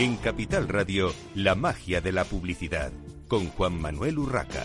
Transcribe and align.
En 0.00 0.16
Capital 0.16 0.66
Radio, 0.66 1.12
la 1.34 1.54
magia 1.54 2.00
de 2.00 2.10
la 2.10 2.24
publicidad, 2.24 2.90
con 3.28 3.48
Juan 3.48 3.78
Manuel 3.78 4.18
Urraca. 4.18 4.64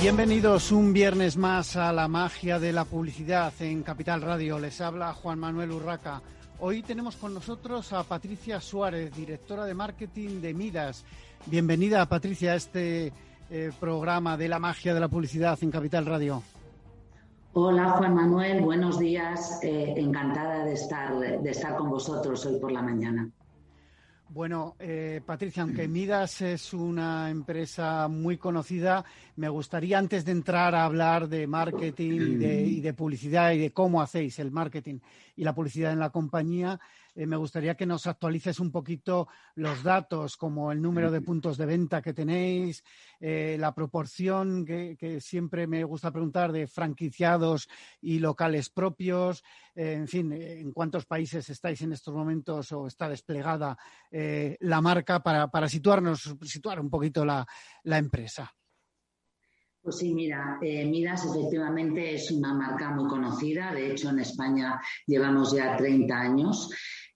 Bienvenidos 0.00 0.70
un 0.70 0.92
viernes 0.92 1.36
más 1.36 1.74
a 1.74 1.92
la 1.92 2.06
magia 2.06 2.60
de 2.60 2.72
la 2.72 2.84
publicidad 2.84 3.52
en 3.58 3.82
Capital 3.82 4.22
Radio. 4.22 4.60
Les 4.60 4.80
habla 4.80 5.12
Juan 5.12 5.40
Manuel 5.40 5.72
Urraca. 5.72 6.22
Hoy 6.60 6.82
tenemos 6.82 7.16
con 7.16 7.34
nosotros 7.34 7.92
a 7.92 8.04
Patricia 8.04 8.60
Suárez, 8.60 9.12
directora 9.12 9.64
de 9.64 9.74
marketing 9.74 10.40
de 10.40 10.54
Midas. 10.54 11.04
Bienvenida, 11.46 12.06
Patricia, 12.06 12.52
a 12.52 12.54
este 12.54 13.12
eh, 13.50 13.72
programa 13.80 14.36
de 14.36 14.48
la 14.48 14.60
magia 14.60 14.94
de 14.94 15.00
la 15.00 15.08
publicidad 15.08 15.58
en 15.62 15.72
Capital 15.72 16.06
Radio. 16.06 16.44
Hola 17.54 17.90
Juan 17.90 18.14
Manuel, 18.14 18.62
buenos 18.62 18.98
días. 18.98 19.60
Eh, 19.62 19.92
encantada 19.98 20.64
de 20.64 20.72
estar, 20.72 21.18
de 21.18 21.50
estar 21.50 21.76
con 21.76 21.90
vosotros 21.90 22.46
hoy 22.46 22.58
por 22.58 22.72
la 22.72 22.80
mañana. 22.80 23.30
Bueno, 24.30 24.76
eh, 24.78 25.20
Patricia, 25.26 25.62
aunque 25.62 25.86
Midas 25.86 26.40
es 26.40 26.72
una 26.72 27.28
empresa 27.28 28.08
muy 28.08 28.38
conocida, 28.38 29.04
me 29.36 29.50
gustaría 29.50 29.98
antes 29.98 30.24
de 30.24 30.32
entrar 30.32 30.74
a 30.74 30.86
hablar 30.86 31.28
de 31.28 31.46
marketing 31.46 32.40
y 32.40 32.80
de, 32.80 32.94
publicidad 32.94 33.52
y 33.52 33.58
de 33.58 33.72
cómo 33.72 34.00
hacéis 34.00 34.38
el 34.38 34.50
marketing 34.50 35.00
y 35.36 35.44
la 35.44 35.54
publicidad 35.54 35.92
en 35.92 35.98
la 35.98 36.08
compañía, 36.08 36.80
eh, 37.14 37.26
me 37.26 37.36
gustaría 37.36 37.74
que 37.74 37.84
nos 37.84 38.06
actualices 38.06 38.58
un 38.58 38.70
poquito 38.70 39.28
los 39.54 39.82
datos, 39.82 40.36
como 40.36 40.72
el 40.72 40.80
número 40.80 41.10
de 41.10 41.20
puntos 41.20 41.58
de 41.58 41.66
venta 41.66 42.00
que 42.00 42.14
tenéis, 42.14 42.82
eh, 43.20 43.56
la 43.58 43.74
proporción 43.74 44.64
que, 44.64 44.96
siempre 45.20 45.66
me 45.66 45.84
gusta 45.84 46.10
preguntar 46.10 46.52
de 46.52 46.66
franquiciados 46.66 47.68
y 48.00 48.18
locales 48.18 48.70
propios, 48.70 49.44
eh, 49.74 49.92
en 49.92 50.08
fin, 50.08 50.32
en 50.32 50.72
cuántos 50.72 51.04
países 51.04 51.48
estáis 51.50 51.82
en 51.82 51.92
estos 51.92 52.14
momentos 52.14 52.72
o 52.72 52.86
está 52.86 53.08
desplegada 53.08 53.76
la 54.10 54.80
marca 54.80 55.22
para, 55.22 55.68
situarnos, 55.68 56.36
situar 56.42 56.80
un 56.80 56.90
poquito 56.90 57.24
la, 57.24 57.46
empresa. 57.84 58.52
Pues 59.80 59.98
sí, 59.98 60.14
mira, 60.14 60.58
Midas 60.60 61.24
efectivamente 61.26 62.14
es 62.14 62.30
una 62.30 62.54
marca 62.54 62.90
muy 62.90 63.08
conocida. 63.08 63.72
De 63.72 63.90
hecho, 63.90 64.10
en 64.10 64.20
España 64.20 64.80
llevamos 65.06 65.54
ya 65.54 65.76
30 65.76 66.14
años. 66.14 66.70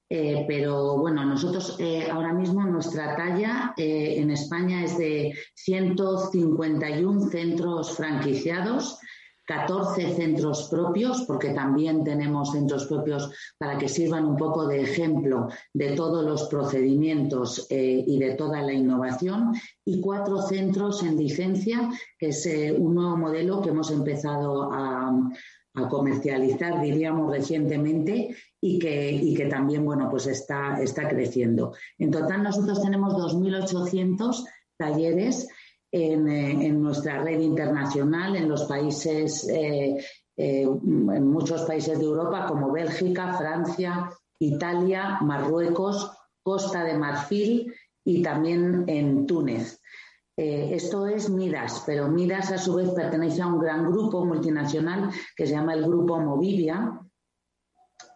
Eh, 0.08 0.44
pero 0.46 0.98
bueno, 0.98 1.24
nosotros 1.24 1.76
eh, 1.80 2.08
ahora 2.10 2.32
mismo 2.32 2.62
nuestra 2.64 3.16
talla 3.16 3.74
eh, 3.76 4.14
en 4.18 4.30
España 4.30 4.84
es 4.84 4.96
de 4.98 5.34
151 5.54 7.28
centros 7.28 7.96
franquiciados, 7.96 9.00
14 9.46 10.14
centros 10.14 10.68
propios, 10.68 11.22
porque 11.22 11.50
también 11.50 12.04
tenemos 12.04 12.52
centros 12.52 12.86
propios 12.86 13.32
para 13.58 13.78
que 13.78 13.88
sirvan 13.88 14.26
un 14.26 14.36
poco 14.36 14.66
de 14.66 14.82
ejemplo 14.82 15.48
de 15.72 15.92
todos 15.92 16.24
los 16.24 16.44
procedimientos 16.48 17.64
y 17.70 18.18
de 18.18 18.34
toda 18.34 18.60
la 18.62 18.72
innovación, 18.72 19.52
y 19.84 20.00
cuatro 20.00 20.42
centros 20.42 21.04
en 21.04 21.16
licencia, 21.16 21.88
que 22.18 22.30
es 22.30 22.44
un 22.76 22.96
nuevo 22.96 23.16
modelo 23.16 23.62
que 23.62 23.68
hemos 23.68 23.92
empezado 23.92 24.72
a, 24.72 25.12
a 25.76 25.88
comercializar, 25.88 26.80
diríamos, 26.80 27.30
recientemente 27.30 28.34
y 28.60 28.78
que, 28.78 29.34
que 29.36 29.46
también, 29.46 29.84
bueno, 29.84 30.08
pues 30.10 30.26
está, 30.26 30.82
está 30.82 31.08
creciendo. 31.08 31.74
En 31.98 32.10
total 32.10 32.42
nosotros 32.42 32.82
tenemos 32.82 33.14
2.800 33.14 34.44
talleres 34.76 35.48
en, 35.92 36.28
eh, 36.28 36.66
en, 36.66 36.82
nuestra 36.82 37.22
red 37.22 37.40
internacional 37.40 38.36
en 38.36 38.48
los 38.48 38.64
países, 38.64 39.48
eh, 39.48 39.98
eh, 40.36 40.62
en 40.62 41.26
muchos 41.26 41.62
países 41.62 41.98
de 41.98 42.04
Europa 42.04 42.46
como 42.46 42.72
Bélgica, 42.72 43.34
Francia, 43.34 44.10
Italia, 44.38 45.18
Marruecos, 45.20 46.10
Costa 46.42 46.84
de 46.84 46.96
Marfil 46.96 47.74
y 48.04 48.22
también 48.22 48.84
en 48.86 49.26
Túnez. 49.26 49.80
Eh, 50.38 50.74
esto 50.74 51.06
es 51.06 51.30
Midas, 51.30 51.82
pero 51.86 52.08
Midas 52.08 52.52
a 52.52 52.58
su 52.58 52.74
vez 52.74 52.90
pertenece 52.90 53.40
a 53.40 53.46
un 53.46 53.58
gran 53.58 53.90
grupo 53.90 54.24
multinacional 54.24 55.10
que 55.34 55.46
se 55.46 55.52
llama 55.52 55.72
el 55.72 55.86
Grupo 55.86 56.20
Movivia. 56.20 57.00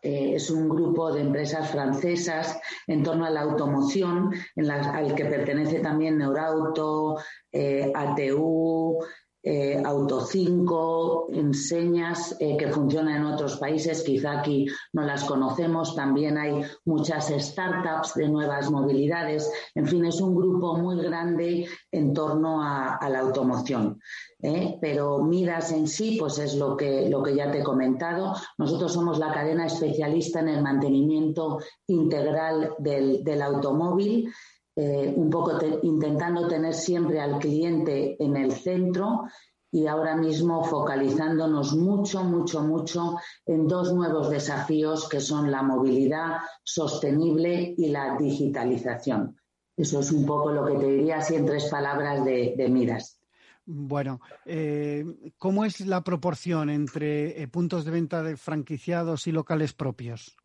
Eh, 0.03 0.35
es 0.35 0.51
un 0.51 0.69
grupo 0.69 1.13
de 1.13 1.23
empresas 1.23 1.71
francesas 1.71 2.61
en 2.87 3.03
torno 3.03 3.25
a 3.25 3.31
la 3.31 3.41
automoción, 3.41 4.33
en 4.55 4.71
al 4.71 5.15
que 5.15 5.25
pertenece 5.25 5.81
también 5.81 6.19
Neurauto, 6.19 7.19
eh, 7.53 7.91
ATU, 7.95 8.99
eh, 9.43 9.81
Auto 9.85 10.21
5, 10.21 11.29
enseñas 11.33 12.37
eh, 12.41 12.57
que 12.59 12.69
funcionan 12.69 13.17
en 13.17 13.25
otros 13.25 13.57
países, 13.57 14.03
quizá 14.03 14.41
aquí 14.41 14.67
no 14.93 15.05
las 15.05 15.25
conocemos, 15.25 15.95
también 15.95 16.37
hay 16.37 16.63
muchas 16.85 17.29
startups 17.29 18.15
de 18.15 18.29
nuevas 18.29 18.71
movilidades, 18.71 19.51
en 19.75 19.87
fin, 19.87 20.05
es 20.05 20.21
un 20.21 20.35
grupo 20.35 20.77
muy 20.77 21.03
grande 21.03 21.67
en 21.91 22.13
torno 22.13 22.63
a, 22.63 22.99
la 23.11 23.21
automoción. 23.21 23.99
¿eh? 24.43 24.77
Pero 24.81 25.23
Midas 25.23 25.73
en 25.73 25.89
sí, 25.89 26.17
pues 26.19 26.39
es 26.39 26.55
lo 26.55 26.77
que, 26.77 27.09
lo 27.09 27.23
que 27.23 27.35
ya 27.35 27.51
te 27.51 27.61
he 27.61 27.65
comentado. 27.65 28.35
Nosotros 28.59 28.93
somos 28.93 29.19
la 29.19 29.33
cadena 29.33 29.67
especialista 29.67 30.41
en 30.41 30.49
el 30.49 30.63
mantenimiento 30.63 31.59
integral 31.87 32.75
del, 32.79 33.25
del 33.25 33.43
automóvil 33.43 34.31
eh, 34.83 35.13
un 35.15 35.29
poco 35.29 35.59
intentando 35.83 36.49
tener 36.49 36.73
siempre 36.73 37.21
al 37.21 37.39
cliente 37.39 38.17
en 38.19 38.35
el 38.35 38.51
centro 38.51 39.25
y 39.71 39.87
ahora 39.87 40.17
mismo 40.17 40.65
focalizándonos 40.65 41.77
mucho, 41.77 42.25
mucho, 42.25 42.63
mucho 42.63 43.17
en 43.45 43.69
dos 43.69 43.93
nuevos 43.93 44.31
desafíos 44.31 45.07
que 45.07 45.21
son 45.21 45.51
la 45.51 45.63
movilidad 45.63 46.39
sostenible 46.65 47.75
y 47.77 47.91
la 47.91 48.17
digitalización. 48.17 49.37
Eso 49.77 50.01
es 50.01 50.11
un 50.13 50.25
poco 50.25 50.51
lo 50.51 50.65
que 50.65 50.79
te 50.79 50.91
diría 50.91 51.19
así 51.19 51.35
en 51.35 51.45
tres 51.45 51.67
palabras 51.67 52.25
de, 52.25 52.67
Midas. 52.71 53.21
Bueno, 53.67 54.23
eh, 54.47 55.05
¿cómo 55.37 55.67
es 55.67 55.81
la 55.81 56.03
proporción 56.03 56.71
entre 56.71 57.43
eh, 57.43 57.49
puntos 57.49 57.85
de 57.85 57.91
venta 57.91 58.23
de 58.23 58.39
franquiciados 58.39 59.27
y 59.27 59.33
locales 59.33 59.75
propios? 59.75 60.40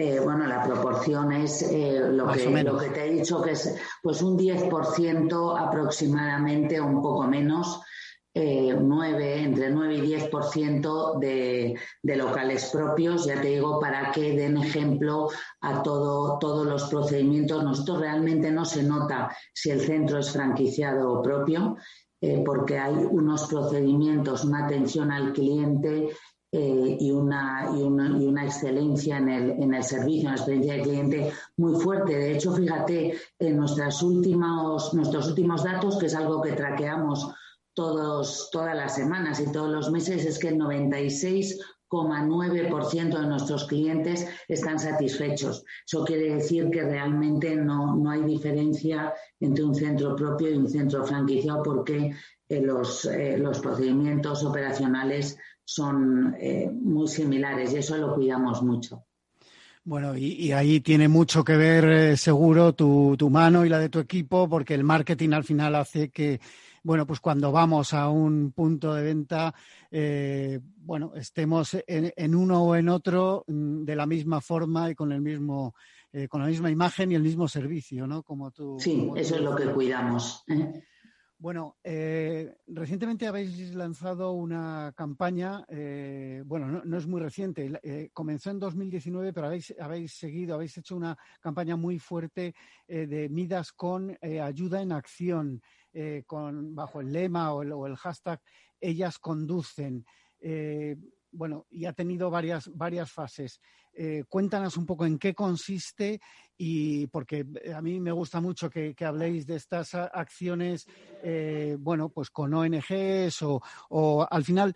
Eh, 0.00 0.20
bueno, 0.20 0.46
la 0.46 0.62
proporción 0.62 1.32
es 1.32 1.60
eh, 1.62 1.98
lo, 2.12 2.30
que, 2.30 2.62
lo, 2.62 2.78
que, 2.78 2.90
te 2.90 3.04
he 3.04 3.10
dicho, 3.14 3.42
que 3.42 3.50
es 3.50 3.74
pues 4.00 4.22
un 4.22 4.38
10% 4.38 5.58
aproximadamente, 5.58 6.80
un 6.80 7.02
poco 7.02 7.26
menos, 7.26 7.80
eh, 8.32 8.76
9, 8.80 9.42
entre 9.42 9.70
9 9.70 9.96
y 9.96 10.14
10% 10.14 11.18
de, 11.18 11.76
de 12.00 12.16
locales 12.16 12.70
propios, 12.72 13.26
ya 13.26 13.40
te 13.40 13.48
digo, 13.48 13.80
para 13.80 14.12
que 14.12 14.36
den 14.36 14.58
ejemplo 14.58 15.30
a 15.62 15.82
todo, 15.82 16.38
todos 16.38 16.64
los 16.64 16.84
procedimientos. 16.84 17.64
Nosotros 17.64 17.98
realmente 17.98 18.52
no 18.52 18.64
se 18.64 18.84
nota 18.84 19.36
si 19.52 19.70
el 19.70 19.80
centro 19.80 20.20
es 20.20 20.30
franquiciado 20.30 21.12
o 21.12 21.22
propio, 21.22 21.76
eh, 22.20 22.42
porque 22.44 22.76
hay 22.78 22.94
unos 22.94 23.46
procedimientos, 23.46 24.44
una 24.44 24.64
atención 24.66 25.12
al 25.12 25.32
cliente 25.32 26.10
eh, 26.50 26.96
y, 26.98 27.10
una, 27.10 27.68
y, 27.76 27.82
una, 27.82 28.18
y, 28.18 28.26
una, 28.26 28.46
excelencia 28.46 29.18
en 29.18 29.28
el, 29.28 29.50
en 29.50 29.74
el 29.74 29.82
servicio, 29.82 30.30
en 30.30 30.34
la 30.34 30.36
experiencia 30.36 30.72
del 30.72 30.82
cliente 30.82 31.30
muy 31.58 31.78
fuerte. 31.78 32.16
De 32.16 32.32
hecho, 32.32 32.54
fíjate, 32.54 33.18
en 33.38 33.58
nuestras 33.58 34.02
últimos, 34.02 34.94
nuestros 34.94 35.28
últimos 35.28 35.62
datos, 35.62 35.98
que 35.98 36.06
es 36.06 36.14
algo 36.14 36.40
que 36.40 36.52
traqueamos 36.52 37.30
todos, 37.74 38.48
todas 38.50 38.74
las 38.74 38.94
semanas 38.94 39.40
y 39.40 39.52
todos 39.52 39.70
los 39.70 39.90
meses, 39.90 40.24
es 40.24 40.38
que 40.38 40.48
el 40.48 40.56
96,9% 40.56 43.20
de 43.20 43.26
nuestros 43.26 43.66
clientes 43.66 44.26
están 44.48 44.78
satisfechos. 44.78 45.66
Eso 45.86 46.02
quiere 46.02 46.36
decir 46.36 46.70
que 46.70 46.82
realmente 46.82 47.56
no, 47.56 47.94
no 47.94 48.10
hay 48.10 48.22
diferencia 48.22 49.12
entre 49.38 49.64
un 49.64 49.74
centro 49.74 50.16
propio 50.16 50.50
y 50.50 50.56
un 50.56 50.70
centro 50.70 51.04
franquiciado 51.04 51.62
porque 51.62 52.14
eh, 52.48 52.62
los, 52.62 53.04
eh, 53.04 53.36
los 53.36 53.58
procedimientos 53.58 54.42
operacionales 54.44 55.36
son 55.68 56.34
eh, 56.40 56.70
muy 56.72 57.06
similares 57.08 57.74
y 57.74 57.76
eso 57.76 57.98
lo 57.98 58.14
cuidamos 58.14 58.62
mucho. 58.62 59.04
Bueno, 59.84 60.16
y, 60.16 60.50
ahí 60.52 60.80
tiene 60.80 61.08
mucho 61.08 61.44
que 61.44 61.58
ver, 61.58 61.84
eh, 61.84 62.16
seguro, 62.16 62.72
tu, 62.72 63.16
tu, 63.18 63.28
mano 63.28 63.66
y 63.66 63.68
la 63.68 63.78
de 63.78 63.90
tu 63.90 63.98
equipo, 63.98 64.48
porque 64.48 64.72
el 64.72 64.82
marketing 64.82 65.32
al 65.32 65.44
final 65.44 65.74
hace 65.74 66.08
que, 66.08 66.40
bueno, 66.82 67.06
pues 67.06 67.20
cuando 67.20 67.52
vamos 67.52 67.92
a 67.92 68.08
un 68.08 68.52
punto 68.52 68.94
de 68.94 69.02
venta, 69.02 69.54
eh, 69.90 70.58
bueno, 70.78 71.12
estemos 71.14 71.76
en, 71.86 72.34
uno 72.34 72.64
o 72.64 72.74
en 72.74 72.88
otro 72.88 73.44
mm, 73.46 73.84
de 73.84 73.96
la 73.96 74.06
misma 74.06 74.40
forma 74.40 74.90
y 74.90 74.94
con 74.94 75.12
el 75.12 75.20
mismo, 75.20 75.74
con 76.30 76.40
la 76.40 76.46
misma 76.46 76.70
imagen 76.70 77.12
y 77.12 77.14
el 77.14 77.22
mismo 77.22 77.46
servicio, 77.46 78.06
¿no? 78.06 78.22
Como 78.22 78.50
tú. 78.52 78.76
Sí, 78.78 79.10
eso 79.16 79.36
es 79.36 79.42
lo 79.42 79.54
que 79.54 79.66
cuidamos. 79.66 80.44
Bueno, 81.40 81.76
eh, 81.84 82.52
recientemente 82.66 83.28
habéis 83.28 83.72
lanzado 83.72 84.32
una 84.32 84.92
campaña, 84.96 85.64
eh, 85.68 86.42
bueno, 86.44 86.82
no, 86.84 86.98
es 86.98 87.06
muy 87.06 87.20
reciente, 87.20 87.78
eh, 87.84 88.10
comenzó 88.12 88.50
en 88.50 88.58
2019, 88.58 89.32
pero 89.32 89.46
habéis, 89.46 89.72
habéis 89.78 90.14
seguido, 90.14 90.56
habéis 90.56 90.76
hecho 90.78 90.96
una 90.96 91.16
campaña 91.40 91.76
muy 91.76 92.00
fuerte 92.00 92.56
de 92.88 93.28
Midas 93.28 93.70
con 93.70 94.18
ayuda 94.20 94.82
en 94.82 94.90
acción, 94.90 95.62
con, 96.26 96.74
bajo 96.74 97.00
el 97.00 97.12
lema 97.12 97.52
o 97.52 97.86
el, 97.86 97.96
hashtag 97.96 98.40
Ellas 98.80 99.20
conducen. 99.20 100.04
Bueno, 101.38 101.66
y 101.70 101.84
ha 101.84 101.92
tenido 101.92 102.30
varias, 102.30 102.68
varias 102.74 103.10
fases. 103.10 103.60
cuéntanos 104.28 104.76
un 104.76 104.86
poco 104.86 105.06
en 105.06 105.18
qué 105.18 105.34
consiste 105.34 106.20
y 106.56 107.06
porque 107.06 107.46
a 107.74 107.80
mí 107.80 108.00
me 108.00 108.12
gusta 108.12 108.40
mucho 108.40 108.68
que, 108.68 108.94
habléis 109.04 109.46
de 109.46 109.56
estas 109.56 109.94
acciones, 109.94 110.86
bueno, 111.78 112.08
pues 112.08 112.30
con 112.30 112.52
ONGs 112.52 113.42
o, 113.42 113.62
o 113.90 114.26
al 114.28 114.44
final, 114.44 114.74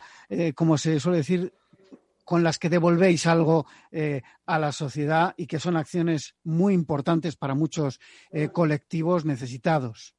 como 0.54 0.78
se 0.78 0.98
suele 0.98 1.18
decir, 1.18 1.52
con 2.24 2.42
las 2.42 2.58
que 2.58 2.68
devolvéis 2.68 3.26
algo 3.26 3.66
eh, 3.90 4.22
a 4.46 4.58
la 4.58 4.72
sociedad 4.72 5.34
y 5.36 5.46
que 5.46 5.58
son 5.58 5.76
acciones 5.76 6.34
muy 6.44 6.74
importantes 6.74 7.36
para 7.36 7.54
muchos 7.54 8.00
eh, 8.30 8.48
colectivos 8.48 9.24
necesitados. 9.24 10.14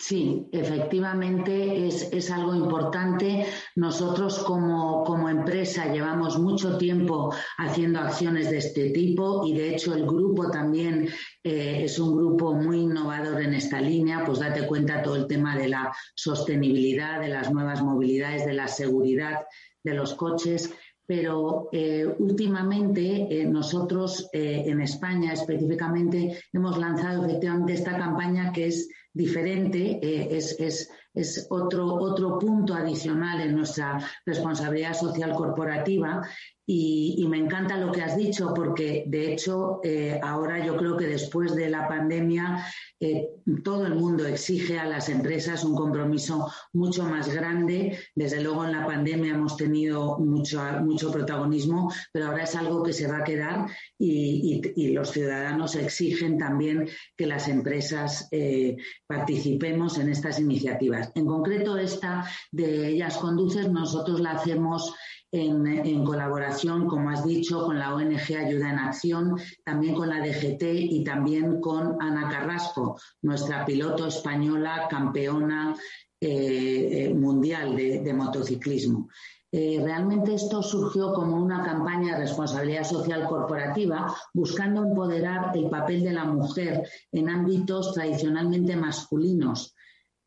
Sí, 0.00 0.48
efectivamente 0.50 1.86
es, 1.86 2.30
algo 2.30 2.54
importante. 2.54 3.44
Nosotros 3.76 4.38
como, 4.38 5.04
como, 5.04 5.28
empresa 5.28 5.92
llevamos 5.92 6.38
mucho 6.38 6.78
tiempo 6.78 7.34
haciendo 7.58 8.00
acciones 8.00 8.50
de 8.50 8.56
este 8.56 8.90
tipo 8.90 9.46
y 9.46 9.52
de 9.52 9.74
hecho 9.74 9.94
el 9.94 10.06
grupo 10.06 10.50
también 10.50 11.06
eh, 11.44 11.82
es 11.84 11.98
un 11.98 12.16
grupo 12.16 12.54
muy 12.54 12.78
innovador 12.78 13.42
en 13.42 13.52
esta 13.52 13.78
línea. 13.78 14.24
Pues 14.24 14.38
date 14.38 14.66
cuenta 14.66 15.02
todo 15.02 15.16
el 15.16 15.26
tema 15.26 15.54
de 15.58 15.68
la 15.68 15.94
sostenibilidad, 16.14 17.20
de 17.20 17.28
las 17.28 17.52
nuevas 17.52 17.82
movilidades, 17.82 18.46
de 18.46 18.54
la 18.54 18.68
seguridad 18.68 19.40
de 19.84 19.94
los 19.94 20.14
coches 20.14 20.72
pero 21.06 21.68
eh, 21.72 22.06
últimamente 22.20 23.26
eh, 23.28 23.44
nosotros 23.44 24.30
en 24.32 24.80
España 24.80 25.32
específicamente 25.32 26.38
hemos 26.52 26.78
lanzado 26.78 27.26
efectivamente 27.26 27.72
esta 27.72 27.98
campaña 27.98 28.52
que 28.52 28.68
es 28.68 28.88
diferente, 29.12 29.98
es, 30.36 30.88
es 31.14 31.46
otro, 31.50 31.94
otro 31.94 32.38
punto 32.38 32.74
adicional 32.74 33.40
en 33.40 33.56
nuestra 33.56 33.98
responsabilidad 34.24 34.94
social 34.94 35.32
corporativa 35.32 36.22
y, 36.72 37.26
me 37.26 37.38
encanta 37.38 37.76
lo 37.76 37.90
que 37.90 38.00
has 38.02 38.16
dicho 38.16 38.54
porque, 38.54 39.02
de 39.08 39.32
hecho, 39.32 39.80
eh, 39.82 40.20
ahora 40.22 40.64
yo 40.64 40.76
creo 40.76 40.96
que 40.96 41.06
después 41.08 41.56
de 41.56 41.68
la 41.68 41.88
pandemia 41.88 42.64
eh, 43.00 43.28
todo 43.64 43.86
el 43.86 43.96
mundo 43.96 44.24
exige 44.24 44.78
a 44.78 44.84
las 44.84 45.08
empresas 45.08 45.64
un 45.64 45.74
compromiso 45.74 46.48
mucho 46.72 47.02
más 47.02 47.34
grande. 47.34 47.98
Desde 48.14 48.40
luego 48.40 48.64
en 48.64 48.72
la 48.72 48.86
pandemia 48.86 49.34
hemos 49.34 49.56
tenido 49.56 50.18
mucho, 50.20 50.60
mucho 50.82 51.10
protagonismo, 51.10 51.92
pero 52.12 52.26
ahora 52.26 52.44
es 52.44 52.54
algo 52.54 52.84
que 52.84 52.92
se 52.92 53.08
va 53.08 53.18
a 53.18 53.24
quedar 53.24 53.66
y, 53.98 54.60
los 54.92 55.10
ciudadanos 55.10 55.74
exigen 55.74 56.38
también 56.38 56.88
que 57.16 57.26
las 57.26 57.48
empresas 57.48 58.28
eh, 58.30 58.76
participemos 59.06 59.98
en 59.98 60.10
estas 60.10 60.38
iniciativas. 60.38 61.10
En 61.16 61.26
concreto, 61.26 61.76
esta 61.76 62.24
de 62.52 62.88
ellas 62.88 63.16
conduces, 63.16 63.70
nosotros 63.70 64.20
la 64.20 64.32
hacemos 64.32 64.94
en, 65.32 66.04
colaboración, 66.04 66.86
como 66.86 67.10
has 67.10 67.24
dicho, 67.24 67.64
con 67.64 67.78
la 67.78 67.94
ONG 67.94 68.36
Ayuda 68.36 68.70
en 68.70 68.78
Acción, 68.78 69.36
también 69.64 69.94
con 69.94 70.08
la 70.08 70.24
DGT 70.24 70.62
y 70.62 71.04
también 71.04 71.60
con 71.60 71.96
Ana 72.00 72.28
Carrasco, 72.28 72.98
nuestra 73.22 73.64
piloto 73.64 74.06
española 74.06 74.88
campeona 74.90 75.76
eh, 76.20 77.06
eh, 77.06 77.14
mundial 77.14 77.76
de, 77.76 78.12
motociclismo. 78.12 79.08
Eh, 79.52 79.80
realmente 79.82 80.34
esto 80.34 80.62
surgió 80.62 81.12
como 81.12 81.42
una 81.42 81.64
campaña 81.64 82.14
de 82.14 82.20
responsabilidad 82.20 82.84
social 82.84 83.26
corporativa 83.26 84.14
buscando 84.32 84.82
empoderar 84.82 85.56
el 85.56 85.68
papel 85.68 86.04
de 86.04 86.12
la 86.12 86.24
mujer 86.24 86.88
en 87.10 87.28
ámbitos 87.28 87.94
tradicionalmente 87.94 88.76
masculinos. 88.76 89.74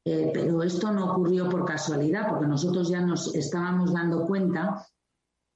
pero 0.03 0.63
esto 0.63 0.91
no 0.91 1.13
ocurrió 1.13 1.47
por 1.47 1.63
casualidad, 1.63 2.27
porque 2.27 2.47
nosotros 2.47 2.89
ya 2.89 2.99
nos 2.99 3.33
estábamos 3.35 3.93
dando 3.93 4.25
cuenta 4.25 4.85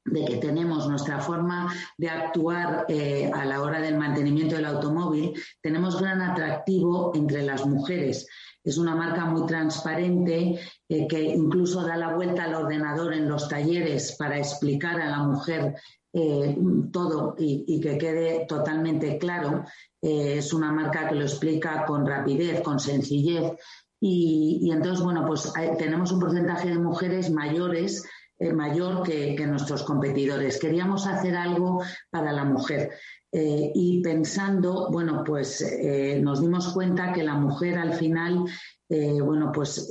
de 0.07 0.25
que 0.25 0.38
tenemos 0.38 0.88
nuestra 0.88 1.19
forma 1.19 1.74
de 1.98 2.09
actuar 2.09 2.86
eh, 2.88 3.30
a 3.33 3.45
la 3.45 3.62
hora 3.62 3.81
del 3.81 3.98
mantenimiento 3.98 4.56
del 4.56 4.65
automóvil, 4.65 5.33
tenemos 5.62 6.00
gran 6.00 6.21
atractivo 6.21 7.12
entre 7.15 7.44
las 7.44 7.65
mujeres. 7.65 8.27
Es 8.63 8.77
una 8.77 8.95
marca 8.95 9.25
muy 9.25 9.45
transparente 9.45 10.59
eh, 10.89 11.07
que 11.07 11.21
incluso 11.21 11.86
da 11.86 11.95
la 11.98 12.15
vuelta 12.15 12.45
al 12.45 12.56
ordenador 12.56 13.13
en 13.13 13.30
los 13.30 13.48
talleres 13.48 14.15
para 14.18 14.38
explicar 14.38 15.00
a 15.00 15.09
la 15.09 15.19
mujer 15.19 15.75
eh, 16.13 16.57
todo 16.92 17.36
y, 17.38 17.80
que 17.80 17.98
quede 17.98 18.45
totalmente 18.48 19.18
claro. 19.18 19.65
es 20.01 20.54
una 20.54 20.71
marca 20.71 21.07
que 21.07 21.15
lo 21.15 21.24
explica 21.24 21.86
con 21.86 22.06
rapidez, 22.06 22.62
con 22.62 22.80
sencillez. 22.80 23.54
Y, 24.00 24.59
y 24.62 24.71
entonces, 24.71 25.04
bueno, 25.04 25.25
pues 25.25 25.51
tenemos 25.77 26.12
un 26.12 26.19
porcentaje 26.19 26.69
de 26.69 26.77
mujeres 26.77 27.30
mayores 27.30 28.04
eh, 28.39 28.54
mayor 28.54 29.04
que, 29.04 29.36
nuestros 29.48 29.84
competidores. 29.84 30.60
Queríamos 30.60 31.07
hacer 31.07 31.36
algo 31.36 31.81
para 32.10 32.31
la 32.31 32.44
mujer. 32.44 32.92
Eh, 33.31 33.72
y 33.74 34.01
pensando, 34.01 34.89
bueno, 34.92 35.24
pues 35.25 35.62
eh, 35.62 36.19
nos 36.22 36.42
dimos 36.42 36.72
cuenta 36.74 37.12
que 37.13 37.24
la 37.24 37.36
mujer 37.36 37.78
al 37.78 37.94
final, 37.94 38.45
bueno, 38.89 39.51
pues 39.51 39.89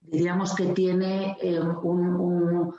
diríamos 0.00 0.54
que 0.54 0.66
tiene 0.66 1.36
un, 1.82 2.74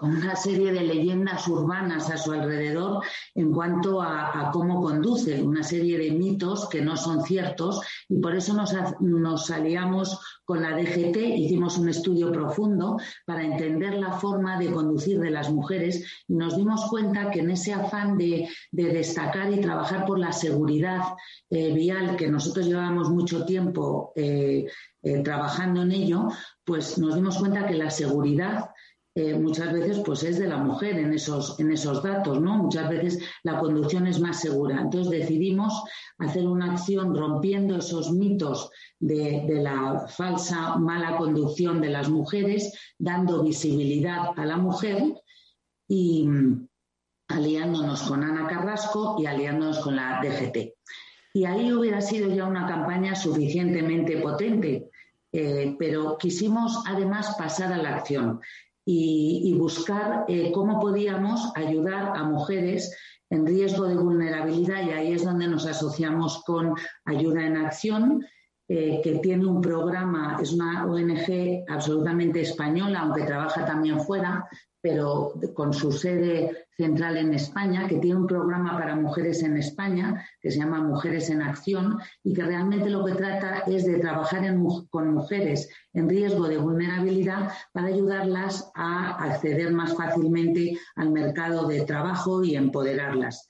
una 0.00 0.34
serie 0.36 0.72
de 0.72 0.80
leyendas 0.80 1.46
urbanas 1.48 2.10
a 2.10 2.16
su 2.16 2.32
alrededor 2.32 3.04
en 3.34 3.52
cuanto 3.52 4.02
a, 4.02 4.50
cómo 4.52 4.80
conduce, 4.80 5.42
una 5.42 5.62
serie 5.62 5.98
de 5.98 6.10
mitos 6.10 6.68
que 6.68 6.80
no 6.80 6.96
son 6.96 7.22
ciertos 7.22 7.80
y 8.08 8.18
por 8.18 8.34
eso 8.34 8.54
nos, 8.54 8.74
nos 9.00 9.50
aliamos 9.50 10.18
con 10.44 10.62
la 10.62 10.76
DGT, 10.76 11.16
hicimos 11.16 11.78
un 11.78 11.88
estudio 11.88 12.32
profundo 12.32 12.96
para 13.24 13.44
entender 13.44 13.94
la 13.94 14.12
forma 14.12 14.58
de 14.58 14.72
conducir 14.72 15.20
de 15.20 15.30
las 15.30 15.50
mujeres 15.50 16.04
y 16.26 16.34
nos 16.34 16.56
dimos 16.56 16.86
cuenta 16.90 17.30
que 17.30 17.40
en 17.40 17.50
ese 17.50 17.72
afán 17.72 18.18
de, 18.18 18.48
destacar 18.70 19.52
y 19.52 19.60
trabajar 19.60 20.04
por 20.04 20.18
la 20.18 20.32
seguridad 20.32 21.14
eh, 21.50 21.72
vial, 21.72 22.16
que 22.16 22.28
nosotros 22.28 22.66
llevábamos 22.66 23.10
mucho 23.10 23.44
tiempo 23.44 24.12
eh, 24.16 24.66
eh, 25.02 25.22
trabajando 25.22 25.82
en 25.82 25.92
ello, 25.92 26.28
pues 26.64 26.98
nos 26.98 27.14
dimos 27.14 27.38
cuenta 27.38 27.66
que 27.66 27.74
la 27.74 27.90
seguridad 27.90 28.71
eh, 29.14 29.34
muchas 29.34 29.70
veces 29.74 30.00
pues 30.04 30.22
es 30.22 30.38
de 30.38 30.48
la 30.48 30.56
mujer 30.56 30.98
en 30.98 31.12
esos, 31.12 31.60
en 31.60 31.70
esos 31.70 32.02
datos, 32.02 32.40
¿no? 32.40 32.56
Muchas 32.56 32.88
veces 32.88 33.18
la 33.42 33.58
conducción 33.58 34.06
es 34.06 34.18
más 34.20 34.40
segura. 34.40 34.80
Entonces 34.80 35.10
decidimos 35.10 35.82
hacer 36.18 36.46
una 36.46 36.72
acción 36.72 37.14
rompiendo 37.14 37.76
esos 37.76 38.10
mitos 38.10 38.70
de, 38.98 39.44
la 39.62 40.06
falsa 40.08 40.76
mala 40.76 41.18
conducción 41.18 41.82
de 41.82 41.90
las 41.90 42.08
mujeres, 42.08 42.72
dando 42.98 43.42
visibilidad 43.42 44.30
a 44.34 44.46
la 44.46 44.56
mujer 44.56 45.02
y 45.86 46.26
mm, 46.26 46.68
aliándonos 47.28 48.02
con 48.04 48.22
Ana 48.22 48.46
Carrasco 48.46 49.16
y 49.18 49.26
aliándonos 49.26 49.80
con 49.80 49.94
la 49.94 50.22
DGT. 50.22 50.74
Y 51.34 51.44
ahí 51.44 51.70
hubiera 51.70 52.00
sido 52.00 52.34
ya 52.34 52.46
una 52.46 52.66
campaña 52.66 53.14
suficientemente 53.14 54.18
potente, 54.18 54.90
eh, 55.32 55.76
pero 55.78 56.16
quisimos 56.16 56.82
además 56.86 57.34
pasar 57.38 57.74
a 57.74 57.78
la 57.78 57.96
acción 57.96 58.40
y, 58.84 59.54
buscar 59.58 60.24
eh, 60.28 60.50
cómo 60.52 60.80
podíamos 60.80 61.52
ayudar 61.54 62.16
a 62.16 62.24
mujeres 62.24 62.96
en 63.30 63.46
riesgo 63.46 63.86
de 63.86 63.96
vulnerabilidad 63.96 64.84
y 64.84 64.90
ahí 64.90 65.12
es 65.12 65.24
donde 65.24 65.46
nos 65.46 65.66
asociamos 65.66 66.42
con 66.44 66.74
Ayuda 67.04 67.46
en 67.46 67.56
Acción, 67.56 68.24
eh, 68.74 69.02
que 69.04 69.18
tiene 69.18 69.44
un 69.44 69.60
programa, 69.60 70.38
es 70.40 70.50
una 70.50 70.86
ONG 70.86 71.62
absolutamente 71.68 72.40
española, 72.40 73.00
aunque 73.00 73.24
trabaja 73.24 73.66
también 73.66 74.00
fuera, 74.00 74.48
pero 74.80 75.34
con 75.52 75.74
su 75.74 75.92
sede 75.92 76.68
central 76.74 77.18
en 77.18 77.34
España, 77.34 77.86
que 77.86 77.98
tiene 77.98 78.20
un 78.20 78.26
programa 78.26 78.78
para 78.78 78.96
mujeres 78.96 79.42
en 79.42 79.58
España 79.58 80.24
que 80.40 80.50
se 80.50 80.60
llama 80.60 80.80
Mujeres 80.80 81.28
en 81.28 81.42
Acción 81.42 81.98
y 82.24 82.32
que 82.32 82.44
realmente 82.44 82.88
lo 82.88 83.04
que 83.04 83.12
trata 83.12 83.58
es 83.66 83.84
de 83.84 83.98
trabajar 83.98 84.42
con 84.88 85.12
mujeres 85.12 85.68
en 85.92 86.08
riesgo 86.08 86.48
de 86.48 86.56
vulnerabilidad 86.56 87.52
para 87.74 87.88
ayudarlas 87.88 88.72
a 88.74 89.22
acceder 89.22 89.70
más 89.70 89.94
fácilmente 89.94 90.78
al 90.96 91.10
mercado 91.10 91.68
de 91.68 91.82
trabajo 91.82 92.42
y 92.42 92.56
empoderarlas. 92.56 93.46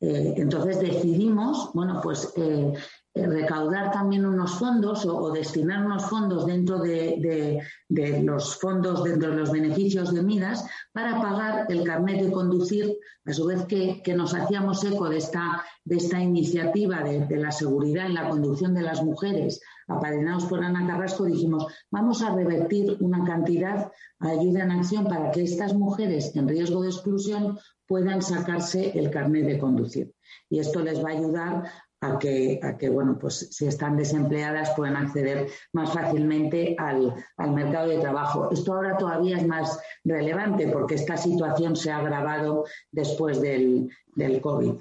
Eh, 0.00 0.34
entonces 0.38 0.80
decidimos, 0.80 1.70
bueno, 1.74 2.00
pues 2.02 2.32
eh, 2.36 2.72
recaudar 3.14 3.92
también 3.92 4.26
unos 4.26 4.58
fondos 4.58 5.06
o, 5.06 5.30
destinar 5.30 5.86
unos 5.86 6.04
fondos 6.06 6.46
dentro 6.46 6.80
de, 6.80 7.62
los 7.88 8.56
fondos, 8.58 9.04
dentro 9.04 9.30
de 9.30 9.36
los 9.36 9.52
beneficios 9.52 10.12
de 10.12 10.22
Midas, 10.22 10.66
para 10.92 11.20
pagar 11.20 11.66
el 11.68 11.84
carnet 11.84 12.22
de 12.22 12.32
conducir, 12.32 12.96
a 13.24 13.32
su 13.32 13.46
vez 13.46 13.64
que, 13.66 14.02
nos 14.14 14.34
hacíamos 14.34 14.84
eco 14.84 15.08
de 15.08 15.18
esta, 15.18 15.64
de 15.84 15.96
esta 15.96 16.20
iniciativa 16.20 17.02
de, 17.02 17.36
la 17.36 17.52
seguridad 17.52 18.06
en 18.06 18.14
la 18.14 18.28
conducción 18.28 18.74
de 18.74 18.82
las 18.82 19.02
mujeres, 19.02 19.60
apadrinados 19.86 20.46
por 20.46 20.64
Ana 20.64 20.86
Carrasco, 20.86 21.24
dijimos, 21.24 21.66
vamos 21.90 22.22
a 22.22 22.34
revertir 22.34 22.96
una 23.00 23.24
cantidad 23.24 23.92
a 24.18 24.28
ayuda 24.28 24.64
en 24.64 24.72
acción 24.72 25.04
para 25.04 25.30
que 25.30 25.42
estas 25.42 25.74
mujeres 25.74 26.34
en 26.34 26.48
riesgo 26.48 26.82
de 26.82 26.88
exclusión 26.88 27.58
puedan 27.86 28.22
sacarse 28.22 28.98
el 28.98 29.10
carnet 29.10 29.46
de 29.46 29.58
conducir. 29.58 30.14
Y 30.48 30.58
esto 30.58 30.80
les 30.80 31.04
va 31.04 31.10
a 31.10 31.12
ayudar 31.12 31.70
a 32.04 32.18
que, 32.18 32.60
a 32.62 32.76
que, 32.76 32.88
bueno, 32.88 33.18
pues 33.18 33.48
si 33.50 33.66
están 33.66 33.96
desempleadas 33.96 34.72
puedan 34.76 34.96
acceder 34.96 35.48
más 35.72 35.92
fácilmente 35.92 36.76
al, 36.78 37.14
mercado 37.52 37.88
de 37.88 37.98
trabajo. 37.98 38.50
Esto 38.50 38.74
ahora 38.74 38.96
todavía 38.96 39.36
es 39.38 39.46
más 39.46 39.78
relevante 40.04 40.68
porque 40.68 40.96
esta 40.96 41.16
situación 41.16 41.76
se 41.76 41.90
ha 41.90 41.98
agravado 41.98 42.64
después 42.90 43.40
del, 43.40 43.90
del 44.14 44.40
COVID. 44.40 44.72
¿eh? 44.72 44.80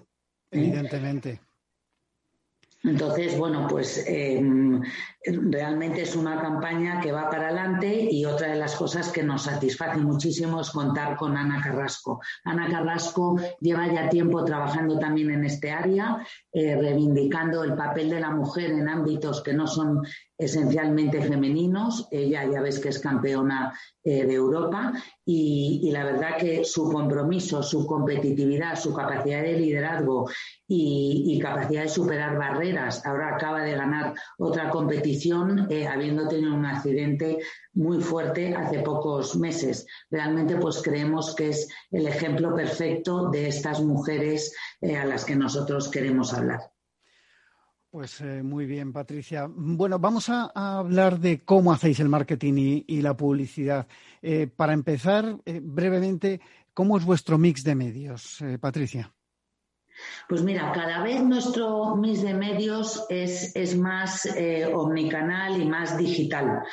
Evidentemente. 0.51 1.39
Entonces, 2.84 3.38
bueno, 3.38 3.65
pues 3.70 4.03
em, 4.08 4.82
realmente 5.25 6.01
es 6.01 6.15
una 6.15 6.42
campaña 6.42 7.00
que 7.00 7.12
va 7.12 7.30
para 7.30 7.48
adelante 7.48 8.08
y 8.12 8.25
otra 8.25 8.50
de 8.50 8.60
las 8.60 8.75
cosas 8.75 9.12
que 9.12 9.24
nos 9.24 9.44
satisface 9.44 10.00
muchísimo 10.00 10.62
es 10.62 10.70
contar 10.70 11.15
con 11.15 11.38
Ana 11.38 11.62
Carrasco. 11.62 12.20
Ana 12.44 12.70
Carrasco 12.70 13.36
lleva 13.60 13.88
ya 13.88 14.10
tiempo 14.10 14.44
trabajando 14.44 15.00
también 15.00 15.32
en 15.32 15.46
este 15.46 15.72
área, 15.72 16.18
eh, 16.51 16.75
reivindicando 16.75 17.63
el 17.63 17.75
papel 17.75 18.10
de 18.10 18.20
la 18.20 18.32
mujer 18.32 18.72
en 18.72 18.89
ámbitos 18.89 19.42
que 19.42 19.53
no 19.53 19.68
son 19.68 20.01
esencialmente 20.38 21.22
femeninos. 21.22 22.08
Ella 22.12 22.46
ya 22.51 22.62
ves 22.62 22.80
que 22.80 22.89
es 22.89 23.00
campeona 23.00 23.74
eh, 24.03 24.25
de 24.25 24.34
Europa 24.34 24.92
y, 25.25 25.89
la 25.92 26.03
verdad 26.03 26.38
que 26.38 26.65
su 26.65 26.92
compromiso, 26.92 27.63
su 27.63 27.86
competitividad, 27.86 28.75
su 28.75 28.94
capacidad 28.94 29.42
de 29.42 29.53
liderazgo 29.53 30.30
y, 30.68 31.39
capacidad 31.42 31.84
de 31.84 31.89
superar 31.89 32.38
barreras. 32.38 33.06
Ahora 33.06 33.36
acaba 33.36 33.62
de 33.62 33.75
ganar 33.75 34.13
otra 34.38 34.70
competición 34.70 35.12
eh, 35.70 35.88
habiendo 35.88 36.27
tenido 36.27 36.53
un 36.53 36.65
accidente 36.65 37.39
muy 37.74 38.01
fuerte 38.01 38.55
hace 38.55 38.79
pocos 38.79 39.36
meses. 39.36 39.86
Realmente 40.10 40.55
pues 40.58 40.82
creemos 40.82 41.36
que 41.36 41.50
es 41.50 41.67
el 41.91 42.08
ejemplo 42.08 42.55
perfecto 42.55 43.29
de 43.29 43.48
estas 43.48 43.82
mujeres 43.82 44.55
eh, 44.82 44.98
a 44.98 45.05
las 45.05 45.25
que 45.25 45.36
nosotros 45.36 45.89
queremos 45.89 46.34
hablar. 46.34 46.60
Pues 47.89 48.22
eh, 48.22 48.41
muy 48.41 48.65
bien, 48.65 48.91
Patricia. 48.91 49.48
Bueno, 49.50 50.00
vamos 50.00 50.29
a, 50.29 50.51
hablar 50.55 51.20
de 51.20 51.43
cómo 51.43 51.72
hacéis 51.72 52.00
el 52.00 52.10
marketing 52.10 52.84
y, 52.88 53.01
la 53.01 53.15
publicidad. 53.15 53.88
Para 54.55 54.74
empezar, 54.74 55.38
brevemente, 55.46 56.41
¿cómo 56.74 56.98
es 56.98 57.05
vuestro 57.05 57.38
mix 57.38 57.63
de 57.63 57.75
medios, 57.75 58.43
Patricia? 58.60 59.13
Pues 60.28 60.44
mira, 60.44 60.72
cada 60.72 61.04
vez 61.04 61.22
nuestro 61.24 61.96
mix 61.96 62.22
de 62.22 62.34
medios 62.34 63.06
es, 63.10 63.56
es 63.56 63.78
más 63.78 64.28
omnicanal 64.74 65.62
y 65.62 65.66
más 65.66 65.98
digital. 65.98 66.64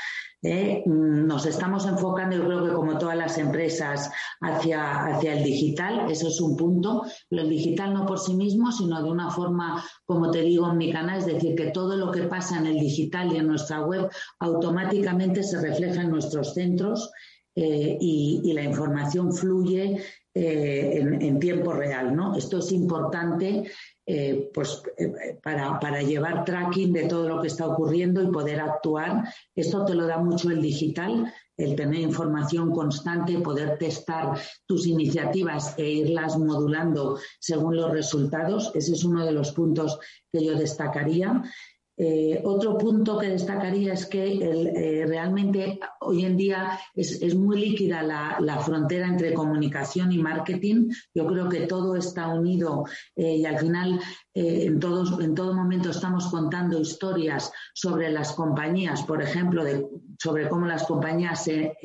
¿eh? 0.43 0.83
Mm, 0.87 1.27
nos 1.27 1.47
estamos 1.47 1.87
enfocando, 1.87 2.37
yo 2.37 2.45
creo 2.45 2.65
que 2.65 2.73
como 2.73 2.99
todas 2.99 3.17
las 3.17 3.39
empresas, 3.39 4.11
hacia, 4.41 5.07
hacia 5.07 5.35
el 5.35 5.45
digital, 5.45 6.11
eso 6.11 6.29
es 6.29 6.41
un 6.41 6.57
punto, 6.57 7.05
el 7.31 7.49
digital 7.49 7.95
no 7.95 8.07
por 8.07 8.19
sí 8.19 8.35
mismo, 8.35 8.73
sino 8.73 9.03
de 9.03 9.11
una 9.11 9.31
forma, 9.31 9.85
como 10.05 10.31
te 10.31 10.43
digo, 10.43 10.71
en 10.71 10.79
mi 10.79 10.93
canal, 10.93 11.19
es 11.19 11.27
decir, 11.27 11.55
que 11.55 11.71
todo 11.71 11.97
lo 11.97 12.11
que 12.11 12.23
pasa 12.23 12.59
en 12.59 12.67
el 12.67 12.79
digital 12.79 13.33
y 13.33 13.37
en 13.37 13.49
nuestra 13.49 13.85
web 13.85 14.11
automáticamente 14.39 15.43
se 15.43 15.61
refleja 15.61 16.03
en 16.03 16.11
nuestros 16.11 16.55
centros 16.55 17.11
eh, 17.63 17.99
y, 18.01 18.53
la 18.55 18.63
información 18.63 19.35
fluye 19.35 20.03
eh, 20.33 20.99
en, 20.99 21.39
tiempo 21.39 21.75
real. 21.75 22.17
¿no? 22.17 22.35
Esto 22.35 22.59
es 22.59 22.73
importante 22.73 23.71
eh, 24.07 24.51
pues, 24.55 24.83
eh, 24.97 25.39
para, 25.43 26.03
llevar 26.03 26.45
tracking 26.45 26.93
de 26.93 27.07
todo 27.07 27.29
lo 27.29 27.41
que 27.41 27.49
está 27.49 27.67
ocurriendo 27.67 28.23
y 28.23 28.33
poder 28.33 28.61
actuar. 28.61 29.25
Esto 29.55 29.85
te 29.85 29.95
lo 29.95 30.07
da 30.07 30.19
mucho 30.19 30.51
el 30.51 30.63
digital, 30.63 31.33
el 31.57 31.77
tener 31.77 32.01
información 32.01 32.73
constante, 32.73 33.39
poder 33.39 33.77
testar 33.77 34.37
tus 34.67 34.87
iniciativas 34.87 35.75
e 35.79 35.89
irlas 35.89 36.39
modulando 36.39 37.19
según 37.39 37.77
los 37.77 37.93
resultados. 37.93 38.73
Ese 38.75 38.95
es 38.95 39.05
uno 39.05 39.25
de 39.25 39.33
los 39.33 39.53
puntos 39.53 39.99
que 40.33 40.45
yo 40.45 40.55
destacaría. 40.55 41.43
Eh, 42.03 42.41
otro 42.45 42.79
punto 42.79 43.19
que 43.19 43.29
destacaría 43.29 43.93
es 43.93 44.07
que 44.07 44.25
eh, 44.25 45.05
realmente 45.07 45.79
hoy 46.01 46.25
en 46.25 46.35
día 46.35 46.81
es, 46.95 47.35
muy 47.35 47.61
líquida 47.61 48.03
la, 48.03 48.59
frontera 48.61 49.07
entre 49.07 49.35
comunicación 49.35 50.11
y 50.11 50.17
marketing. 50.17 50.89
Yo 51.15 51.27
creo 51.27 51.51
que 51.51 51.67
todo 51.67 51.97
está 51.97 52.29
unido 52.29 52.87
eh, 53.17 53.37
y 53.37 53.45
al 53.45 53.59
final 53.59 54.01
en, 54.33 54.81
todos, 54.81 55.21
en 55.21 55.35
todo 55.35 55.53
momento 55.53 55.91
estamos 55.91 56.29
contando 56.29 56.81
historias 56.81 57.53
sobre 57.75 58.11
las 58.11 58.33
compañías, 58.33 59.03
por 59.03 59.21
ejemplo, 59.21 59.63
sobre 60.19 60.49
cómo 60.49 60.67
las 60.67 60.85
compañías 60.85 61.45
se, 61.45 61.77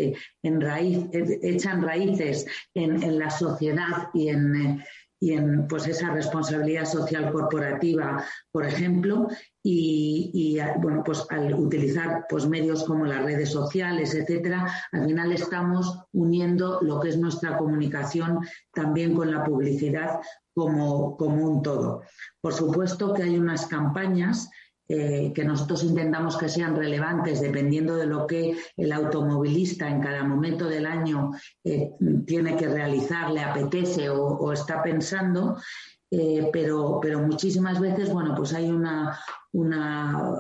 en 0.44 0.62
raíz, 0.62 1.10
echan 1.12 1.82
raíces 1.82 2.46
en, 2.74 3.04
en 3.04 3.20
la 3.20 3.30
sociedad 3.30 4.10
y 4.14 4.30
en 4.30 4.82
y 5.26 5.34
en 5.34 5.68
pues 5.68 5.88
esa 5.88 6.12
responsabilidad 6.12 6.86
social 6.86 7.32
corporativa, 7.32 8.24
por 8.52 8.64
ejemplo, 8.64 9.28
y, 9.64 10.60
bueno, 10.78 11.02
pues 11.04 11.26
al 11.32 11.52
utilizar 11.56 12.28
pues 12.30 12.48
medios 12.48 12.84
como 12.84 13.08
las 13.08 13.24
redes 13.24 13.50
sociales, 13.50 14.14
etcétera, 14.14 14.72
al 14.92 15.08
final 15.08 15.32
estamos 15.32 16.04
uniendo 16.14 16.80
lo 16.84 17.00
que 17.00 17.10
es 17.10 17.18
nuestra 17.18 17.58
comunicación 17.58 18.42
también 18.72 19.16
con 19.16 19.32
la 19.32 19.44
publicidad 19.44 20.20
como, 20.54 21.18
como 21.18 21.44
un 21.44 21.64
todo. 21.64 22.04
Por 22.40 22.54
supuesto 22.54 23.12
que 23.16 23.24
hay 23.24 23.40
unas 23.40 23.66
campañas 23.66 24.48
eh, 24.88 25.32
que 25.34 25.44
nosotros 25.44 25.84
intentamos 25.84 26.38
que 26.38 26.48
sean 26.48 26.76
relevantes 26.76 27.42
dependiendo 27.42 27.96
de 27.96 28.06
lo 28.06 28.28
que 28.28 28.56
el 28.78 28.92
automovilista 28.92 29.90
en 29.90 30.00
cada 30.00 30.24
momento 30.24 30.68
del 30.68 30.86
año 30.86 31.32
eh, 31.64 31.92
tiene 32.28 32.56
que 32.56 32.68
realizar, 32.68 33.32
le 33.32 33.42
apetece 33.42 34.10
o, 34.10 34.54
está 34.54 34.84
pensando. 34.84 35.58
Eh, 36.12 36.50
pero, 36.54 37.00
pero 37.02 37.20
muchísimas 37.20 37.80
veces, 37.80 38.14
bueno, 38.14 38.36
pues 38.36 38.54
hay 38.54 38.70
una, 38.70 39.20
una 39.52 40.40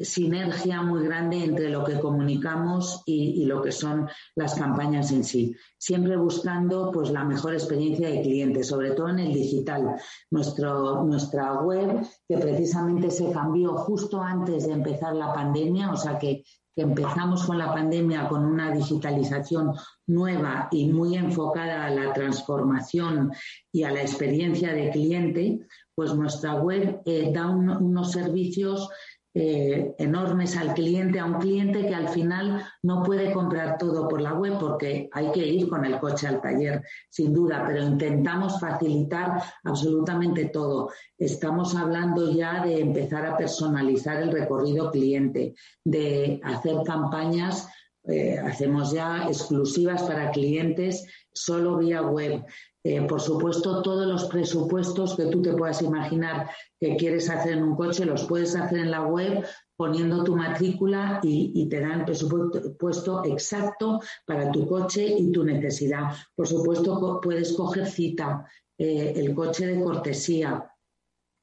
sinergia 0.00 0.82
muy 0.82 1.04
grande 1.04 1.42
entre 1.42 1.70
lo 1.70 1.84
que 1.84 1.98
comunicamos 1.98 3.02
y, 3.06 3.44
lo 3.46 3.62
que 3.62 3.72
son 3.72 4.08
las 4.34 4.54
campañas 4.54 5.10
en 5.12 5.24
sí. 5.24 5.54
Siempre 5.78 6.16
buscando 6.16 6.90
pues 6.92 7.10
la 7.10 7.24
mejor 7.24 7.54
experiencia 7.54 8.08
de 8.08 8.22
cliente, 8.22 8.64
sobre 8.64 8.92
todo 8.92 9.08
en 9.08 9.20
el 9.20 9.32
digital. 9.32 9.96
Nuestro, 10.30 11.04
nuestra 11.04 11.60
web, 11.62 12.06
que 12.28 12.38
precisamente 12.38 13.10
se 13.10 13.30
cambió 13.30 13.76
justo 13.76 14.20
antes 14.20 14.66
de 14.66 14.72
empezar 14.72 15.14
la 15.14 15.32
pandemia, 15.32 15.92
o 15.92 15.96
sea 15.96 16.18
que, 16.18 16.44
empezamos 16.78 17.46
con 17.46 17.56
la 17.56 17.72
pandemia 17.72 18.28
con 18.28 18.44
una 18.44 18.70
digitalización 18.70 19.72
nueva 20.06 20.68
y 20.70 20.92
muy 20.92 21.16
enfocada 21.16 21.86
a 21.86 21.90
la 21.90 22.12
transformación 22.12 23.32
y 23.72 23.84
a 23.84 23.90
la 23.92 24.02
experiencia 24.02 24.74
de 24.74 24.90
cliente, 24.90 25.66
pues 25.94 26.14
nuestra 26.14 26.56
web 26.56 27.00
eh, 27.06 27.30
da 27.32 27.48
unos 27.48 28.12
servicios 28.12 28.90
eh, 29.38 29.94
enormes 29.98 30.56
al 30.56 30.72
cliente, 30.72 31.20
a 31.20 31.26
un 31.26 31.34
cliente 31.34 31.86
que 31.86 31.94
al 31.94 32.08
final 32.08 32.64
no 32.82 33.02
puede 33.02 33.34
comprar 33.34 33.76
todo 33.76 34.08
por 34.08 34.22
la 34.22 34.32
web 34.32 34.56
porque 34.58 35.10
hay 35.12 35.30
que 35.30 35.46
ir 35.46 35.68
con 35.68 35.84
el 35.84 35.98
coche 35.98 36.26
al 36.26 36.40
taller, 36.40 36.82
sin 37.10 37.34
duda, 37.34 37.62
pero 37.66 37.82
intentamos 37.82 38.58
facilitar 38.58 39.42
absolutamente 39.62 40.46
todo. 40.46 40.88
Estamos 41.18 41.76
hablando 41.76 42.32
ya 42.32 42.64
de 42.64 42.80
empezar 42.80 43.26
a 43.26 43.36
personalizar 43.36 44.22
el 44.22 44.32
recorrido 44.32 44.90
cliente, 44.90 45.54
de 45.84 46.40
hacer 46.42 46.76
campañas 46.86 47.68
eh, 48.08 48.38
hacemos 48.38 48.92
ya 48.92 49.26
exclusivas 49.26 50.02
para 50.02 50.30
clientes 50.30 51.04
solo 51.32 51.78
vía 51.78 52.02
web. 52.02 52.44
Eh, 52.84 53.02
por 53.02 53.20
supuesto, 53.20 53.82
todos 53.82 54.06
los 54.06 54.26
presupuestos 54.26 55.16
que 55.16 55.26
tú 55.26 55.42
te 55.42 55.52
puedas 55.54 55.82
imaginar 55.82 56.48
que 56.78 56.96
quieres 56.96 57.28
hacer 57.28 57.54
en 57.54 57.64
un 57.64 57.74
coche 57.74 58.04
los 58.04 58.24
puedes 58.26 58.54
hacer 58.54 58.78
en 58.78 58.92
la 58.92 59.04
web 59.04 59.44
poniendo 59.76 60.22
tu 60.22 60.36
matrícula 60.36 61.20
y, 61.22 61.68
te 61.68 61.80
dan 61.80 62.00
el 62.00 62.04
presupuesto 62.04 63.24
exacto 63.24 64.00
para 64.24 64.52
tu 64.52 64.68
coche 64.68 65.04
y 65.04 65.32
tu 65.32 65.42
necesidad. 65.42 66.12
Por 66.34 66.46
supuesto, 66.46 67.20
puedes 67.20 67.52
coger 67.54 67.86
cita, 67.86 68.46
eh, 68.78 69.12
el 69.16 69.34
coche 69.34 69.66
de 69.66 69.82
cortesía. 69.82 70.70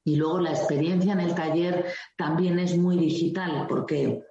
Y 0.06 0.16
luego 0.16 0.40
la 0.40 0.50
experiencia 0.50 1.12
en 1.12 1.20
el 1.20 1.34
taller 1.34 1.86
también 2.16 2.58
es 2.58 2.76
muy 2.76 2.96
digital 2.96 3.66
porque 3.68 4.22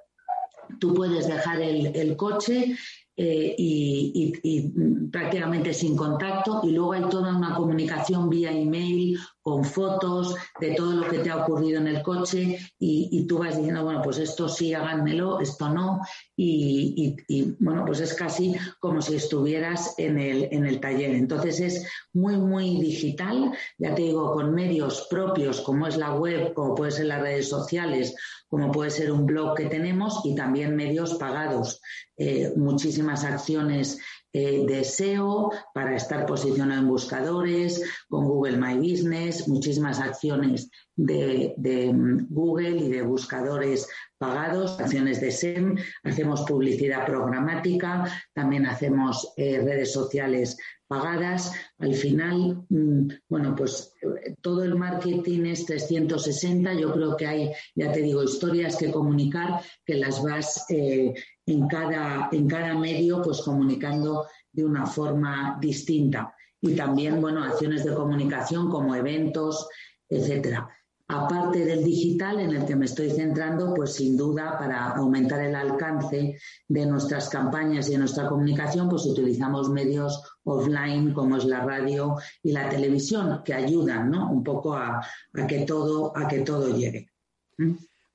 tú 0.84 0.94
puedes 0.94 1.28
dejar 1.28 1.62
el, 1.62 2.18
coche 2.18 2.75
eh, 3.16 3.56
y, 3.58 4.74
prácticamente 5.10 5.74
sin 5.74 5.96
contacto 5.96 6.60
y 6.63 6.72
luego 6.72 6.92
hay 6.92 7.04
toda 7.04 7.34
una 7.38 7.56
comunicación 7.56 8.30
vía 8.30 8.52
email 8.52 9.18
con 9.44 9.66
fotos 9.66 10.36
de 10.60 10.72
todo 10.72 10.94
lo 10.94 11.08
que 11.08 11.20
te 11.20 11.30
ha 11.30 11.44
ocurrido 11.44 11.80
en 11.80 11.88
el 11.88 12.02
coche 12.02 12.58
y, 12.80 13.28
tú 13.28 13.40
vas 13.40 13.58
diciendo, 13.58 13.84
bueno, 13.84 14.02
pues 14.02 14.18
esto 14.18 14.48
sí, 14.48 14.74
háganmelo, 14.74 15.42
esto 15.42 15.70
no 15.70 16.02
y, 16.36 17.16
bueno, 17.60 17.84
pues 17.86 18.00
es 18.00 18.14
casi 18.14 18.56
como 18.80 19.02
si 19.02 19.16
estuvieras 19.16 19.96
en 19.98 20.18
el, 20.18 20.48
en 20.52 20.66
el 20.66 20.80
taller. 20.80 21.12
Entonces 21.12 21.60
es 21.60 21.88
muy, 22.14 22.38
muy 22.38 22.80
digital, 22.80 23.52
ya 23.78 23.94
te 23.94 24.04
digo, 24.04 24.32
con 24.34 24.56
medios 24.56 25.08
propios 25.10 25.62
como 25.62 25.88
es 25.88 25.98
la 25.98 26.16
web, 26.16 26.54
como 26.54 26.74
puede 26.74 26.92
ser 26.92 27.06
las 27.08 27.22
redes 27.22 27.50
sociales 27.50 28.16
como 28.54 28.72
puede 28.72 28.92
ser 28.92 29.12
un 29.12 29.26
blog 29.26 29.58
que 29.58 29.66
tenemos 29.66 30.22
y 30.26 30.36
también 30.36 30.76
medios 30.76 31.16
pagados. 31.16 31.82
Eh, 32.16 32.54
muchísimas 32.56 33.24
acciones 33.24 33.98
eh, 34.34 34.66
de 34.66 34.84
SEO 34.84 35.52
para 35.74 35.96
estar 35.96 36.25
posicionado 36.25 36.82
en 36.82 36.88
buscadores, 36.88 37.84
con 38.10 38.25
Google 38.25 38.58
My 38.58 38.75
Business, 38.78 39.48
muchísimas 39.48 40.00
acciones 40.00 40.70
de, 40.96 41.54
mm, 41.94 42.28
Google 42.30 42.78
y 42.78 42.90
de 42.90 43.04
buscadores 43.04 43.88
pagados, 44.18 44.80
acciones 44.80 45.22
de 45.22 45.32
SEM, 45.32 45.75
hacemos 46.04 46.42
publicidad 46.48 47.06
programática, 47.06 48.06
también 48.34 48.66
hacemos 48.66 49.34
eh, 49.38 49.60
redes 49.60 49.92
sociales 49.92 50.58
pagadas. 50.88 51.52
Al 51.80 51.94
final, 51.94 52.63
mm, 52.70 53.08
bueno, 53.28 53.56
pues 53.56 53.94
eh, 54.02 54.36
todo 54.42 54.63
el 54.63 54.75
marketing 54.75 55.46
es 55.46 55.66
360. 55.66 56.74
Yo 56.74 56.94
creo 56.94 57.18
que 57.18 57.28
hay, 57.28 57.52
ya 57.75 57.92
te 57.92 58.02
digo, 58.02 58.24
historias 58.24 58.78
que 58.78 58.92
comunicar 58.92 59.62
que 59.86 59.96
las 59.96 60.22
vas 60.22 60.66
eh, 60.70 61.13
en, 61.46 61.68
cada, 61.68 62.30
en 62.32 62.48
cada 62.48 62.74
medio 62.76 63.22
pues 63.22 63.42
comunicando 63.42 64.26
de 64.52 64.66
una 64.66 64.86
forma 64.86 65.58
distinta. 65.60 66.34
Y 66.62 66.76
también, 66.76 67.20
bueno, 67.20 67.44
acciones 67.44 67.84
de 67.84 67.94
comunicación 67.94 68.70
como 68.70 68.96
eventos, 68.96 69.68
etcétera. 70.08 70.70
Aparte 71.10 71.66
del 71.66 71.84
digital, 71.84 72.40
en 72.40 72.52
el 72.52 72.66
que 72.66 72.78
me 72.78 72.86
estoy 72.86 73.10
centrando, 73.10 73.74
pues 73.74 73.94
sin 73.96 74.16
duda 74.16 74.58
para 74.58 74.92
aumentar 74.92 75.42
el 75.42 75.54
alcance 75.54 76.40
de 76.68 76.86
nuestras 76.86 77.28
campañas 77.28 77.90
y 77.90 77.92
de 77.92 77.98
nuestra 77.98 78.28
comunicación, 78.30 78.88
pues 78.88 79.06
utilizamos 79.06 79.70
medios 79.70 80.24
offline 80.46 81.14
como 81.14 81.36
es 81.36 81.44
la 81.44 81.60
radio 81.60 82.16
y 82.42 82.54
la 82.54 82.70
televisión, 82.70 83.42
que 83.44 83.54
ayudan 83.54 84.10
¿no? 84.10 84.32
un 84.32 84.44
poco 84.44 84.76
a, 84.76 85.06
que, 85.48 85.66
todo, 85.66 86.18
a 86.18 86.28
que 86.28 86.40
todo 86.40 86.74
llegue. 86.74 87.10
¿Mm? 87.58 87.74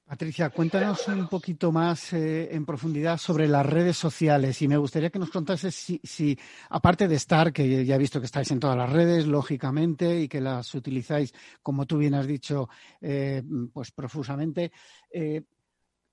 Patricia, 0.08 0.48
cuéntanos 0.48 1.06
un 1.08 1.28
poquito 1.28 1.70
más 1.70 2.14
eh, 2.14 2.48
en 2.54 2.64
profundidad 2.64 3.18
sobre 3.18 3.46
las 3.46 3.66
redes 3.66 3.98
sociales 3.98 4.62
y 4.62 4.66
me 4.66 4.78
gustaría 4.78 5.10
que 5.10 5.18
nos 5.18 5.28
contases 5.28 5.74
si, 5.74 6.38
aparte 6.70 7.06
de 7.06 7.16
estar, 7.16 7.52
que 7.52 7.84
ya 7.84 7.96
he 7.96 7.98
visto 7.98 8.18
que 8.18 8.24
estáis 8.24 8.50
en 8.50 8.58
todas 8.58 8.78
las 8.78 8.90
redes, 8.90 9.26
lógicamente, 9.26 10.18
y 10.18 10.26
que 10.26 10.40
las 10.40 10.74
utilizáis, 10.74 11.34
como 11.62 11.84
tú 11.84 11.98
bien 11.98 12.14
has 12.14 12.26
dicho, 12.26 12.70
eh, 13.02 13.42
pues 13.70 13.92
profusamente, 13.92 14.72
eh, 15.12 15.42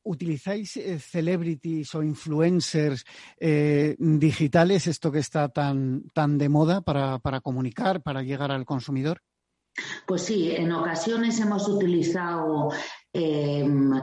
¿utilizáis 0.04 0.78
celebrities 1.00 1.96
o 1.96 2.04
influencers 2.04 3.06
digitales, 3.40 4.88
esto 4.88 5.10
que 5.10 5.20
está 5.20 5.48
tan, 5.48 6.10
tan 6.14 6.38
de 6.38 6.50
moda 6.50 6.82
para, 6.82 7.20
para 7.20 7.40
comunicar, 7.40 8.04
para 8.04 8.24
llegar 8.24 8.52
al 8.52 8.66
consumidor? 8.66 9.22
Pues 10.06 10.24
sí, 10.24 10.56
en 10.56 10.72
ocasiones 10.72 11.40
hemos 11.40 11.68
utilizado 11.68 12.70
Em, 13.16 13.94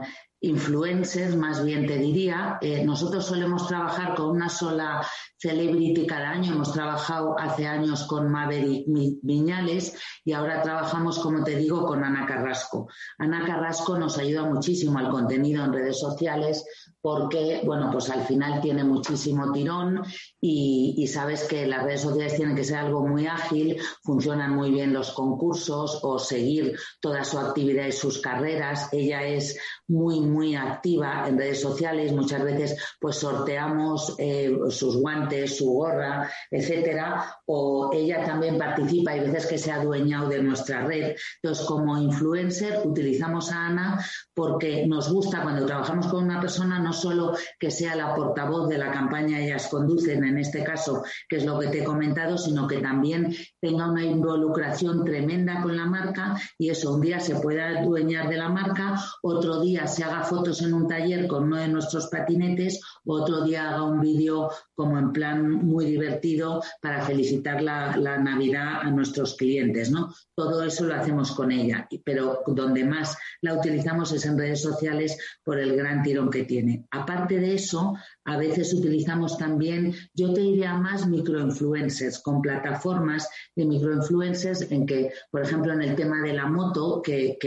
influencers, 0.43 1.35
más 1.35 1.63
bien 1.63 1.87
te 1.87 1.97
diría. 1.97 2.57
Eh, 2.61 2.83
nosotros 2.83 3.25
solemos 3.25 3.65
trabajar 3.67 4.13
con 4.13 4.29
una 4.31 4.49
sola 4.49 5.01
celebrity 5.37 6.05
cada 6.05 6.31
año. 6.31 6.53
Hemos 6.53 6.73
trabajado 6.73 7.37
hace 7.39 7.65
años 7.65 8.03
con 8.03 8.29
Maverick 8.29 8.85
Viñales 9.21 9.95
y 10.25 10.33
ahora 10.33 10.61
trabajamos, 10.61 11.19
como 11.19 11.43
te 11.43 11.55
digo, 11.55 11.85
con 11.85 12.03
Ana 12.03 12.25
Carrasco. 12.25 12.87
Ana 13.17 13.45
Carrasco 13.45 13.97
nos 13.97 14.17
ayuda 14.17 14.43
muchísimo 14.43 14.99
al 14.99 15.09
contenido 15.09 15.63
en 15.63 15.73
redes 15.73 15.99
sociales 15.99 16.65
porque, 17.01 17.61
bueno, 17.65 17.89
pues 17.91 18.09
al 18.09 18.23
final 18.25 18.61
tiene 18.61 18.83
muchísimo 18.85 19.51
tirón 19.51 20.01
y, 20.39 21.05
sabes 21.07 21.43
que 21.43 21.67
las 21.67 21.83
redes 21.83 22.01
sociales 22.01 22.35
tienen 22.37 22.55
que 22.55 22.63
ser 22.63 22.77
algo 22.77 23.05
muy 23.05 23.27
ágil, 23.27 23.77
funcionan 24.03 24.55
muy 24.55 24.71
bien 24.71 24.93
los 24.93 25.11
concursos 25.11 25.99
o 26.01 26.17
seguir 26.17 26.77
toda 27.01 27.23
su 27.25 27.37
actividad 27.37 27.85
y 27.87 27.91
sus 27.91 28.19
carreras. 28.19 28.87
Ella 28.93 29.21
es 29.23 29.59
muy, 29.93 30.19
muy 30.21 30.55
activa 30.55 31.25
en 31.27 31.37
redes 31.37 31.61
sociales, 31.61 32.11
muchas 32.11 32.43
veces 32.43 32.75
pues 32.99 33.17
sorteamos 33.17 34.15
eh, 34.17 34.51
sus 34.69 34.97
guantes, 34.97 35.57
su 35.57 35.71
gorra, 35.71 36.29
etcétera, 36.49 37.37
o 37.45 37.91
ella 37.93 38.23
también 38.25 38.57
participa, 38.57 39.11
hay 39.11 39.19
veces 39.19 39.45
que 39.45 39.57
se 39.57 39.71
ha 39.71 39.75
adueñado 39.75 40.29
de 40.29 40.41
nuestra 40.41 40.83
red. 40.85 41.15
Entonces, 41.41 41.65
como 41.65 41.97
influencer, 41.97 42.81
utilizamos 42.83 43.51
a 43.51 43.67
Ana 43.67 44.05
porque 44.33 44.87
nos 44.87 45.11
gusta 45.11 45.43
cuando 45.43 45.65
trabajamos 45.65 46.07
con 46.07 46.23
una 46.23 46.41
persona, 46.41 46.79
no 46.79 46.91
solo 46.91 47.33
que 47.59 47.69
sea 47.69 47.95
la 47.95 48.15
portavoz 48.15 48.69
de 48.69 48.79
la 48.79 48.91
campaña 48.91 49.39
ellas 49.39 49.67
conducen, 49.67 50.23
en 50.23 50.39
este 50.39 50.63
caso, 50.63 51.03
que 51.29 51.37
es 51.37 51.45
lo 51.45 51.59
que 51.59 51.67
te 51.67 51.81
he 51.81 51.83
comentado, 51.83 52.37
sino 52.37 52.67
que 52.67 52.79
también 52.79 53.35
tenga 53.61 53.91
una 53.91 54.03
involucración 54.03 55.05
tremenda 55.05 55.61
con 55.61 55.77
la 55.77 55.85
marca 55.85 56.35
y 56.57 56.69
eso, 56.69 56.95
un 56.95 57.01
día 57.01 57.19
se 57.19 57.35
pueda 57.35 57.79
adueñar 57.79 58.27
de 58.29 58.37
la 58.37 58.49
marca, 58.49 58.99
otro 59.21 59.61
día 59.61 59.82
se 59.87 60.03
haga 60.03 60.23
fotos 60.23 60.61
en 60.61 60.73
un 60.73 60.87
taller 60.87 61.27
con 61.27 61.43
uno 61.43 61.57
de 61.57 61.67
nuestros 61.67 62.07
patinetes, 62.07 62.81
otro 63.05 63.43
día 63.43 63.69
haga 63.69 63.83
un 63.83 63.99
vídeo 63.99 64.49
como 64.73 64.97
en 64.97 65.11
plan 65.11 65.49
muy 65.51 65.85
divertido 65.85 66.61
para 66.81 67.05
felicitar 67.05 67.61
la, 67.61 67.95
la 67.97 68.17
Navidad 68.17 68.81
a 68.81 68.89
nuestros 68.89 69.35
clientes, 69.35 69.91
¿no? 69.91 70.13
Todo 70.35 70.63
eso 70.63 70.85
lo 70.85 70.95
hacemos 70.95 71.31
con 71.31 71.51
ella, 71.51 71.87
pero 72.03 72.41
donde 72.47 72.83
más 72.83 73.17
la 73.41 73.53
utilizamos 73.53 74.11
es 74.11 74.25
en 74.25 74.37
redes 74.37 74.61
sociales 74.61 75.17
por 75.43 75.59
el 75.59 75.75
gran 75.75 76.01
tirón 76.03 76.29
que 76.29 76.43
tiene. 76.43 76.85
Aparte 76.91 77.39
de 77.39 77.55
eso, 77.55 77.95
a 78.25 78.37
veces 78.37 78.73
utilizamos 78.73 79.37
también, 79.37 79.93
yo 80.13 80.33
te 80.33 80.41
diría 80.41 80.73
más 80.75 81.07
microinfluencers, 81.07 82.19
con 82.19 82.41
plataformas 82.41 83.27
de 83.55 83.65
microinfluencers 83.65 84.71
en 84.71 84.85
que, 84.85 85.11
por 85.29 85.41
ejemplo, 85.41 85.73
en 85.73 85.81
el 85.81 85.95
tema 85.95 86.21
de 86.21 86.33
la 86.33 86.47
moto, 86.47 87.01
que, 87.01 87.37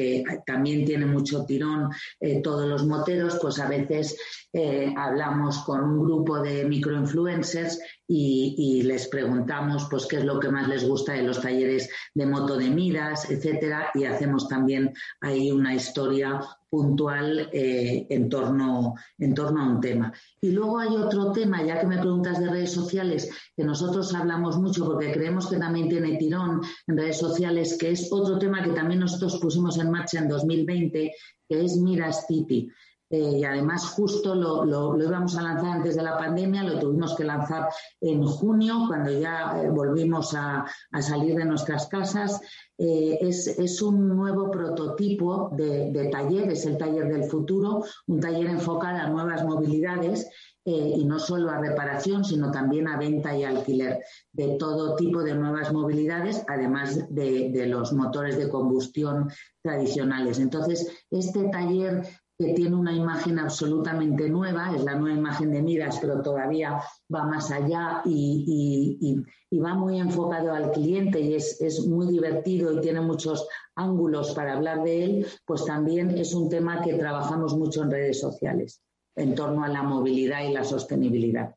también 0.47 0.85
tiene 0.85 1.07
mucho 1.07 1.45
tirón 1.45 1.91
eh, 2.21 2.41
todos 2.43 2.67
los 2.67 2.87
moteros, 2.87 3.39
pues 3.41 3.59
a 3.59 3.69
veces 3.69 4.19
eh, 4.53 4.93
hablamos 4.97 5.59
con 5.65 5.83
un 5.83 5.99
grupo 6.01 6.41
de 6.41 6.65
microinfluencers 6.65 7.79
y, 8.09 8.83
les 8.85 9.09
preguntamos 9.09 9.87
pues 9.91 10.07
qué 10.07 10.19
es 10.19 10.25
lo 10.25 10.39
que 10.39 10.49
más 10.49 10.69
les 10.69 10.87
gusta 10.87 11.13
de 11.13 11.23
los 11.23 11.43
talleres 11.43 11.91
de 12.15 12.27
moto 12.27 12.57
de 12.57 12.71
miras, 12.71 13.31
etcétera, 13.31 13.91
y 13.95 14.05
hacemos 14.05 14.49
también 14.49 14.95
ahí 15.21 15.51
una 15.51 15.75
historia 15.75 16.41
puntual 16.77 17.49
eh, 17.55 18.07
en, 18.11 18.29
torno, 18.29 18.95
en 19.19 19.33
torno 19.33 19.63
a 19.63 19.69
un 19.71 19.81
tema. 19.81 20.13
Y 20.43 20.51
luego 20.51 20.79
hay 20.79 20.95
otro 20.95 21.33
tema, 21.33 21.65
ya 21.65 21.81
que 21.81 21.87
me 21.87 21.97
preguntas 21.97 22.39
de 22.39 22.51
redes 22.51 22.73
sociales, 22.73 23.31
que 23.57 23.65
nosotros 23.65 24.15
hablamos 24.15 24.59
mucho 24.59 24.85
porque 24.85 25.11
creemos 25.11 25.49
que 25.49 25.57
también 25.57 25.89
tiene 25.89 26.19
tirón 26.19 26.61
en 26.87 26.99
redes 26.99 27.19
sociales, 27.19 27.79
que 27.81 27.93
es 27.93 28.13
otro 28.13 28.39
tema 28.39 28.63
que 28.63 28.73
también 28.73 29.01
nosotros 29.01 29.39
pusimos 29.41 29.79
en 29.79 29.91
marcha 29.91 30.19
en 30.19 30.29
2020, 30.29 31.13
que 31.49 31.65
es 31.65 31.79
Miras 31.79 32.27
City. 32.27 32.69
Eh, 33.09 33.39
y 33.39 33.45
además 33.45 33.87
justo 33.91 34.35
lo, 34.35 34.65
lo, 34.65 35.01
íbamos 35.01 35.37
a 35.37 35.43
lanzar 35.43 35.77
antes 35.77 35.95
de 35.95 36.03
la 36.03 36.19
pandemia, 36.19 36.65
lo 36.65 36.79
tuvimos 36.79 37.15
que 37.15 37.23
lanzar 37.23 37.69
en 38.01 38.25
junio, 38.25 38.85
cuando 38.89 39.13
ya 39.13 39.63
eh, 39.63 39.71
volvimos 39.71 40.35
a, 40.35 40.65
salir 41.01 41.37
de 41.37 41.45
nuestras 41.45 41.87
casas. 41.87 42.41
Eh, 42.79 43.19
es, 43.23 43.81
un 43.81 44.09
nuevo 44.09 44.51
prototipo 44.51 45.51
de, 45.53 45.91
de, 45.93 46.09
taller, 46.09 46.51
es 46.51 46.67
el 46.67 46.77
taller 46.77 47.09
del 47.09 47.25
futuro, 47.25 47.85
un 48.07 48.21
taller 48.21 48.47
enfocado 48.47 48.99
a 48.99 49.09
nuevas 49.09 49.45
movilidades 49.45 50.29
y 50.69 51.05
no 51.05 51.21
solo 51.21 51.49
a 51.51 51.59
reparación, 51.59 52.25
sino 52.25 52.51
también 52.51 52.89
a 52.89 52.99
venta 52.99 53.37
y 53.37 53.45
alquiler 53.45 54.01
de 54.33 54.57
todo 54.57 54.97
tipo 54.97 55.23
de 55.23 55.37
nuevas 55.37 55.73
movilidades, 55.73 56.43
además 56.49 57.07
de, 57.09 57.51
de 57.51 57.67
los 57.67 57.93
motores 57.93 58.37
de 58.37 58.49
combustión 58.49 59.31
tradicionales. 59.63 60.41
Entonces, 60.41 60.91
este 61.09 61.49
taller 61.51 62.03
que 62.39 62.53
tiene 62.53 62.77
una 62.77 62.93
imagen 62.93 63.39
absolutamente 63.39 64.29
nueva, 64.29 64.75
es 64.75 64.85
la 64.85 64.95
nueva 64.95 65.17
imagen 65.17 65.51
de 65.53 65.63
Miras, 65.63 65.99
pero 66.01 66.21
todavía 66.21 66.81
va 67.13 67.25
más 67.25 67.51
allá 67.51 68.03
y, 68.05 69.23
va 69.59 69.75
muy 69.75 69.99
enfocado 69.99 70.53
al 70.53 70.71
cliente 70.71 71.19
y 71.19 71.35
es, 71.35 71.61
es, 71.63 71.87
muy 71.87 72.07
divertido 72.09 72.73
y 72.73 72.81
tiene 72.83 73.01
muchos 73.01 73.49
ángulos 73.75 74.33
para 74.35 74.53
hablar 74.53 74.83
de 74.83 75.05
él, 75.05 75.27
pues 75.47 75.65
también 75.65 76.11
es 76.11 76.35
un 76.35 76.51
tema 76.51 76.83
que 76.83 76.95
trabajamos 76.95 77.57
mucho 77.57 77.83
en 77.83 77.91
redes 77.91 78.21
sociales 78.21 78.83
en 79.17 79.35
torno 79.35 79.65
a 79.65 79.69
la 79.69 79.83
movilidad 79.83 80.45
y 80.45 80.53
la 80.53 80.63
sostenibilidad. 80.63 81.55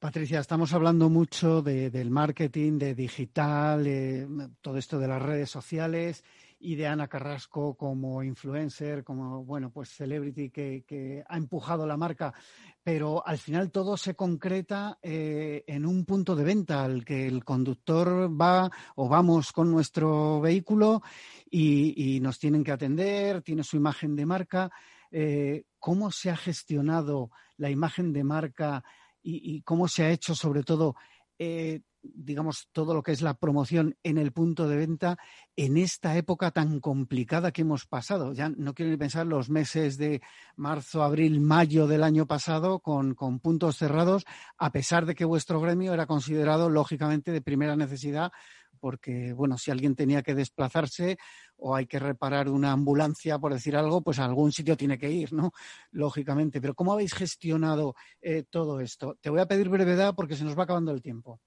Patricia, 0.00 0.40
estamos 0.40 0.72
hablando 0.72 1.08
mucho 1.08 1.62
del 1.62 2.10
marketing, 2.10 2.78
de 2.78 2.94
digital, 2.94 4.48
todo 4.60 4.78
esto 4.78 4.98
de 4.98 5.08
las 5.08 5.22
redes 5.22 5.50
sociales 5.50 6.24
y 6.60 6.74
de 6.74 6.86
Ana 6.86 7.08
Carrasco 7.08 7.74
como 7.76 8.22
influencer, 8.22 9.04
como, 9.04 9.44
bueno, 9.44 9.70
pues 9.70 9.90
celebrity 9.90 10.50
que, 10.50 11.24
ha 11.28 11.36
empujado 11.36 11.86
la 11.86 11.96
marca, 11.96 12.34
pero 12.82 13.24
al 13.26 13.38
final 13.38 13.70
todo 13.70 13.96
se 13.96 14.14
concreta 14.14 14.98
eh, 15.02 15.64
en 15.66 15.86
un 15.86 16.04
punto 16.04 16.34
de 16.34 16.44
venta 16.44 16.84
al 16.84 17.04
que 17.04 17.26
el 17.26 17.44
conductor 17.44 18.28
va 18.40 18.70
o 18.96 19.08
vamos 19.08 19.52
con 19.52 19.70
nuestro 19.70 20.40
vehículo 20.40 21.02
y, 21.50 22.18
nos 22.20 22.38
tienen 22.38 22.64
que 22.64 22.72
atender, 22.72 23.42
tiene 23.42 23.62
su 23.62 23.76
imagen 23.76 24.16
de 24.16 24.26
marca. 24.26 24.70
Eh, 25.10 25.64
¿Cómo 25.78 26.10
se 26.10 26.30
ha 26.30 26.36
gestionado 26.36 27.30
la 27.56 27.70
imagen 27.70 28.12
de 28.12 28.24
marca 28.24 28.82
y, 29.22 29.56
y 29.56 29.62
cómo 29.62 29.86
se 29.86 30.04
ha 30.04 30.10
hecho 30.10 30.34
sobre 30.34 30.64
todo 30.64 30.96
eh, 31.38 31.80
digamos, 32.02 32.68
todo 32.72 32.94
lo 32.94 33.02
que 33.02 33.12
es 33.12 33.22
la 33.22 33.34
promoción 33.34 33.96
en 34.02 34.18
el 34.18 34.32
punto 34.32 34.68
de 34.68 34.76
venta 34.76 35.18
en 35.56 35.76
esta 35.76 36.16
época 36.16 36.50
tan 36.50 36.80
complicada 36.80 37.52
que 37.52 37.62
hemos 37.62 37.86
pasado. 37.86 38.32
Ya 38.32 38.48
no 38.48 38.74
quiero 38.74 38.90
ni 38.90 38.96
pensar 38.96 39.26
los 39.26 39.50
meses 39.50 39.98
de 39.98 40.20
marzo, 40.56 41.02
abril, 41.02 41.40
mayo 41.40 41.86
del 41.86 42.04
año 42.04 42.26
pasado 42.26 42.80
con, 42.80 43.14
con 43.14 43.40
puntos 43.40 43.76
cerrados, 43.76 44.24
a 44.56 44.70
pesar 44.72 45.06
de 45.06 45.14
que 45.14 45.24
vuestro 45.24 45.60
gremio 45.60 45.92
era 45.92 46.06
considerado, 46.06 46.70
lógicamente, 46.70 47.32
de 47.32 47.42
primera 47.42 47.76
necesidad 47.76 48.32
porque, 48.78 49.32
bueno, 49.32 49.58
si 49.58 49.70
alguien 49.70 49.94
tenía 49.94 50.22
que 50.22 50.34
desplazarse 50.34 51.18
o 51.58 51.74
hay 51.74 51.86
que 51.86 51.98
reparar 51.98 52.48
una 52.48 52.72
ambulancia, 52.72 53.38
por 53.38 53.52
decir 53.52 53.76
algo, 53.76 54.02
pues 54.02 54.18
a 54.18 54.24
algún 54.24 54.52
sitio 54.52 54.76
tiene 54.76 54.98
que 54.98 55.10
ir, 55.10 55.32
¿no? 55.32 55.52
Lógicamente. 55.90 56.60
Pero 56.60 56.74
¿cómo 56.74 56.92
habéis 56.92 57.14
gestionado 57.14 57.94
eh, 58.22 58.44
todo 58.48 58.80
esto? 58.80 59.16
Te 59.20 59.30
voy 59.30 59.40
a 59.40 59.46
pedir 59.46 59.68
brevedad 59.68 60.14
porque 60.14 60.36
se 60.36 60.44
nos 60.44 60.58
va 60.58 60.62
acabando 60.64 60.92
el 60.92 61.02
tiempo. 61.02 61.40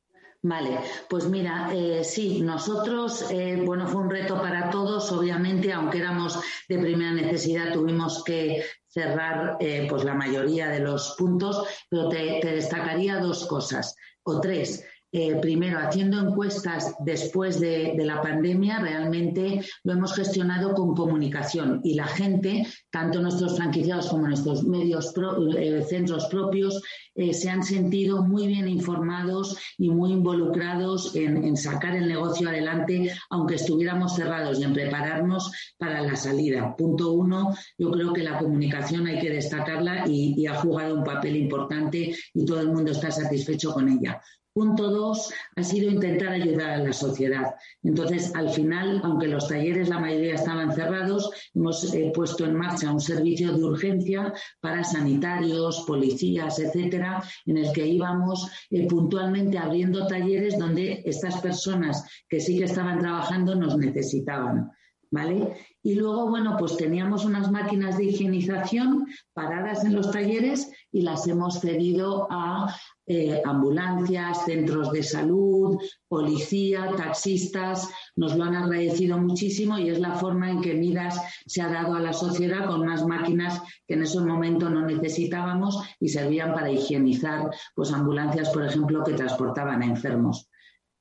Vale, 0.44 0.80
pues 1.08 1.26
mira, 1.26 1.70
eh, 1.72 2.04
sí, 2.04 2.42
nosotros, 2.42 3.30
eh, 3.30 3.62
bueno, 3.64 3.88
fue 3.88 4.02
un 4.02 4.10
reto 4.10 4.42
para 4.42 4.72
todos, 4.72 5.12
obviamente, 5.12 5.72
aunque 5.72 6.00
éramos 6.00 6.40
de 6.68 6.80
primera 6.80 7.14
necesidad, 7.14 7.72
tuvimos 7.72 8.24
que 8.24 8.64
cerrar 8.88 9.58
pues 9.88 10.04
la 10.04 10.16
mayoría 10.16 10.68
de 10.68 10.80
los 10.80 11.16
puntos, 11.18 11.64
pero 11.88 12.10
te 12.10 12.42
destacaría 12.44 13.20
dos 13.20 13.46
cosas, 13.46 13.96
o 14.24 14.42
tres. 14.42 14.84
Eh, 15.14 15.36
primero, 15.42 15.78
haciendo 15.80 16.20
encuestas 16.20 16.96
después 17.00 17.60
de, 17.60 17.96
la 18.02 18.22
pandemia, 18.22 18.80
realmente 18.80 19.62
lo 19.84 19.94
hemos 19.94 20.16
gestionado 20.16 20.74
con 20.74 20.96
comunicación 20.96 21.82
y 21.84 21.96
la 21.96 22.08
gente, 22.08 22.66
tanto 22.90 23.22
nuestros 23.22 23.58
franquiciados 23.58 24.08
como 24.08 24.28
nuestros 24.28 24.64
medios, 24.64 25.14
eh, 25.58 25.86
centros 25.88 26.28
propios, 26.28 26.82
eh, 27.14 27.34
se 27.34 27.50
han 27.50 27.62
sentido 27.64 28.24
muy 28.24 28.48
bien 28.48 28.70
informados 28.70 29.58
y 29.78 29.90
muy 29.90 30.14
involucrados 30.14 31.14
en, 31.16 31.58
sacar 31.58 31.96
el 31.96 32.08
negocio 32.08 32.48
adelante, 32.48 33.12
aunque 33.30 33.56
estuviéramos 33.56 34.16
cerrados 34.16 34.60
y 34.60 34.64
en 34.64 34.74
prepararnos 34.74 35.52
para 35.78 36.02
la 36.02 36.16
salida. 36.16 36.74
Punto 36.78 37.12
uno, 37.12 37.54
yo 37.78 37.92
creo 37.92 38.14
que 38.14 38.24
la 38.24 38.40
comunicación 38.40 39.08
hay 39.08 39.20
que 39.20 39.30
destacarla 39.30 40.06
y 40.08 40.48
ha 40.48 40.56
jugado 40.56 40.96
un 40.96 41.04
papel 41.04 41.36
importante 41.36 42.16
y 42.34 42.46
todo 42.46 42.62
el 42.62 42.70
mundo 42.70 42.92
está 42.92 43.12
satisfecho 43.12 43.74
con 43.74 43.90
ella. 43.90 44.22
Punto 44.54 44.90
dos 44.90 45.32
ha 45.56 45.64
sido 45.64 45.90
intentar 45.90 46.34
ayudar 46.34 46.72
a 46.72 46.84
la 46.84 46.92
sociedad. 46.92 47.56
Entonces, 47.84 48.36
al 48.36 48.50
final, 48.50 49.00
aunque 49.02 49.30
los 49.30 49.48
talleres 49.48 49.88
la 49.88 50.00
mayoría 50.00 50.36
estaban 50.36 50.74
cerrados, 50.74 51.32
hemos 51.54 51.94
eh, 51.94 52.12
puesto 52.14 52.44
en 52.44 52.56
marcha 52.56 52.92
un 52.92 53.00
servicio 53.00 53.54
de 53.54 53.64
urgencia 53.64 54.34
para 54.60 54.84
sanitarios, 54.84 55.86
policías, 55.88 56.60
etcétera, 56.60 57.24
en 57.46 57.60
el 57.60 57.72
que 57.72 57.88
íbamos 57.88 58.52
eh, 58.70 58.88
puntualmente 58.88 59.58
abriendo 59.58 60.06
talleres 60.06 60.60
donde 60.60 61.02
estas 61.06 61.40
personas 61.40 62.06
que 62.28 62.42
sí 62.42 62.58
que 62.58 62.66
estaban 62.66 63.00
trabajando 63.00 63.56
nos 63.56 63.78
necesitaban. 63.78 64.70
¿Vale? 65.14 65.58
Y 65.84 65.96
luego, 65.96 66.30
bueno, 66.30 66.56
pues 66.58 66.78
teníamos 66.78 67.26
unas 67.26 67.52
máquinas 67.52 67.98
de 67.98 68.06
higienización 68.06 69.08
paradas 69.34 69.84
en 69.84 69.94
los 69.94 70.10
talleres 70.10 70.72
y 70.90 71.02
las 71.02 71.28
hemos 71.28 71.60
cedido 71.60 72.28
a 72.32 72.74
eh, 73.12 73.42
ambulancias, 73.44 74.46
centros 74.46 74.90
de 74.94 75.04
salud, 75.04 75.78
policía, 76.08 76.92
taxistas, 76.96 77.90
nos 78.16 78.38
lo 78.38 78.46
han 78.46 78.56
agradecido 78.56 79.18
muchísimo 79.18 79.78
y 79.78 79.90
es 79.90 80.00
la 80.00 80.14
forma 80.14 80.50
en 80.50 80.62
que 80.62 80.76
Midas 80.76 81.20
se 81.46 81.62
ha 81.62 81.68
dado 81.68 81.96
a 81.96 82.00
la 82.00 82.14
sociedad 82.14 82.68
con 82.68 82.82
unas 82.82 83.06
máquinas 83.06 83.62
que 83.86 83.96
en 83.96 84.04
ese 84.04 84.22
momento 84.22 84.70
no 84.70 84.86
necesitábamos 84.86 85.84
y 86.00 86.08
servían 86.08 86.54
para 86.54 86.72
higienizar 86.72 87.50
pues 87.76 87.92
ambulancias, 87.92 88.50
por 88.52 88.64
ejemplo, 88.64 89.04
que 89.04 89.14
transportaban 89.14 89.82
a 89.82 89.88
enfermos. 89.88 90.50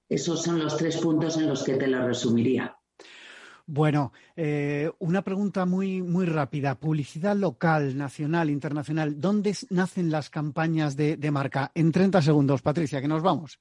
Esos 0.08 0.42
son 0.42 0.58
los 0.58 0.76
tres 0.76 0.96
puntos 0.96 1.36
en 1.36 1.46
los 1.46 1.62
que 1.62 1.74
te 1.74 1.86
lo 1.86 2.04
resumiría. 2.04 2.76
Bueno, 3.72 4.12
eh, 4.34 4.90
una 4.98 5.22
pregunta 5.22 5.64
muy, 5.64 6.02
muy 6.02 6.26
rápida. 6.26 6.74
Publicidad 6.74 7.36
local, 7.36 7.96
nacional, 7.96 8.50
internacional. 8.50 9.20
¿Dónde 9.20 9.56
nacen 9.70 10.10
las 10.10 10.28
campañas 10.28 10.96
de, 10.96 11.16
de 11.16 11.30
marca? 11.30 11.70
En 11.72 11.92
30 11.92 12.20
segundos, 12.20 12.62
Patricia, 12.62 13.00
que 13.00 13.06
nos 13.06 13.22
vamos. 13.22 13.60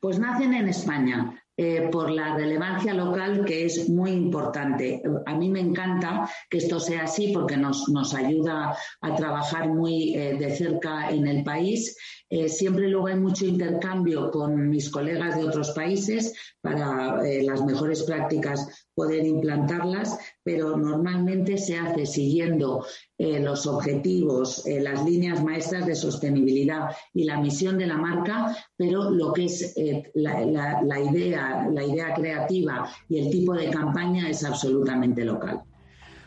Pues 0.00 0.18
nacen 0.18 0.54
en 0.54 0.68
España. 0.68 1.40
Eh, 1.62 1.90
por 1.92 2.10
la 2.10 2.34
relevancia 2.36 2.94
local 2.94 3.44
que 3.44 3.66
es 3.66 3.90
muy 3.90 4.12
importante. 4.12 5.02
A 5.26 5.34
mí 5.34 5.50
me 5.50 5.60
encanta 5.60 6.26
que 6.48 6.56
esto 6.56 6.80
sea 6.80 7.02
así 7.02 7.32
porque 7.34 7.58
nos, 7.58 8.14
ayuda 8.14 8.74
a 9.02 9.14
trabajar 9.14 9.68
muy 9.68 10.14
eh, 10.14 10.38
de 10.38 10.56
cerca 10.56 11.10
en 11.10 11.26
el 11.26 11.44
país. 11.44 11.98
Eh, 12.30 12.48
siempre 12.48 12.88
luego 12.88 13.08
hay 13.08 13.16
mucho 13.16 13.44
intercambio 13.44 14.30
con 14.30 14.70
mis 14.70 14.88
colegas 14.88 15.36
de 15.36 15.44
otros 15.44 15.72
países 15.72 16.32
para 16.62 17.22
las 17.42 17.62
mejores 17.62 18.04
prácticas 18.04 18.88
poder 18.94 19.26
implantarlas, 19.26 20.18
pero 20.42 20.76
normalmente 20.76 21.58
se 21.58 21.78
hace 21.78 22.06
siguiendo 22.06 22.84
los 23.18 23.66
objetivos, 23.66 24.64
las 24.66 25.04
líneas 25.04 25.44
maestras 25.44 25.86
de 25.86 25.94
sostenibilidad 25.94 26.90
y 27.12 27.24
la 27.24 27.38
misión 27.38 27.76
de 27.76 27.86
la 27.86 27.98
marca, 27.98 28.56
pero 28.76 29.10
lo 29.10 29.34
que 29.34 29.44
es 29.44 29.74
la 30.14 31.00
idea 31.00 31.30
la, 31.70 31.84
idea 31.84 32.14
creativa 32.14 32.88
y 33.08 33.18
el 33.18 33.30
tipo 33.30 33.54
de 33.54 33.70
campaña 33.70 34.28
es 34.28 34.44
absolutamente 34.44 35.24
local. 35.24 35.62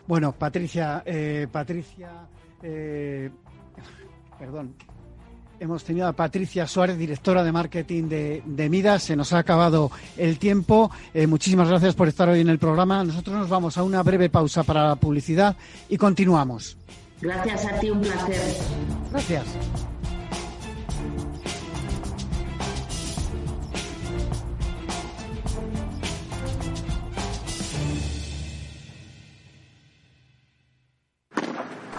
Bueno, 0.08 0.34
Patricia, 0.34 1.04
eh, 1.06 1.48
Patricia, 1.52 2.28
eh, 2.62 3.30
perdón, 4.40 4.76
hemos 5.64 5.84
tenido 5.84 6.08
a 6.08 6.14
Patricia 6.14 6.68
Suárez, 6.68 6.98
directora 6.98 7.44
de 7.44 7.52
marketing 7.52 8.10
de, 8.10 8.44
de 8.46 8.70
Midas. 8.70 9.04
Se 9.04 9.16
nos 9.16 9.32
ha 9.34 9.40
acabado 9.40 9.92
el 10.18 10.38
tiempo. 10.38 10.92
Eh, 11.14 11.26
muchísimas 11.26 11.70
gracias 11.70 11.96
por 11.96 12.08
estar 12.08 12.28
hoy 12.28 12.42
en 12.42 12.50
el 12.50 12.60
programa. 12.60 13.04
Nosotros 13.04 13.36
nos 13.36 13.50
vamos 13.50 13.78
a 13.78 13.84
una 13.84 14.04
breve 14.04 14.30
pausa 14.30 14.64
para 14.64 14.88
la 14.90 14.96
publicidad 14.96 15.56
y 15.90 15.98
continuamos. 15.98 16.78
Gracias 17.22 17.66
a 17.66 17.80
ti, 17.80 17.90
un 17.90 18.02
placer. 18.02 18.42
Gracias. 19.12 19.46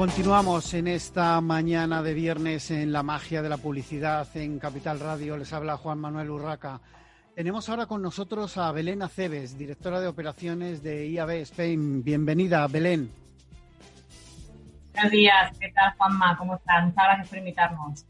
Continuamos 0.00 0.72
en 0.72 0.88
esta 0.88 1.38
mañana 1.42 2.02
de 2.02 2.14
viernes 2.14 2.70
en 2.70 2.90
la 2.90 3.02
magia 3.02 3.42
de 3.42 3.50
la 3.50 3.58
publicidad 3.58 4.26
en 4.34 4.58
Capital 4.58 4.98
Radio. 4.98 5.36
Les 5.36 5.52
habla 5.52 5.76
Juan 5.76 5.98
Manuel 5.98 6.30
Urraca. 6.30 6.80
Tenemos 7.34 7.68
ahora 7.68 7.84
con 7.84 8.00
nosotros 8.00 8.56
a 8.56 8.72
Belén 8.72 9.02
Aceves, 9.02 9.58
directora 9.58 10.00
de 10.00 10.06
operaciones 10.06 10.82
de 10.82 11.06
IAB 11.06 11.42
Spain. 11.42 12.02
Bienvenida, 12.02 12.66
Belén. 12.68 13.10
Buenos 14.94 15.12
días, 15.12 15.58
¿qué 15.58 15.70
tal 15.70 15.92
Juanma? 15.98 16.34
¿Cómo 16.38 16.56
estás? 16.56 16.82
Muchas 16.82 17.04
gracias 17.04 17.28
por 17.28 17.38
invitarnos. 17.38 18.06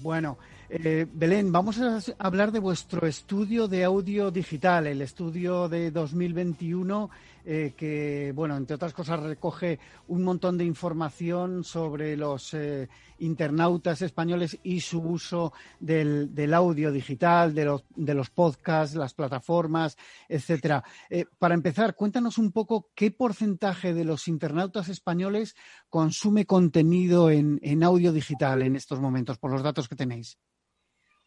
Bueno, 0.00 0.38
eh, 0.70 1.06
Belén, 1.12 1.52
vamos 1.52 1.78
a 1.78 1.98
hablar 2.18 2.52
de 2.52 2.58
vuestro 2.58 3.06
estudio 3.06 3.68
de 3.68 3.84
audio 3.84 4.30
digital, 4.30 4.86
el 4.86 5.02
estudio 5.02 5.68
de 5.68 5.90
2021 5.90 7.10
eh, 7.50 7.72
que, 7.74 8.30
bueno, 8.34 8.58
entre 8.58 8.76
otras 8.76 8.92
cosas 8.92 9.20
recoge 9.20 9.78
un 10.08 10.22
montón 10.22 10.58
de 10.58 10.66
información 10.66 11.64
sobre 11.64 12.14
los 12.14 12.52
eh, 12.52 12.90
internautas 13.20 14.02
españoles 14.02 14.58
y 14.62 14.80
su 14.80 15.00
uso 15.00 15.54
del, 15.80 16.52
audio 16.52 16.92
digital, 16.92 17.54
de 17.54 17.64
los, 17.64 18.28
podcasts, 18.28 18.94
las 18.94 19.14
plataformas, 19.14 19.96
etcétera. 20.28 20.84
Eh, 21.08 21.24
para 21.38 21.54
empezar, 21.54 21.94
cuéntanos 21.94 22.36
un 22.36 22.52
poco 22.52 22.90
qué 22.94 23.12
porcentaje 23.12 23.94
de 23.94 24.04
los 24.04 24.28
internautas 24.28 24.90
españoles 24.90 25.56
consume 25.88 26.44
contenido 26.44 27.30
en 27.30 27.82
audio 27.82 28.12
digital 28.12 28.60
en 28.60 28.76
estos 28.76 29.00
momentos, 29.00 29.38
por 29.38 29.50
los 29.50 29.62
datos 29.62 29.88
que 29.88 29.96
tenéis. 29.96 30.36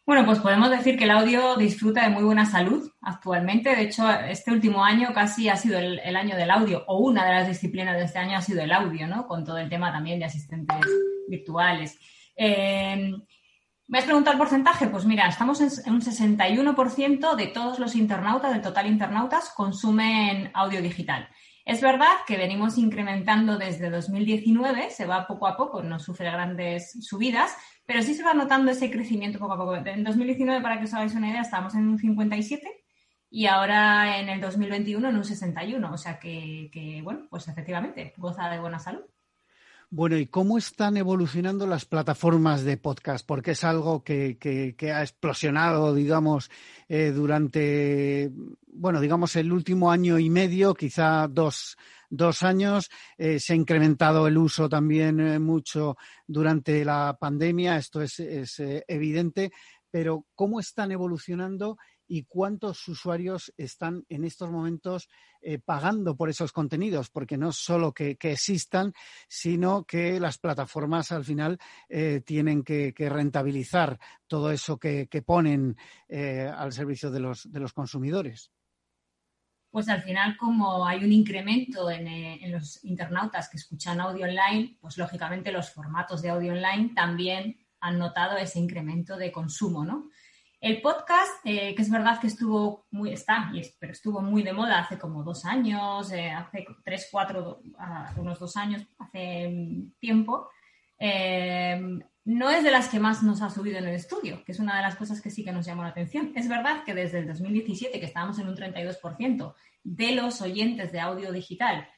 Bueno, 0.04 0.26
pues 0.26 0.40
podemos 0.40 0.68
decir 0.68 0.98
que 0.98 1.04
el 1.04 1.12
audio 1.12 1.54
disfruta 1.54 2.02
de 2.02 2.10
muy 2.10 2.24
buena 2.24 2.44
salud 2.44 2.90
actualmente. 3.02 3.76
De 3.76 3.82
hecho, 3.82 4.10
este 4.10 4.50
último 4.50 4.84
año 4.84 5.12
casi 5.14 5.48
ha 5.48 5.56
sido 5.56 5.78
el, 5.78 6.16
año 6.16 6.36
del 6.36 6.50
audio, 6.50 6.84
o 6.88 6.98
una 6.98 7.24
de 7.24 7.32
las 7.32 7.46
disciplinas 7.46 7.96
de 7.96 8.04
este 8.04 8.18
año 8.18 8.36
ha 8.36 8.42
sido 8.42 8.62
el 8.62 8.72
audio, 8.72 9.06
¿no? 9.06 9.28
Con 9.28 9.44
todo 9.44 9.58
el 9.58 9.68
tema 9.68 9.92
también 9.92 10.18
de 10.18 10.24
asistentes 10.24 10.80
virtuales. 11.28 12.00
Eh, 12.34 13.12
¿Me 13.86 13.98
has 13.98 14.04
preguntado 14.04 14.32
el 14.32 14.38
porcentaje? 14.38 14.88
Pues 14.88 15.04
mira, 15.04 15.28
estamos 15.28 15.60
en 15.60 15.92
un 15.92 16.00
61% 16.00 17.36
de 17.36 17.46
todos 17.48 17.78
los 17.78 17.94
internautas, 17.94 18.52
del 18.52 18.62
total 18.62 18.86
internautas, 18.86 19.50
consumen 19.50 20.50
audio 20.54 20.82
digital. 20.82 21.28
Es 21.64 21.80
verdad 21.80 22.12
que 22.26 22.36
venimos 22.36 22.76
incrementando 22.76 23.56
desde 23.56 23.88
2019, 23.88 24.90
se 24.90 25.06
va 25.06 25.26
poco 25.28 25.46
a 25.46 25.56
poco, 25.56 25.82
no 25.82 26.00
sufre 26.00 26.30
grandes 26.30 26.92
subidas, 27.06 27.54
pero 27.86 28.02
sí 28.02 28.14
se 28.14 28.22
va 28.22 28.34
notando 28.34 28.70
ese 28.70 28.90
crecimiento 28.90 29.38
poco 29.38 29.52
a 29.54 29.58
poco. 29.58 29.74
En 29.74 30.04
2019, 30.04 30.60
para 30.62 30.78
que 30.78 30.84
os 30.84 30.94
hagáis 30.94 31.14
una 31.14 31.28
idea, 31.28 31.42
estábamos 31.42 31.74
en 31.74 31.88
un 31.88 31.98
57 31.98 32.84
y 33.30 33.46
ahora 33.46 34.20
en 34.20 34.28
el 34.28 34.40
2021 34.40 35.08
en 35.08 35.16
un 35.16 35.24
61. 35.24 35.92
O 35.92 35.96
sea 35.96 36.18
que, 36.18 37.00
bueno, 37.02 37.26
pues 37.30 37.48
efectivamente, 37.48 38.12
goza 38.16 38.48
de 38.50 38.60
buena 38.60 38.78
salud. 38.78 39.02
Bueno, 39.94 40.16
¿y 40.16 40.26
cómo 40.26 40.56
están 40.56 40.96
evolucionando 40.96 41.66
las 41.66 41.84
plataformas 41.84 42.64
de 42.64 42.78
podcast? 42.78 43.26
Porque 43.26 43.50
es 43.50 43.62
algo 43.62 44.02
que, 44.02 44.74
ha 44.94 45.02
explosionado, 45.02 45.94
digamos, 45.94 46.50
eh, 46.88 47.10
durante, 47.10 48.30
bueno, 48.68 49.00
digamos, 49.00 49.36
el 49.36 49.52
último 49.52 49.90
año 49.90 50.18
y 50.18 50.30
medio, 50.30 50.72
quizá 50.72 51.28
dos, 51.28 51.76
dos 52.12 52.42
años. 52.42 52.90
Eh, 53.16 53.40
se 53.40 53.54
ha 53.54 53.56
incrementado 53.56 54.28
el 54.28 54.38
uso 54.38 54.68
también 54.68 55.18
eh, 55.18 55.38
mucho 55.38 55.96
durante 56.26 56.84
la 56.84 57.16
pandemia, 57.18 57.76
esto 57.76 58.02
es, 58.02 58.20
eh, 58.20 58.84
evidente, 58.86 59.50
pero 59.90 60.26
¿cómo 60.34 60.60
están 60.60 60.92
evolucionando 60.92 61.78
y 62.06 62.24
cuántos 62.24 62.86
usuarios 62.88 63.52
están 63.56 64.04
en 64.10 64.24
estos 64.24 64.50
momentos 64.50 65.08
pagando 65.64 66.14
por 66.14 66.28
esos 66.28 66.52
contenidos, 66.52 67.08
porque 67.08 67.38
no 67.38 67.52
solo 67.52 67.92
que, 67.92 68.18
existan, 68.20 68.92
sino 69.28 69.84
que 69.84 70.20
las 70.20 70.36
plataformas 70.38 71.10
al 71.10 71.24
final 71.24 71.58
tienen 72.26 72.64
que, 72.64 72.94
rentabilizar 72.98 73.98
todo 74.26 74.50
eso 74.50 74.78
que, 74.78 75.08
ponen 75.24 75.76
al 76.10 76.72
servicio 76.72 77.10
de 77.10 77.20
los 77.20 77.72
consumidores 77.72 78.50
pues 79.72 79.88
al 79.88 80.02
final 80.02 80.36
como 80.36 80.86
hay 80.86 81.02
un 81.02 81.12
incremento 81.12 81.90
eh, 81.90 82.38
en, 82.42 82.52
los 82.52 82.84
internautas 82.84 83.48
que 83.48 83.56
escuchan 83.56 84.00
audio 84.00 84.26
online, 84.26 84.76
pues 84.80 84.98
lógicamente 84.98 85.50
los 85.50 85.70
formatos 85.70 86.20
de 86.20 86.28
audio 86.28 86.52
online 86.52 86.92
también 86.94 87.56
han 87.80 87.98
notado 87.98 88.36
ese 88.36 88.60
incremento 88.60 89.16
de 89.16 89.32
consumo, 89.32 89.82
¿no? 89.84 90.10
El 90.60 90.80
podcast, 90.82 91.32
eh, 91.44 91.74
que 91.74 91.82
es 91.82 91.90
verdad 91.90 92.20
que 92.20 92.28
estuvo 92.28 92.86
muy, 92.90 93.12
está, 93.12 93.50
pero 93.80 93.92
estuvo 93.92 94.20
muy 94.20 94.42
de 94.42 94.52
moda 94.52 94.78
hace 94.78 94.98
como 94.98 95.24
dos 95.24 95.44
años, 95.46 96.12
eh, 96.12 96.30
hace 96.30 96.66
tres, 96.84 97.08
cuatro, 97.10 97.62
ah, 97.78 98.12
unos 98.18 98.38
dos 98.38 98.56
años, 98.56 98.86
hace 98.98 99.50
tiempo, 99.98 100.48
no 102.24 102.50
es 102.50 102.62
de 102.62 102.70
las 102.70 102.88
que 102.88 103.00
más 103.00 103.22
nos 103.22 103.42
ha 103.42 103.50
subido 103.50 103.78
en 103.78 103.84
el 103.84 103.94
estudio, 103.94 104.44
que 104.44 104.52
es 104.52 104.60
una 104.60 104.76
de 104.76 104.82
las 104.82 104.96
cosas 104.96 105.20
que 105.20 105.30
sí 105.30 105.44
que 105.44 105.52
nos 105.52 105.66
llamó 105.66 105.82
la 105.82 105.88
atención. 105.88 106.32
Es 106.36 106.48
verdad 106.48 106.84
que 106.84 106.94
desde 106.94 107.18
el 107.18 107.26
2017, 107.26 107.98
que 107.98 108.06
estábamos 108.06 108.38
en 108.38 108.48
un 108.48 108.56
32% 108.56 109.54
de 109.82 110.12
los 110.14 110.40
oyentes 110.40 110.92
de 110.92 111.00
audio 111.00 111.32
digital 111.32 111.88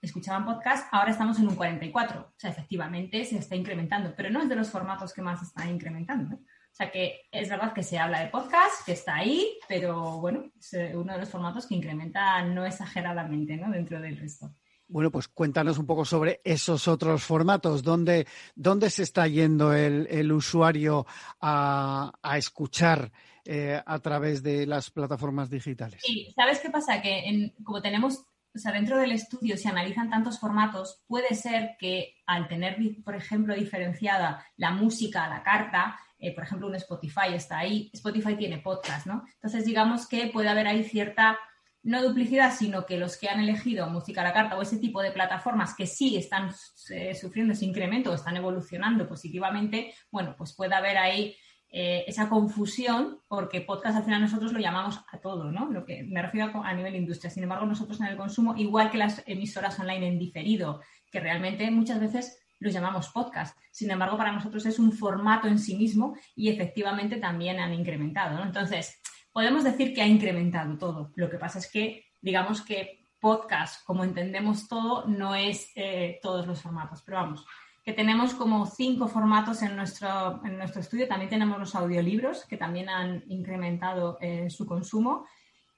escuchaban 0.00 0.44
podcast, 0.44 0.88
ahora 0.92 1.10
estamos 1.10 1.38
en 1.38 1.48
un 1.48 1.56
44%. 1.56 2.16
O 2.16 2.32
sea, 2.36 2.50
efectivamente 2.50 3.24
se 3.24 3.38
está 3.38 3.56
incrementando, 3.56 4.14
pero 4.16 4.30
no 4.30 4.42
es 4.42 4.48
de 4.48 4.56
los 4.56 4.70
formatos 4.70 5.12
que 5.12 5.22
más 5.22 5.42
está 5.42 5.68
incrementando. 5.68 6.36
O 6.36 6.74
sea, 6.76 6.90
que 6.90 7.22
es 7.32 7.48
verdad 7.48 7.72
que 7.72 7.82
se 7.82 7.98
habla 7.98 8.20
de 8.20 8.28
podcast, 8.28 8.84
que 8.84 8.92
está 8.92 9.16
ahí, 9.16 9.58
pero 9.68 10.20
bueno, 10.20 10.44
es 10.58 10.74
eh, 10.74 10.92
uno 10.94 11.14
de 11.14 11.20
los 11.20 11.28
formatos 11.28 11.66
que 11.66 11.74
incrementa 11.74 12.42
no 12.44 12.66
exageradamente 12.66 13.56
¿no? 13.56 13.70
dentro 13.70 14.00
del 14.00 14.18
resto. 14.18 14.54
Bueno, 14.88 15.10
pues 15.10 15.28
cuéntanos 15.28 15.78
un 15.78 15.86
poco 15.86 16.04
sobre 16.04 16.40
esos 16.44 16.86
otros 16.86 17.24
formatos. 17.24 17.82
¿Dónde, 17.82 18.26
dónde 18.54 18.88
se 18.90 19.02
está 19.02 19.26
yendo 19.26 19.72
el, 19.72 20.30
usuario 20.32 21.06
a, 21.40 22.12
escuchar 22.36 23.10
eh, 23.44 23.80
a 23.84 23.98
través 23.98 24.42
de 24.42 24.64
las 24.64 24.90
plataformas 24.90 25.50
digitales? 25.50 26.00
Sí, 26.04 26.32
¿sabes 26.36 26.60
qué 26.60 26.70
pasa? 26.70 27.02
Que 27.02 27.52
como 27.64 27.82
tenemos, 27.82 28.26
o 28.54 28.58
sea, 28.58 28.72
dentro 28.72 28.96
del 28.98 29.10
estudio 29.10 29.56
se 29.56 29.68
analizan 29.68 30.08
tantos 30.08 30.38
formatos, 30.38 31.02
puede 31.08 31.34
ser 31.34 31.76
que 31.80 32.18
al 32.24 32.46
tener, 32.46 32.76
por 33.04 33.16
ejemplo, 33.16 33.54
diferenciada 33.54 34.46
la 34.56 34.70
música 34.70 35.24
a 35.24 35.28
la 35.28 35.42
carta, 35.42 35.98
eh, 36.18 36.34
por 36.34 36.44
ejemplo, 36.44 36.68
un 36.68 36.76
Spotify 36.76 37.34
está 37.34 37.58
ahí, 37.58 37.90
Spotify 37.92 38.36
tiene 38.36 38.58
podcast, 38.58 39.06
¿no? 39.06 39.24
Entonces, 39.34 39.64
digamos 39.64 40.08
que 40.08 40.28
puede 40.28 40.48
haber 40.48 40.66
ahí 40.66 40.84
cierta 40.84 41.38
no 41.86 42.02
duplicidad, 42.02 42.52
sino 42.52 42.84
que 42.84 42.98
los 42.98 43.16
que 43.16 43.28
han 43.28 43.38
elegido 43.38 43.88
música 43.88 44.20
a 44.20 44.24
la 44.24 44.32
carta 44.32 44.58
o 44.58 44.62
ese 44.62 44.78
tipo 44.78 45.00
de 45.00 45.12
plataformas 45.12 45.74
que 45.74 45.86
sí 45.86 46.16
están 46.16 46.50
eh, 46.90 47.14
sufriendo 47.14 47.52
ese 47.52 47.64
incremento 47.64 48.10
o 48.10 48.14
están 48.14 48.36
evolucionando 48.36 49.08
positivamente, 49.08 49.94
bueno, 50.10 50.34
pues 50.36 50.52
puede 50.56 50.74
haber 50.74 50.98
ahí 50.98 51.36
eh, 51.68 52.04
esa 52.08 52.28
confusión, 52.28 53.20
porque 53.28 53.60
podcast 53.60 53.98
al 53.98 54.04
final 54.04 54.20
nosotros 54.20 54.52
lo 54.52 54.58
llamamos 54.58 55.00
a 55.12 55.18
todo, 55.18 55.52
¿no? 55.52 55.70
Lo 55.70 55.84
que 55.84 56.02
me 56.02 56.22
refiero 56.22 56.60
a, 56.64 56.74
nivel 56.74 56.96
industria. 56.96 57.30
Sin 57.30 57.44
embargo, 57.44 57.66
nosotros 57.66 58.00
en 58.00 58.06
el 58.06 58.16
consumo, 58.16 58.56
igual 58.56 58.90
que 58.90 58.98
las 58.98 59.22
emisoras 59.24 59.78
online 59.78 60.08
en 60.08 60.18
diferido, 60.18 60.80
que 61.12 61.20
realmente 61.20 61.70
muchas 61.70 62.00
veces 62.00 62.36
los 62.58 62.72
llamamos 62.72 63.10
podcast. 63.10 63.56
Sin 63.70 63.92
embargo, 63.92 64.16
para 64.16 64.32
nosotros 64.32 64.66
es 64.66 64.80
un 64.80 64.90
formato 64.90 65.46
en 65.46 65.60
sí 65.60 65.76
mismo 65.76 66.16
y 66.34 66.48
efectivamente 66.48 67.18
también 67.18 67.60
han 67.60 67.74
incrementado, 67.74 68.36
¿no? 68.36 68.44
Entonces, 68.44 69.00
podemos 69.36 69.64
decir 69.64 69.92
que 69.92 70.00
ha 70.00 70.06
incrementado 70.06 70.78
todo. 70.78 71.12
Lo 71.14 71.28
que 71.28 71.36
pasa 71.36 71.58
es 71.58 71.70
que, 71.70 72.06
digamos 72.22 72.62
que 72.62 73.04
podcast, 73.20 73.84
como 73.84 74.02
entendemos 74.02 74.66
todo, 74.66 75.06
no 75.08 75.34
es 75.34 75.72
eh, 75.74 76.18
todos 76.22 76.46
los 76.46 76.62
formatos, 76.62 77.02
pero 77.02 77.18
vamos, 77.18 77.44
que 77.84 77.92
tenemos 77.92 78.32
como 78.32 78.64
cinco 78.64 79.08
formatos 79.08 79.60
en 79.60 79.76
nuestro, 79.76 80.40
en 80.42 80.56
nuestro 80.56 80.80
estudio. 80.80 81.06
También 81.06 81.28
tenemos 81.28 81.58
los 81.58 81.74
audiolibros, 81.74 82.46
que 82.46 82.56
también 82.56 82.88
han 82.88 83.24
incrementado 83.28 84.16
eh, 84.22 84.48
su 84.48 84.64
consumo, 84.64 85.26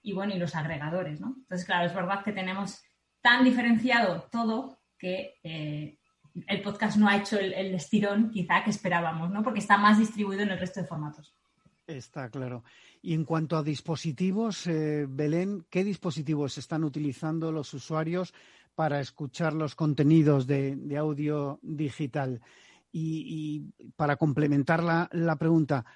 y 0.03 0.13
bueno, 0.13 0.37
y 0.37 0.39
los 0.39 0.55
agregadores, 0.55 1.21
¿no? 1.21 1.35
Entonces, 1.37 1.67
claro, 1.67 1.85
es 1.85 1.95
verdad 1.97 2.23
que 2.23 2.31
tenemos 2.31 2.81
tan 3.21 3.43
diferenciado 3.43 4.29
todo 4.31 4.79
que 4.97 5.35
eh, 5.43 5.99
el 6.47 6.63
podcast 6.63 6.97
no 6.97 7.09
ha 7.09 7.17
hecho 7.17 7.37
el, 7.37 7.53
el 7.55 7.75
estirón 7.75 8.31
quizá 8.31 8.63
que 8.63 8.71
esperábamos, 8.71 9.33
¿no? 9.33 9.43
Porque 9.43 9.59
está 9.59 9.77
más 9.79 9.99
distribuido 9.99 10.43
en 10.43 10.53
el 10.53 10.61
resto 10.61 10.81
de 10.81 10.87
formatos. 10.87 11.35
Está 11.89 12.29
claro. 12.29 12.65
Y 13.01 13.15
en 13.15 13.25
cuanto 13.25 13.57
a 13.57 13.63
dispositivos, 13.63 14.67
eh, 14.67 15.07
Belén, 15.09 15.65
¿qué 15.71 15.83
dispositivos 15.85 16.59
están 16.59 16.85
utilizando 16.85 17.51
los 17.51 17.73
usuarios 17.73 18.35
para 18.75 19.01
escuchar 19.01 19.55
los 19.55 19.75
contenidos 19.75 20.47
de, 20.47 20.77
audio 20.99 21.59
digital? 21.63 22.43
Y, 22.93 23.73
para 23.97 24.17
complementar 24.17 24.83
la, 24.83 25.37
pregunta, 25.39 25.87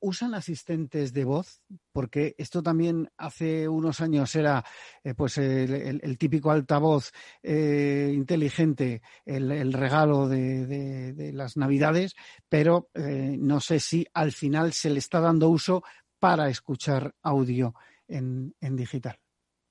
¿Usan 0.00 0.34
asistentes 0.34 1.12
de 1.12 1.24
voz? 1.24 1.60
Porque 1.92 2.34
esto 2.38 2.62
también 2.62 3.10
hace 3.16 3.68
unos 3.68 4.00
años 4.00 4.34
era 4.36 4.64
eh, 5.02 5.14
pues 5.14 5.38
el, 5.38 6.18
típico 6.18 6.50
altavoz 6.50 7.10
eh, 7.42 8.12
inteligente, 8.14 9.02
el, 9.24 9.72
regalo 9.72 10.28
de, 10.28 11.32
las 11.34 11.56
navidades, 11.56 12.14
pero 12.48 12.90
eh, 12.94 13.36
no 13.38 13.60
sé 13.60 13.80
si 13.80 14.06
al 14.14 14.32
final 14.32 14.72
se 14.72 14.90
le 14.90 14.98
está 14.98 15.20
dando 15.20 15.48
uso 15.48 15.82
para 16.18 16.48
escuchar 16.48 17.14
audio 17.22 17.74
en 18.06 18.54
digital. 18.60 19.18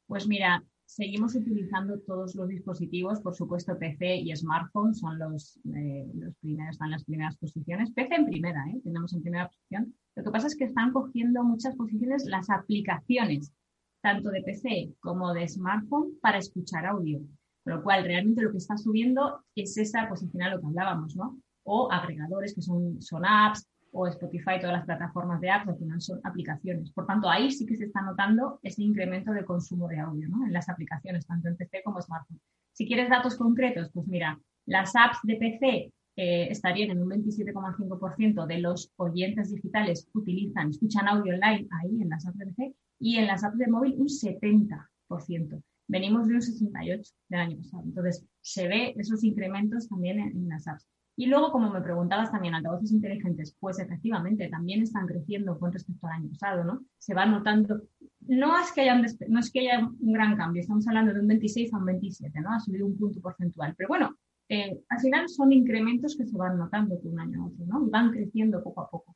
Pues 0.07 0.25
mira, 0.27 0.63
seguimos 0.97 1.35
utilizando 1.35 1.99
todos 1.99 2.33
los 2.33 2.47
dispositivos, 2.47 3.21
por 3.21 3.35
supuesto 3.35 3.77
PC 3.77 4.15
y 4.15 4.35
smartphone 4.35 4.95
son 4.95 5.19
los, 5.19 5.59
eh, 5.75 6.09
los 6.15 6.35
primeros, 6.37 6.71
están 6.71 6.87
en 6.87 6.91
las 6.93 7.03
primeras 7.03 7.37
posiciones. 7.37 7.91
PC 7.91 8.15
en 8.15 8.25
primera, 8.25 8.65
¿eh? 8.71 8.81
tenemos 8.83 9.13
en 9.13 9.21
primera 9.21 9.47
posición. 9.47 9.93
Lo 10.15 10.23
que 10.23 10.31
pasa 10.31 10.47
es 10.47 10.55
que 10.55 10.63
están 10.63 10.91
cogiendo 10.91 11.43
muchas 11.43 11.75
posiciones 11.75 12.25
las 12.25 12.49
aplicaciones, 12.49 13.53
tanto 14.01 14.31
de 14.31 14.41
PC 14.41 14.95
como 14.99 15.35
de 15.35 15.47
smartphone, 15.47 16.13
para 16.19 16.39
escuchar 16.39 16.87
audio. 16.87 17.19
Con 17.63 17.75
lo 17.75 17.83
cual, 17.83 18.03
realmente 18.03 18.41
lo 18.41 18.51
que 18.51 18.57
está 18.57 18.75
subiendo 18.75 19.43
es 19.53 19.77
esa 19.77 20.09
posición 20.09 20.41
a 20.41 20.49
lo 20.49 20.59
que 20.59 20.65
hablábamos, 20.65 21.15
¿no? 21.15 21.39
O 21.61 21.91
agregadores 21.91 22.55
que 22.55 22.63
son, 22.63 22.99
son 23.03 23.23
apps, 23.23 23.69
o 23.97 24.05
Spotify, 24.07 24.59
todas 24.59 24.77
las 24.77 24.85
plataformas 24.85 25.41
de 25.41 25.49
apps, 25.49 25.69
al 25.69 25.77
final 25.77 25.99
son 25.99 26.19
aplicaciones. 26.23 26.91
Por 26.91 27.07
tanto, 27.07 27.27
ahí 27.27 27.49
sí 27.49 27.65
que 27.65 27.75
se 27.75 27.85
está 27.85 28.01
notando 28.03 28.59
ese 28.61 28.83
incremento 28.83 29.31
de 29.31 29.43
consumo 29.43 29.87
de 29.87 29.99
audio 29.99 30.27
en 30.45 30.53
las 30.53 30.69
aplicaciones, 30.69 31.25
tanto 31.25 31.47
en 31.47 31.57
PC 31.57 31.81
como 31.83 31.99
smartphone. 31.99 32.39
Si 32.73 32.85
quieres 32.85 33.09
datos 33.09 33.35
concretos, 33.35 33.89
pues 33.91 34.07
mira, 34.07 34.39
las 34.67 34.95
apps 34.95 35.17
de 35.23 35.35
PC 35.37 35.91
eh, 36.15 36.47
estarían 36.51 36.91
en 36.91 37.01
un 37.01 37.09
27,5% 37.09 38.45
de 38.45 38.59
los 38.59 38.91
oyentes 38.97 39.51
digitales 39.51 40.07
utilizan, 40.13 40.69
escuchan 40.69 41.07
audio 41.07 41.33
online 41.33 41.67
ahí 41.81 41.99
en 41.99 42.09
las 42.09 42.27
apps 42.27 42.37
de 42.37 42.45
PC 42.45 42.75
y 42.99 43.17
en 43.17 43.25
las 43.25 43.43
apps 43.43 43.57
de 43.57 43.67
móvil 43.67 43.95
un 43.97 44.07
70%. 44.07 45.63
Venimos 45.87 46.27
de 46.27 46.35
un 46.35 46.41
68% 46.41 47.13
del 47.29 47.39
año 47.39 47.57
pasado. 47.57 47.83
Entonces, 47.83 48.23
se 48.41 48.67
ve 48.67 48.93
esos 48.95 49.23
incrementos 49.23 49.87
también 49.87 50.19
en 50.19 50.49
las 50.49 50.67
apps. 50.67 50.85
Y 51.19 51.25
luego, 51.25 51.51
como 51.51 51.71
me 51.71 51.81
preguntabas 51.81 52.31
también, 52.31 52.53
altavoces 52.53 52.91
inteligentes, 52.91 53.57
pues 53.59 53.79
efectivamente 53.79 54.47
también 54.49 54.83
están 54.83 55.07
creciendo 55.07 55.57
con 55.57 55.73
respecto 55.73 56.05
al 56.05 56.13
año 56.13 56.29
pasado, 56.29 56.63
¿no? 56.63 56.85
Se 56.99 57.15
va 57.15 57.25
notando, 57.25 57.81
no 58.27 58.59
es 58.59 58.71
que 58.71 58.81
haya 58.81 58.93
un, 58.93 59.03
no 59.29 59.39
es 59.39 59.51
que 59.51 59.61
haya 59.61 59.79
un 59.79 60.13
gran 60.13 60.37
cambio, 60.37 60.61
estamos 60.61 60.87
hablando 60.87 61.15
de 61.15 61.21
un 61.21 61.27
26 61.27 61.73
a 61.73 61.77
un 61.77 61.85
27, 61.85 62.39
¿no? 62.39 62.53
Ha 62.53 62.59
subido 62.59 62.85
un 62.85 62.95
punto 62.95 63.19
porcentual, 63.19 63.73
pero 63.75 63.87
bueno, 63.87 64.15
eh, 64.47 64.79
al 64.89 64.99
final 64.99 65.27
son 65.27 65.51
incrementos 65.51 66.15
que 66.15 66.27
se 66.27 66.37
van 66.37 66.55
notando 66.55 66.95
de 66.95 67.09
un 67.09 67.19
año 67.19 67.41
a 67.41 67.47
otro, 67.47 67.65
¿no? 67.65 67.87
Y 67.87 67.89
van 67.89 68.11
creciendo 68.11 68.63
poco 68.63 68.81
a 68.81 68.89
poco. 68.89 69.15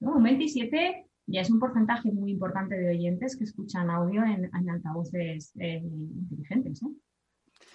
¿no? 0.00 0.16
Un 0.16 0.22
27 0.22 1.06
ya 1.26 1.42
es 1.42 1.50
un 1.50 1.60
porcentaje 1.60 2.10
muy 2.10 2.32
importante 2.32 2.76
de 2.76 2.88
oyentes 2.88 3.36
que 3.36 3.44
escuchan 3.44 3.90
audio 3.90 4.24
en, 4.24 4.50
altavoces 4.70 5.52
eh, 5.60 5.82
inteligentes, 5.84 6.82
¿no? 6.82 6.94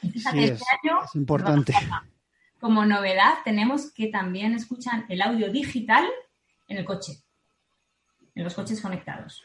Fíjate, 0.02 0.44
este 0.44 0.66
año 0.84 1.04
es 1.06 1.16
importante 1.16 1.74
como 2.60 2.86
novedad 2.86 3.36
tenemos 3.44 3.92
que 3.92 4.08
también 4.08 4.54
escuchan 4.54 5.06
el 5.10 5.22
audio 5.22 5.52
digital 5.52 6.06
en 6.68 6.78
el 6.78 6.86
coche, 6.86 7.20
en 8.36 8.44
los 8.44 8.54
coches 8.54 8.82
conectados. 8.82 9.44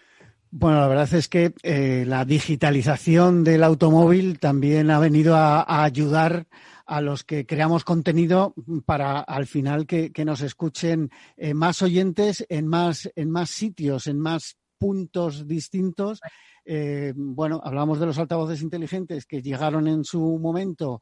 Bueno, 0.54 0.80
la 0.80 0.86
verdad 0.86 1.14
es 1.14 1.28
que 1.28 1.54
eh, 1.62 2.04
la 2.06 2.26
digitalización 2.26 3.42
del 3.42 3.64
automóvil 3.64 4.38
también 4.38 4.90
ha 4.90 4.98
venido 4.98 5.34
a, 5.34 5.82
ayudar 5.82 6.46
a 6.84 7.00
los 7.00 7.24
que 7.24 7.46
creamos 7.46 7.84
contenido 7.84 8.54
para 8.84 9.20
al 9.20 9.46
final 9.46 9.86
que, 9.86 10.12
nos 10.26 10.42
escuchen 10.42 11.10
eh, 11.38 11.54
más 11.54 11.80
oyentes 11.80 12.44
en 12.50 12.66
más, 12.66 13.10
en 13.16 13.30
más 13.30 13.48
sitios, 13.48 14.06
en 14.06 14.20
más 14.20 14.58
puntos 14.76 15.48
distintos. 15.48 16.20
Eh, 16.66 17.14
bueno, 17.16 17.62
hablamos 17.64 17.98
de 17.98 18.06
los 18.06 18.18
altavoces 18.18 18.60
inteligentes 18.60 19.24
que 19.24 19.40
llegaron 19.40 19.88
en 19.88 20.04
su 20.04 20.38
momento 20.38 21.00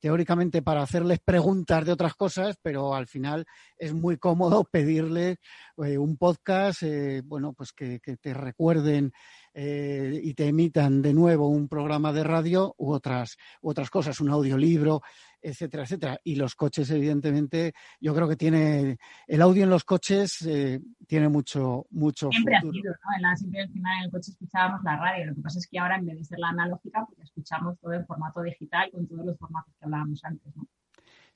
teóricamente 0.00 0.62
para 0.62 0.82
hacerles 0.82 1.20
preguntas 1.20 1.84
de 1.84 1.92
otras 1.92 2.14
cosas, 2.14 2.56
pero 2.62 2.94
al 2.94 3.06
final 3.06 3.46
es 3.76 3.92
muy 3.94 4.16
cómodo 4.16 4.64
pedirles 4.72 5.38
eh, 5.84 5.98
un 5.98 6.16
podcast, 6.16 6.82
eh, 6.82 7.22
bueno, 7.24 7.52
pues 7.52 7.72
que, 7.72 8.00
te 8.00 8.34
recuerden 8.34 9.12
eh, 9.54 10.20
y 10.22 10.34
te 10.34 10.46
emitan 10.48 11.02
de 11.02 11.12
nuevo 11.14 11.48
un 11.48 11.68
programa 11.68 12.12
de 12.12 12.24
radio 12.24 12.74
u 12.78 12.92
otras, 12.92 13.36
u 13.60 13.70
otras 13.70 13.90
cosas, 13.90 14.20
un 14.20 14.30
audiolibro, 14.30 15.02
etcétera, 15.42 15.84
etcétera. 15.84 16.20
Y 16.24 16.36
los 16.36 16.54
coches, 16.54 16.90
evidentemente, 16.90 17.72
yo 18.00 18.14
creo 18.14 18.28
que 18.28 18.36
tiene 18.36 18.98
el 19.26 19.42
audio 19.42 19.64
en 19.64 19.70
los 19.70 19.84
coches 19.84 20.42
eh, 20.42 20.80
tiene 21.06 21.28
mucho, 21.28 21.86
mucho 21.90 22.30
siempre 22.30 22.56
ha 22.56 22.60
sido, 22.60 22.72
¿no? 22.72 23.16
En 23.16 23.22
la, 23.22 23.36
siempre 23.36 23.62
al 23.62 23.70
final 23.70 23.98
en 23.98 24.04
el 24.04 24.10
coche 24.10 24.30
escuchábamos 24.30 24.82
la 24.84 24.96
radio. 24.96 25.26
Lo 25.26 25.34
que 25.34 25.42
pasa 25.42 25.58
es 25.58 25.66
que 25.66 25.78
ahora 25.78 25.96
en 25.96 26.06
vez 26.06 26.18
de 26.18 26.24
ser 26.24 26.38
la 26.38 26.48
analógica, 26.48 27.06
pues 27.06 27.28
escuchamos 27.28 27.78
todo 27.80 27.92
en 27.92 28.06
formato 28.06 28.42
digital 28.42 28.90
con 28.92 29.06
todos 29.06 29.26
los 29.26 29.38
formatos 29.38 29.74
que 29.78 29.84
hablábamos 29.84 30.24
antes, 30.24 30.54
¿no? 30.56 30.66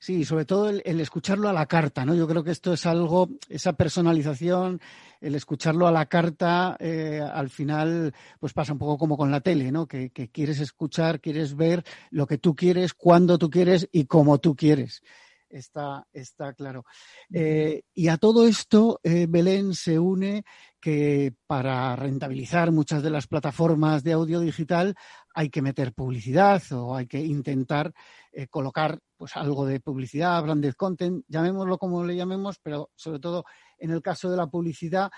Sí, 0.05 0.23
sobre 0.23 0.45
todo 0.45 0.69
el, 0.69 1.01
escucharlo 1.01 1.49
a 1.49 1.53
la 1.53 1.65
carta, 1.65 2.05
¿no? 2.05 2.13
Yo 2.13 2.27
creo 2.27 2.43
que 2.43 2.51
esto 2.51 2.73
es 2.73 2.85
algo, 2.85 3.27
esa 3.49 3.73
personalización, 3.73 4.79
el 5.19 5.33
escucharlo 5.33 5.87
a 5.87 5.91
la 5.91 6.05
carta, 6.05 6.77
eh, 6.79 7.19
al 7.19 7.49
final, 7.49 8.13
pues 8.39 8.53
pasa 8.53 8.73
un 8.73 8.77
poco 8.77 8.99
como 8.99 9.17
con 9.17 9.31
la 9.31 9.41
tele, 9.41 9.71
¿no? 9.71 9.87
Que, 9.87 10.11
quieres 10.11 10.59
escuchar, 10.59 11.19
quieres 11.21 11.55
ver 11.55 11.83
lo 12.11 12.27
que 12.27 12.37
tú 12.37 12.53
quieres, 12.53 12.93
cuando 12.93 13.39
tú 13.39 13.49
quieres 13.49 13.89
y 13.91 14.05
como 14.05 14.37
tú 14.37 14.55
quieres. 14.55 15.01
Está, 15.49 16.05
está 16.11 16.53
claro. 16.53 16.85
Eh, 17.31 17.83
y 17.93 18.07
a 18.07 18.17
todo 18.17 18.47
esto, 18.47 18.99
eh, 19.03 19.27
Belén 19.29 19.73
se 19.73 19.99
une 19.99 20.43
que 20.79 21.33
para 21.47 21.95
rentabilizar 21.95 22.71
muchas 22.71 23.01
de 23.01 23.09
las 23.09 23.27
plataformas 23.27 24.03
de 24.03 24.13
audio 24.13 24.39
digital 24.39 24.95
hay 25.33 25.49
que 25.49 25.61
meter 25.61 25.93
publicidad 25.93 26.61
o 26.71 26.95
hay 26.95 27.07
que 27.07 27.19
intentar 27.19 27.93
eh, 28.31 28.47
colocar 28.47 28.99
pues 29.17 29.35
algo 29.37 29.65
de 29.65 29.79
publicidad, 29.79 30.41
branded 30.43 30.73
content, 30.73 31.23
llamémoslo 31.27 31.77
como 31.77 32.03
le 32.03 32.15
llamemos, 32.15 32.59
pero 32.61 32.91
sobre 32.95 33.19
todo 33.19 33.45
en 33.77 33.91
el 33.91 34.01
caso 34.01 34.29
de 34.29 34.37
la 34.37 34.47
publicidad, 34.47 35.09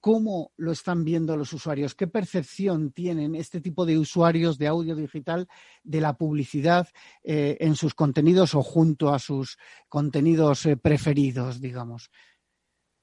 ¿cómo 0.00 0.52
lo 0.56 0.72
están 0.72 1.04
viendo 1.04 1.36
los 1.36 1.52
usuarios? 1.52 1.94
¿Qué 1.94 2.06
percepción 2.06 2.92
tienen 2.92 3.34
este 3.34 3.60
tipo 3.60 3.86
de 3.86 3.98
usuarios 3.98 4.58
de 4.58 4.68
audio 4.68 4.94
digital 4.94 5.48
de 5.82 6.00
la 6.00 6.16
publicidad 6.16 6.88
eh, 7.22 7.56
en 7.60 7.74
sus 7.74 7.94
contenidos 7.94 8.54
o 8.54 8.62
junto 8.62 9.12
a 9.12 9.18
sus 9.18 9.58
contenidos 9.88 10.66
eh, 10.66 10.76
preferidos, 10.76 11.60
digamos? 11.60 12.10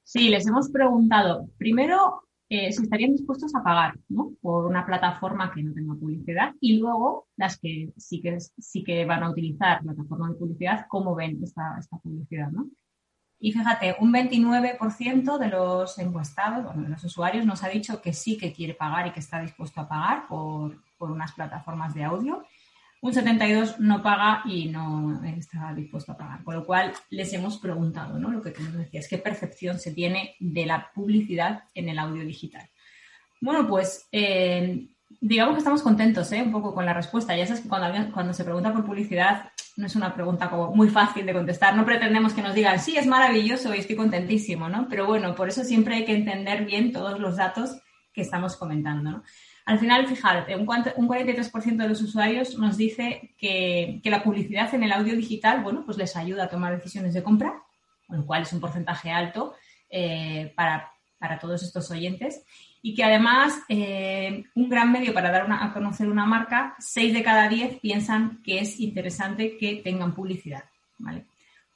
Sí, 0.02 0.28
les 0.28 0.46
hemos 0.46 0.70
preguntado 0.70 1.48
primero 1.58 2.22
eh, 2.48 2.70
si 2.70 2.84
estarían 2.84 3.10
dispuestos 3.10 3.52
a 3.56 3.62
pagar 3.62 3.98
¿no? 4.08 4.32
por 4.40 4.66
una 4.66 4.86
plataforma 4.86 5.52
que 5.52 5.64
no 5.64 5.74
tenga 5.74 5.94
publicidad 5.94 6.54
y 6.60 6.78
luego 6.78 7.26
las 7.36 7.58
que 7.58 7.92
sí 7.96 8.20
que, 8.22 8.38
sí 8.40 8.84
que 8.84 9.04
van 9.04 9.24
a 9.24 9.30
utilizar 9.30 9.82
plataforma 9.82 10.28
de 10.30 10.36
publicidad, 10.36 10.86
cómo 10.88 11.16
ven 11.16 11.42
esta, 11.42 11.76
esta 11.78 11.98
publicidad. 11.98 12.50
¿no? 12.52 12.68
Y 13.38 13.52
fíjate, 13.52 13.96
un 14.00 14.12
29% 14.12 15.38
de 15.38 15.48
los 15.48 15.98
encuestados, 15.98 16.64
bueno, 16.64 16.82
de 16.82 16.88
los 16.88 17.04
usuarios, 17.04 17.44
nos 17.44 17.62
ha 17.62 17.68
dicho 17.68 18.00
que 18.00 18.12
sí 18.12 18.38
que 18.38 18.52
quiere 18.52 18.74
pagar 18.74 19.06
y 19.06 19.12
que 19.12 19.20
está 19.20 19.40
dispuesto 19.40 19.80
a 19.80 19.88
pagar 19.88 20.26
por, 20.26 20.82
por 20.96 21.10
unas 21.10 21.32
plataformas 21.32 21.94
de 21.94 22.04
audio 22.04 22.44
un 23.06 23.12
72 23.12 23.78
no 23.78 24.02
paga 24.02 24.42
y 24.46 24.66
no 24.66 25.22
está 25.24 25.72
dispuesto 25.74 26.12
a 26.12 26.16
pagar. 26.16 26.42
Con 26.42 26.54
lo 26.54 26.66
cual, 26.66 26.92
les 27.10 27.32
hemos 27.32 27.58
preguntado, 27.58 28.18
¿no? 28.18 28.30
Lo 28.30 28.42
que 28.42 28.50
tú 28.50 28.62
nos 28.62 28.76
decías, 28.76 29.06
¿qué 29.08 29.18
percepción 29.18 29.78
se 29.78 29.92
tiene 29.92 30.34
de 30.40 30.66
la 30.66 30.90
publicidad 30.92 31.64
en 31.74 31.88
el 31.88 31.98
audio 31.98 32.24
digital? 32.24 32.68
Bueno, 33.40 33.68
pues 33.68 34.08
eh, 34.10 34.88
digamos 35.20 35.54
que 35.54 35.58
estamos 35.58 35.82
contentos, 35.82 36.30
¿eh? 36.32 36.42
Un 36.42 36.52
poco 36.52 36.74
con 36.74 36.84
la 36.84 36.94
respuesta. 36.94 37.36
Ya 37.36 37.46
sabes 37.46 37.62
que 37.62 37.68
cuando, 37.68 38.12
cuando 38.12 38.32
se 38.32 38.44
pregunta 38.44 38.72
por 38.72 38.84
publicidad 38.84 39.50
no 39.76 39.86
es 39.86 39.94
una 39.94 40.14
pregunta 40.14 40.48
muy 40.48 40.88
fácil 40.88 41.26
de 41.26 41.34
contestar. 41.34 41.76
No 41.76 41.84
pretendemos 41.84 42.32
que 42.32 42.42
nos 42.42 42.54
digan, 42.54 42.80
sí, 42.80 42.96
es 42.96 43.06
maravilloso 43.06 43.74
y 43.74 43.78
estoy 43.78 43.96
contentísimo, 43.96 44.68
¿no? 44.68 44.86
Pero 44.88 45.06
bueno, 45.06 45.34
por 45.34 45.48
eso 45.48 45.64
siempre 45.64 45.96
hay 45.96 46.04
que 46.04 46.14
entender 46.14 46.64
bien 46.64 46.92
todos 46.92 47.20
los 47.20 47.36
datos 47.36 47.76
que 48.12 48.22
estamos 48.22 48.56
comentando, 48.56 49.10
¿no? 49.10 49.22
Al 49.66 49.80
final, 49.80 50.06
fíjate, 50.06 50.56
un, 50.56 50.64
43% 50.64 51.76
de 51.76 51.88
los 51.88 52.00
usuarios 52.00 52.56
nos 52.56 52.76
dice 52.76 53.34
que, 53.36 54.00
la 54.04 54.22
publicidad 54.22 54.72
en 54.74 54.84
el 54.84 54.92
audio 54.92 55.16
digital, 55.16 55.62
bueno, 55.62 55.82
pues 55.84 55.98
les 55.98 56.16
ayuda 56.16 56.44
a 56.44 56.48
tomar 56.48 56.76
decisiones 56.76 57.12
de 57.14 57.24
compra, 57.24 57.62
lo 58.08 58.24
cual 58.24 58.42
es 58.42 58.52
un 58.52 58.60
porcentaje 58.60 59.10
alto 59.10 59.54
eh, 59.90 60.54
para, 60.56 60.92
todos 61.40 61.64
estos 61.64 61.90
oyentes. 61.90 62.44
Y 62.82 62.94
que 62.94 63.04
además, 63.04 63.58
eh, 63.68 64.44
un 64.54 64.68
gran 64.68 64.92
medio 64.92 65.12
para 65.12 65.30
dar 65.30 65.46
a 65.50 65.72
conocer 65.72 66.08
una 66.08 66.26
marca, 66.26 66.76
6 66.78 67.14
de 67.14 67.22
cada 67.22 67.48
10 67.48 67.80
piensan 67.80 68.40
que 68.42 68.60
es 68.60 68.78
interesante 68.80 69.56
que 69.56 69.76
tengan 69.76 70.14
publicidad. 70.14 70.64
¿vale? 70.98 71.26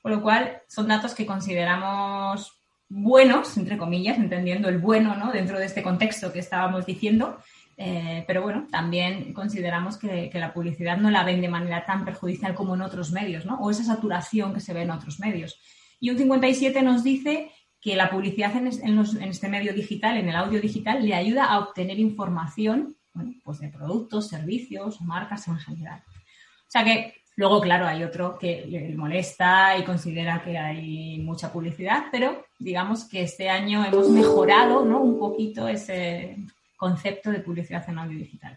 Con 0.01 0.12
lo 0.12 0.22
cual, 0.22 0.62
son 0.68 0.88
datos 0.88 1.14
que 1.14 1.26
consideramos 1.26 2.53
buenos, 2.88 3.57
entre 3.57 3.78
comillas, 3.78 4.18
entendiendo 4.18 4.68
el 4.68 4.78
bueno 4.78 5.16
¿no? 5.16 5.32
dentro 5.32 5.59
de 5.59 5.66
este 5.66 5.82
contexto 5.82 6.32
que 6.32 6.40
estábamos 6.40 6.86
diciendo, 6.86 7.38
eh, 7.82 8.24
pero 8.26 8.42
bueno, 8.42 8.66
también 8.70 9.32
consideramos 9.32 9.96
que, 9.96 10.30
la 10.34 10.53
publicidad 10.53 10.98
no 10.98 11.11
la 11.11 11.24
ven 11.24 11.40
de 11.40 11.48
manera 11.48 11.86
tan 11.86 12.05
perjudicial 12.05 12.55
como 12.55 12.74
en 12.74 12.82
otros 12.82 13.11
medios, 13.11 13.46
¿no? 13.46 13.59
O 13.59 13.70
esa 13.70 13.84
saturación 13.84 14.53
que 14.53 14.61
se 14.61 14.74
ve 14.74 14.82
en 14.82 14.90
otros 14.90 15.18
medios. 15.18 15.59
Y 15.98 16.11
un 16.11 16.18
57 16.18 16.82
nos 16.82 17.03
dice 17.03 17.51
que 17.81 17.97
la 17.97 18.11
publicidad 18.11 18.55
en, 18.57 18.66
este 18.66 19.49
medio 19.49 19.72
digital, 19.72 20.18
en 20.18 20.28
el 20.28 20.37
audio 20.37 20.61
digital, 20.61 21.05
le 21.05 21.14
ayuda 21.14 21.47
a 21.47 21.59
obtener 21.61 21.99
información 21.99 22.97
pues 23.43 23.59
de 23.59 23.68
productos, 23.68 24.28
servicios, 24.28 25.01
marcas 25.01 25.49
en 25.49 25.57
general. 25.59 26.03
O 26.09 26.70
sea 26.70 26.85
que 26.85 27.14
luego, 27.37 27.61
claro, 27.61 27.87
hay 27.87 28.05
otro 28.05 28.39
que 28.39 28.66
le 28.66 28.95
molesta 28.95 29.76
y 29.78 29.85
considera 29.85 30.43
que 30.43 30.59
hay 30.59 31.18
mucha 31.18 31.53
publicidad, 31.53 32.05
pero 32.12 32.45
digamos 32.59 33.05
que 33.05 33.22
este 33.22 33.49
año 33.49 33.85
hemos 33.85 34.11
mejorado 34.11 34.83
un 34.83 35.18
poquito 35.18 35.66
ese 35.66 36.37
concepto 36.76 37.31
de 37.31 37.41
publicidad 37.41 37.89
en 37.89 37.99
audio 37.99 38.18
digital. 38.18 38.57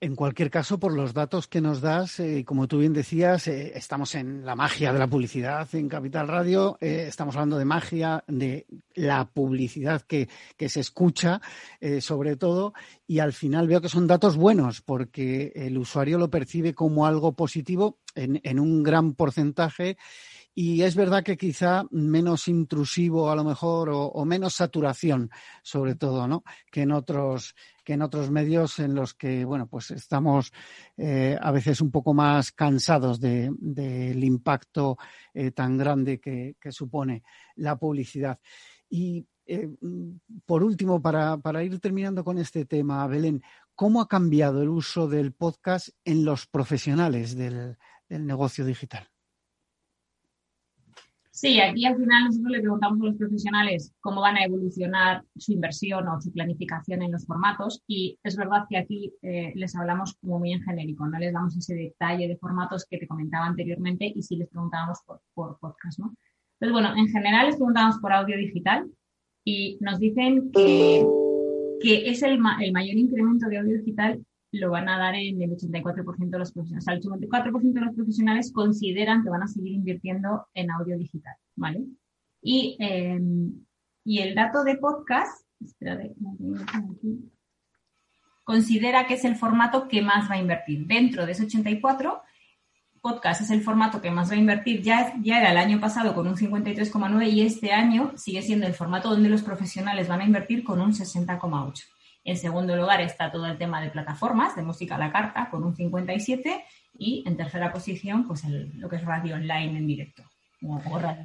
En 0.00 0.14
cualquier 0.14 0.48
caso, 0.48 0.78
por 0.78 0.92
los 0.92 1.12
datos 1.12 1.48
que 1.48 1.60
nos 1.60 1.80
das, 1.80 2.20
eh, 2.20 2.44
como 2.44 2.68
tú 2.68 2.78
bien 2.78 2.92
decías, 2.92 3.48
eh, 3.48 3.72
estamos 3.74 4.14
en 4.14 4.46
la 4.46 4.54
magia 4.54 4.92
de 4.92 4.98
la 5.00 5.08
publicidad 5.08 5.68
en 5.74 5.88
Capital 5.88 6.28
Radio, 6.28 6.78
eh, 6.80 7.06
estamos 7.08 7.34
hablando 7.34 7.58
de 7.58 7.64
magia, 7.64 8.22
de 8.28 8.68
la 8.94 9.24
publicidad 9.24 10.02
que, 10.02 10.28
se 10.68 10.80
escucha, 10.80 11.40
sobre 12.00 12.36
todo, 12.36 12.74
y 13.08 13.18
al 13.18 13.32
final 13.32 13.66
veo 13.66 13.80
que 13.80 13.88
son 13.88 14.06
datos 14.06 14.36
buenos, 14.36 14.82
porque 14.82 15.52
el 15.56 15.76
usuario 15.76 16.18
lo 16.18 16.30
percibe 16.30 16.74
como 16.74 17.04
algo 17.04 17.32
positivo 17.32 17.98
en, 18.14 18.40
en 18.44 18.60
un 18.60 18.84
gran 18.84 19.14
porcentaje 19.14 19.96
y 20.60 20.82
es 20.82 20.96
verdad 20.96 21.22
que 21.22 21.36
quizá 21.36 21.84
menos 21.92 22.48
intrusivo 22.48 23.30
a 23.30 23.36
lo 23.36 23.44
mejor 23.44 23.90
o, 23.92 24.24
menos 24.24 24.54
saturación, 24.54 25.30
sobre 25.62 25.94
todo, 25.94 26.26
¿no? 26.26 26.42
Que 26.72 26.82
en 26.82 26.90
otros 26.90 27.54
que 27.88 27.94
en 27.94 28.02
otros 28.02 28.30
medios 28.30 28.80
en 28.80 28.94
los 28.94 29.14
que, 29.14 29.46
bueno, 29.46 29.66
pues 29.66 29.90
estamos 29.92 30.52
eh, 30.98 31.38
a 31.40 31.50
veces 31.50 31.80
un 31.80 31.90
poco 31.90 32.12
más 32.12 32.52
cansados 32.52 33.18
del 33.18 34.22
impacto 34.24 34.98
eh, 35.32 35.52
tan 35.52 35.78
grande 35.78 36.20
que, 36.20 36.54
supone 36.68 37.22
la 37.56 37.76
publicidad. 37.76 38.38
Y 38.90 39.26
eh, 39.46 39.70
por 40.44 40.64
último, 40.64 41.00
para, 41.00 41.64
ir 41.64 41.80
terminando 41.80 42.22
con 42.22 42.36
este 42.36 42.66
tema, 42.66 43.06
Belén, 43.06 43.42
¿cómo 43.74 44.02
ha 44.02 44.06
cambiado 44.06 44.60
el 44.60 44.68
uso 44.68 45.08
del 45.08 45.32
podcast 45.32 45.88
en 46.04 46.26
los 46.26 46.46
profesionales 46.46 47.36
del 47.38 47.78
negocio 48.10 48.66
digital? 48.66 49.08
Sí, 51.40 51.60
aquí 51.60 51.86
al 51.86 51.96
final 51.96 52.24
nosotros 52.24 52.50
le 52.50 52.60
preguntamos 52.60 53.00
a 53.00 53.04
los 53.04 53.16
profesionales 53.16 53.94
cómo 54.00 54.22
van 54.22 54.36
a 54.38 54.44
evolucionar 54.44 55.22
su 55.36 55.52
inversión 55.52 56.08
o 56.08 56.20
su 56.20 56.32
planificación 56.32 57.00
en 57.00 57.12
los 57.12 57.26
formatos 57.26 57.80
y 57.86 58.18
es 58.24 58.36
verdad 58.36 58.64
que 58.68 58.76
aquí 58.76 59.12
eh, 59.22 59.52
les 59.54 59.76
hablamos 59.76 60.16
como 60.20 60.40
muy 60.40 60.52
en 60.52 60.62
genérico, 60.62 61.06
no 61.06 61.16
les 61.16 61.32
damos 61.32 61.56
ese 61.56 61.76
detalle 61.76 62.26
de 62.26 62.36
formatos 62.38 62.86
que 62.90 62.98
te 62.98 63.06
comentaba 63.06 63.46
anteriormente 63.46 64.12
y 64.12 64.20
sí 64.20 64.34
les 64.34 64.48
preguntábamos 64.48 64.98
por, 65.06 65.58
podcast, 65.60 66.00
¿no? 66.00 66.12
Entonces, 66.54 66.72
bueno, 66.72 66.96
en 66.96 67.06
general 67.06 67.46
les 67.46 67.54
preguntamos 67.54 67.98
por 67.98 68.12
audio 68.12 68.36
digital 68.36 68.90
y 69.44 69.78
nos 69.80 70.00
dicen 70.00 70.50
que, 70.50 71.06
que 71.80 72.10
es 72.10 72.20
el, 72.24 72.40
el 72.62 72.72
mayor 72.72 72.96
incremento 72.96 73.46
de 73.46 73.58
audio 73.58 73.78
digital 73.78 74.20
lo 74.52 74.70
van 74.70 74.88
a 74.88 74.98
dar 74.98 75.14
en 75.14 75.40
el 75.42 75.50
84% 75.50 76.30
de 76.30 76.38
los 76.38 76.52
profesionales. 76.52 76.84
O 76.84 76.84
sea, 76.84 76.94
el 76.94 77.02
84% 77.02 77.72
de 77.72 77.80
los 77.80 77.94
profesionales 77.94 78.52
consideran 78.52 79.22
que 79.22 79.30
van 79.30 79.42
a 79.42 79.48
seguir 79.48 79.72
invirtiendo 79.72 80.46
en 80.54 80.70
audio 80.70 80.96
digital, 80.96 81.34
¿vale? 81.56 81.84
Y, 82.40 82.76
em, 82.78 83.52
y 84.04 84.20
el 84.20 84.34
dato 84.34 84.64
de 84.64 84.76
podcast, 84.76 85.44
considera 88.44 89.06
que 89.06 89.14
es 89.14 89.24
el 89.24 89.36
formato 89.36 89.88
que 89.88 90.00
más 90.00 90.30
va 90.30 90.36
a 90.36 90.40
invertir. 90.40 90.86
Dentro 90.86 91.26
de 91.26 91.32
ese 91.32 91.44
84, 91.44 92.22
podcast 93.02 93.42
es 93.42 93.50
el 93.50 93.62
formato 93.62 94.00
que 94.00 94.10
más 94.10 94.30
va 94.30 94.34
a 94.34 94.38
invertir. 94.38 94.82
Ya, 94.82 95.14
ya 95.20 95.40
era 95.40 95.50
el 95.50 95.58
año 95.58 95.80
pasado 95.80 96.14
con 96.14 96.26
un 96.26 96.36
53,9 96.36 97.28
y 97.28 97.42
este 97.42 97.72
año 97.72 98.12
sigue 98.16 98.42
siendo 98.42 98.66
el 98.66 98.74
formato 98.74 99.10
donde 99.10 99.28
los 99.28 99.42
profesionales 99.42 100.08
van 100.08 100.22
a 100.22 100.24
invertir 100.24 100.64
con 100.64 100.80
un 100.80 100.92
60,8. 100.92 101.84
En 102.24 102.36
segundo 102.36 102.76
lugar 102.76 103.00
está 103.00 103.30
todo 103.30 103.46
el 103.46 103.58
tema 103.58 103.80
de 103.80 103.90
plataformas, 103.90 104.54
de 104.56 104.62
música 104.62 104.96
a 104.96 104.98
la 104.98 105.12
carta, 105.12 105.48
con 105.50 105.64
un 105.64 105.74
57. 105.74 106.64
Y 106.98 107.24
en 107.26 107.36
tercera 107.36 107.72
posición, 107.72 108.26
pues 108.26 108.44
lo 108.44 108.88
que 108.88 108.96
es 108.96 109.04
radio 109.04 109.36
online 109.36 109.78
en 109.78 109.86
directo, 109.86 110.24
o, 110.66 110.98
radio 110.98 111.24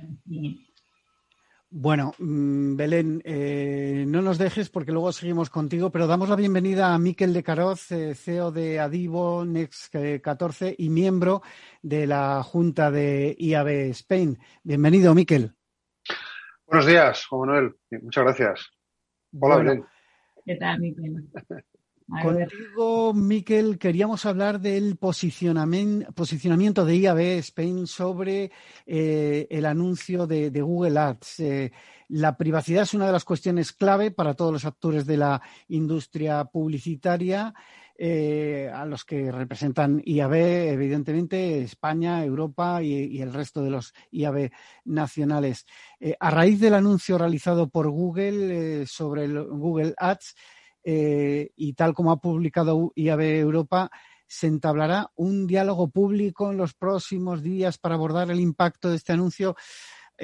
Bueno, 1.69 2.13
mm, 2.19 2.75
Belén, 2.75 3.21
eh, 3.25 4.05
no 4.07 4.21
nos 4.21 4.37
dejes 4.37 4.69
porque 4.69 4.91
luego 4.91 5.11
seguimos 5.11 5.49
contigo, 5.49 5.89
pero 5.89 6.05
damos 6.05 6.29
la 6.29 6.35
bienvenida 6.35 6.93
a 6.93 6.99
Miquel 6.99 7.33
de 7.33 7.43
Caroz, 7.43 7.91
eh, 7.91 8.13
CEO 8.13 8.51
de 8.51 8.79
Adivo 8.79 9.43
Next 9.45 9.95
14 10.21 10.75
y 10.77 10.89
miembro 10.89 11.41
de 11.81 12.05
la 12.05 12.43
Junta 12.43 12.91
de 12.91 13.35
IAB 13.39 13.89
Spain. 13.89 14.37
Bienvenido, 14.63 15.15
Miquel. 15.15 15.55
Buenos 16.67 16.85
días, 16.85 17.25
Juan 17.25 17.47
Manuel. 17.47 17.75
Muchas 18.01 18.23
gracias. 18.23 18.69
Hola, 19.39 19.57
Belén. 19.57 19.85
¿Qué 20.45 20.55
tal, 20.55 20.79
Miquel? 20.79 21.29
Contigo, 22.21 23.13
Miquel, 23.13 23.79
queríamos 23.79 24.25
hablar 24.25 24.59
del 24.59 24.97
posicionamiento 24.97 26.85
de 26.85 26.97
IAB 26.97 27.19
Spain 27.39 27.87
sobre 27.87 28.51
eh, 28.85 29.47
el 29.49 29.65
anuncio 29.65 30.27
de, 30.27 30.49
Google 30.49 30.99
Ads. 30.99 31.39
Eh, 31.39 31.71
la 32.09 32.35
privacidad 32.37 32.83
es 32.83 32.93
una 32.93 33.05
de 33.05 33.13
las 33.13 33.23
cuestiones 33.23 33.71
clave 33.71 34.11
para 34.11 34.33
todos 34.33 34.51
los 34.51 34.65
actores 34.65 35.05
de 35.05 35.17
la 35.17 35.41
industria 35.69 36.43
publicitaria. 36.45 37.53
Eh, 37.95 38.71
a 38.73 38.85
los 38.85 39.05
que 39.05 39.31
representan 39.31 40.01
IAB, 40.03 40.33
evidentemente, 40.33 41.61
España, 41.61 42.25
Europa 42.25 42.81
y, 42.81 43.21
el 43.21 43.31
resto 43.31 43.61
de 43.61 43.69
los 43.69 43.93
IAB 44.11 44.49
nacionales. 44.83 45.67
Eh, 45.99 46.15
a 46.19 46.31
raíz 46.31 46.59
del 46.59 46.73
anuncio 46.73 47.19
realizado 47.19 47.69
por 47.69 47.89
Google 47.91 48.81
eh, 48.81 48.87
sobre 48.87 49.25
el 49.25 49.43
Google 49.43 49.93
Ads 49.97 50.35
y 50.85 51.73
tal 51.75 51.93
como 51.93 52.11
ha 52.11 52.19
publicado 52.19 52.91
IAB 52.95 53.21
Europa, 53.21 53.89
se 54.27 54.47
entablará 54.47 55.11
un 55.15 55.47
diálogo 55.47 55.87
público 55.89 56.51
en 56.51 56.57
los 56.57 56.73
próximos 56.73 57.41
días 57.41 57.77
para 57.77 57.95
abordar 57.95 58.31
el 58.31 58.39
impacto 58.41 58.89
de 58.89 58.97
este 58.97 59.13
anuncio. 59.13 59.55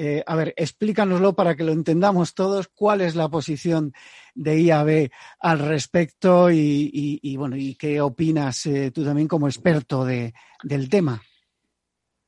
Eh, 0.02 0.24
a 0.26 0.34
ver, 0.34 0.54
explícanoslo 0.56 1.34
para 1.34 1.54
que 1.54 1.62
lo 1.62 1.72
entendamos 1.72 2.32
todos, 2.34 2.68
cuál 2.68 3.02
es 3.02 3.16
la 3.16 3.28
posición 3.28 3.92
de 4.34 4.58
IAB 4.58 5.10
al 5.40 5.58
respecto 5.58 6.50
y, 6.50 7.36
bueno, 7.36 7.54
y 7.54 7.74
qué 7.74 8.00
opinas 8.00 8.64
eh, 8.64 8.92
tú 8.94 9.04
también 9.04 9.28
como 9.28 9.46
experto 9.46 10.06
del 10.06 10.88
tema. 10.88 11.20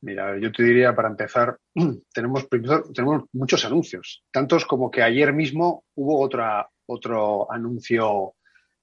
Mira, 0.02 0.38
yo 0.38 0.52
te 0.52 0.64
diría 0.64 0.94
para 0.94 1.08
empezar, 1.08 1.56
tenemos, 2.12 2.46
tenemos 2.92 3.24
muchos 3.32 3.64
anuncios, 3.64 4.22
tantos 4.30 4.66
como 4.66 4.90
que 4.90 5.02
ayer 5.02 5.32
mismo 5.32 5.84
hubo 5.94 6.20
otra, 6.20 6.68
otro 6.84 7.50
anuncio, 7.50 8.34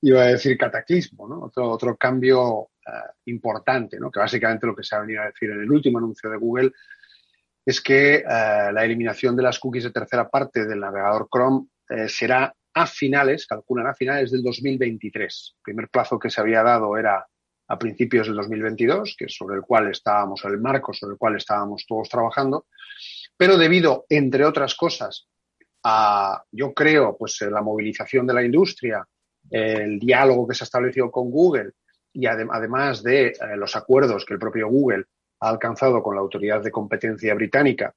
iba 0.01 0.21
a 0.23 0.29
decir 0.29 0.57
cataclismo, 0.57 1.27
¿no? 1.27 1.43
otro, 1.43 1.69
otro 1.69 1.95
cambio 1.95 2.69
eh, 2.87 2.89
importante, 3.25 3.99
¿no? 3.99 4.09
que 4.09 4.19
básicamente 4.19 4.65
lo 4.65 4.75
que 4.75 4.81
se 4.81 4.95
ha 4.95 5.01
venido 5.01 5.21
a 5.21 5.27
decir 5.27 5.51
en 5.51 5.61
el 5.61 5.71
último 5.71 5.99
anuncio 5.99 6.27
de 6.27 6.37
Google 6.37 6.71
es 7.69 7.81
que 7.81 8.15
eh, 8.15 8.23
la 8.25 8.83
eliminación 8.83 9.35
de 9.35 9.43
las 9.43 9.59
cookies 9.59 9.83
de 9.83 9.91
tercera 9.91 10.27
parte 10.27 10.65
del 10.65 10.79
navegador 10.79 11.27
Chrome 11.31 11.67
eh, 11.87 12.09
será 12.09 12.51
a 12.73 12.87
finales, 12.87 13.45
calculan 13.45 13.85
a 13.85 13.93
finales 13.93 14.31
del 14.31 14.41
2023. 14.41 15.53
El 15.55 15.61
primer 15.61 15.87
plazo 15.87 16.17
que 16.17 16.31
se 16.31 16.41
había 16.41 16.63
dado 16.63 16.97
era 16.97 17.23
a 17.67 17.77
principios 17.77 18.25
del 18.25 18.37
2022, 18.37 19.15
que 19.15 19.25
es 19.25 19.35
sobre 19.35 19.57
el 19.57 19.61
cual 19.61 19.91
estábamos, 19.91 20.43
el 20.45 20.59
marco 20.59 20.95
sobre 20.95 21.13
el 21.13 21.19
cual 21.19 21.35
estábamos 21.35 21.85
todos 21.87 22.09
trabajando, 22.09 22.65
pero 23.37 23.55
debido, 23.55 24.07
entre 24.09 24.45
otras 24.45 24.73
cosas, 24.73 25.27
a, 25.83 26.43
yo 26.51 26.73
creo, 26.73 27.15
pues 27.19 27.39
la 27.41 27.61
movilización 27.61 28.25
de 28.25 28.33
la 28.33 28.43
industria, 28.43 29.07
el 29.51 29.99
diálogo 29.99 30.47
que 30.47 30.55
se 30.55 30.63
ha 30.63 30.65
establecido 30.65 31.11
con 31.11 31.29
Google 31.29 31.73
y 32.13 32.25
además 32.25 33.03
de 33.03 33.27
eh, 33.27 33.35
los 33.57 33.75
acuerdos 33.75 34.25
que 34.25 34.33
el 34.33 34.39
propio 34.39 34.69
Google 34.69 35.05
ha 35.39 35.49
alcanzado 35.49 36.01
con 36.03 36.15
la 36.15 36.21
autoridad 36.21 36.61
de 36.61 36.71
competencia 36.71 37.33
británica, 37.33 37.93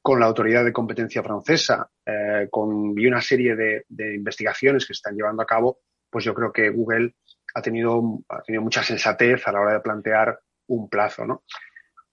con 0.00 0.18
la 0.18 0.26
autoridad 0.26 0.64
de 0.64 0.72
competencia 0.72 1.22
francesa, 1.22 1.90
eh, 2.04 2.48
con 2.50 2.98
y 2.98 3.06
una 3.06 3.20
serie 3.20 3.54
de, 3.54 3.84
investigaciones 4.14 4.84
que 4.84 4.94
se 4.94 4.98
están 4.98 5.14
llevando 5.14 5.42
a 5.42 5.46
cabo, 5.46 5.78
pues 6.08 6.24
yo 6.24 6.34
creo 6.34 6.52
que 6.52 6.70
Google 6.70 7.14
ha 7.54 7.62
tenido, 7.62 8.20
ha 8.28 8.42
tenido 8.42 8.62
mucha 8.62 8.82
sensatez 8.82 9.46
a 9.46 9.52
la 9.52 9.60
hora 9.60 9.72
de 9.74 9.80
plantear 9.80 10.38
un 10.68 10.88
plazo. 10.88 11.26
¿no? 11.26 11.44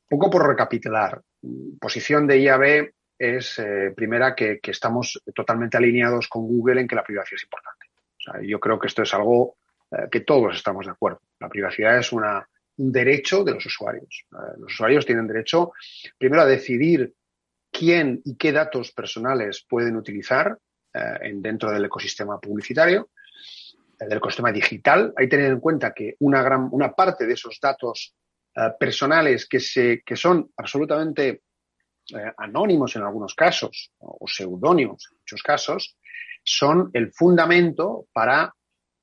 Un 0.09 0.20
poco 0.20 0.30
por 0.30 0.47
recapitular, 0.47 1.22
posición 1.80 2.28
de 2.28 2.39
IAB 2.39 2.91
es, 3.18 3.59
eh, 3.59 3.93
primera, 3.95 4.36
que, 4.36 4.59
estamos 4.63 5.22
totalmente 5.34 5.78
alineados 5.78 6.28
con 6.28 6.43
Google 6.43 6.82
en 6.82 6.88
que 6.88 6.95
la 6.95 7.03
privacidad 7.03 7.38
es 7.38 7.43
importante. 7.43 7.88
yo 8.47 8.59
creo 8.59 8.78
que 8.78 8.88
esto 8.88 9.03
es 9.03 9.13
algo 9.13 9.55
eh, 9.91 10.07
que 10.11 10.22
todos 10.22 10.55
estamos 10.55 10.86
de 10.86 10.91
acuerdo. 10.91 11.22
La 11.39 11.49
privacidad 11.49 11.97
es 11.97 12.11
una, 12.11 12.47
un 12.78 12.92
derecho 12.92 13.44
de 13.44 13.54
los 13.54 13.66
usuarios. 13.66 14.26
Eh, 14.32 14.60
los 14.60 14.74
usuarios 14.74 15.06
tienen 15.06 15.28
derecho, 15.28 15.72
primero, 16.18 16.44
a 16.44 16.46
decidir 16.46 17.14
quién 17.72 18.22
y 18.24 18.36
qué 18.36 18.52
datos 18.52 18.92
personales 18.92 19.66
pueden 19.68 19.96
utilizar 19.96 20.58
eh, 20.94 21.32
dentro 21.36 21.72
del 21.72 21.86
ecosistema 21.86 22.40
publicitario, 22.40 23.10
eh, 24.00 24.06
del 24.06 24.18
ecosistema 24.18 24.52
digital. 24.52 25.14
Hay 25.18 25.26
que 25.26 25.38
tener 25.38 25.52
en 25.52 25.60
cuenta 25.60 25.94
que 25.94 26.16
una, 26.20 26.42
gran, 26.42 26.70
una 26.72 26.94
parte 26.94 27.26
de 27.26 27.34
esos 27.34 27.60
datos 27.62 28.14
personales 28.80 29.48
que, 29.48 29.60
se, 29.60 30.02
que 30.04 30.16
son 30.16 30.50
absolutamente 30.58 31.44
anónimos 32.38 32.96
en 32.96 33.04
algunos 33.04 33.36
casos 33.36 33.92
o 34.00 34.28
seudónimos 34.28 35.08
en 35.12 35.18
muchos 35.20 35.44
casos, 35.44 35.96
son 36.44 36.90
el 36.94 37.12
fundamento 37.14 38.08
para 38.12 38.56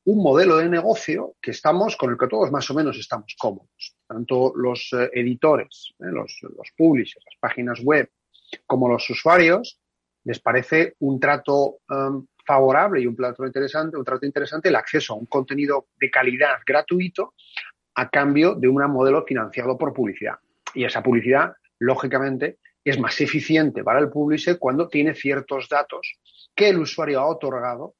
un 0.06 0.22
modelo 0.22 0.58
de 0.58 0.68
negocio 0.68 1.34
que 1.40 1.52
estamos, 1.52 1.96
con 1.96 2.10
el 2.10 2.18
que 2.18 2.26
todos 2.26 2.50
más 2.50 2.70
o 2.70 2.74
menos 2.74 2.98
estamos 2.98 3.34
cómodos. 3.38 3.96
Tanto 4.06 4.52
los 4.54 4.90
eh, 4.92 5.10
editores, 5.12 5.94
eh, 6.00 6.10
los, 6.10 6.40
publishers, 6.76 7.24
las 7.24 7.38
páginas 7.40 7.80
web, 7.82 8.10
como 8.66 8.88
los 8.88 9.08
usuarios, 9.08 9.80
les 10.24 10.40
parece 10.40 10.94
un 11.00 11.18
trato 11.18 11.78
um, 11.88 12.26
favorable 12.46 13.00
y 13.00 13.06
un 13.06 13.16
trato 13.16 13.46
interesante, 13.46 13.96
un 13.96 14.04
trato 14.04 14.26
interesante 14.26 14.68
el 14.68 14.76
acceso 14.76 15.14
a 15.14 15.16
un 15.16 15.26
contenido 15.26 15.88
de 15.96 16.10
calidad 16.10 16.58
gratuito 16.66 17.34
a 17.94 18.08
cambio 18.08 18.54
de 18.54 18.68
un 18.68 18.82
modelo 18.90 19.24
financiado 19.24 19.78
por 19.78 19.92
publicidad. 19.92 20.36
Y 20.74 20.84
esa 20.84 21.02
publicidad, 21.02 21.54
lógicamente, 21.78 22.58
es 22.84 22.98
más 22.98 23.18
eficiente 23.20 23.82
para 23.82 24.00
el 24.00 24.10
publisher 24.10 24.58
cuando 24.58 24.88
tiene 24.88 25.14
ciertos 25.14 25.68
datos 25.68 26.18
que 26.54 26.68
el 26.68 26.78
usuario 26.78 27.20
ha 27.20 27.26
otorgado 27.26 27.94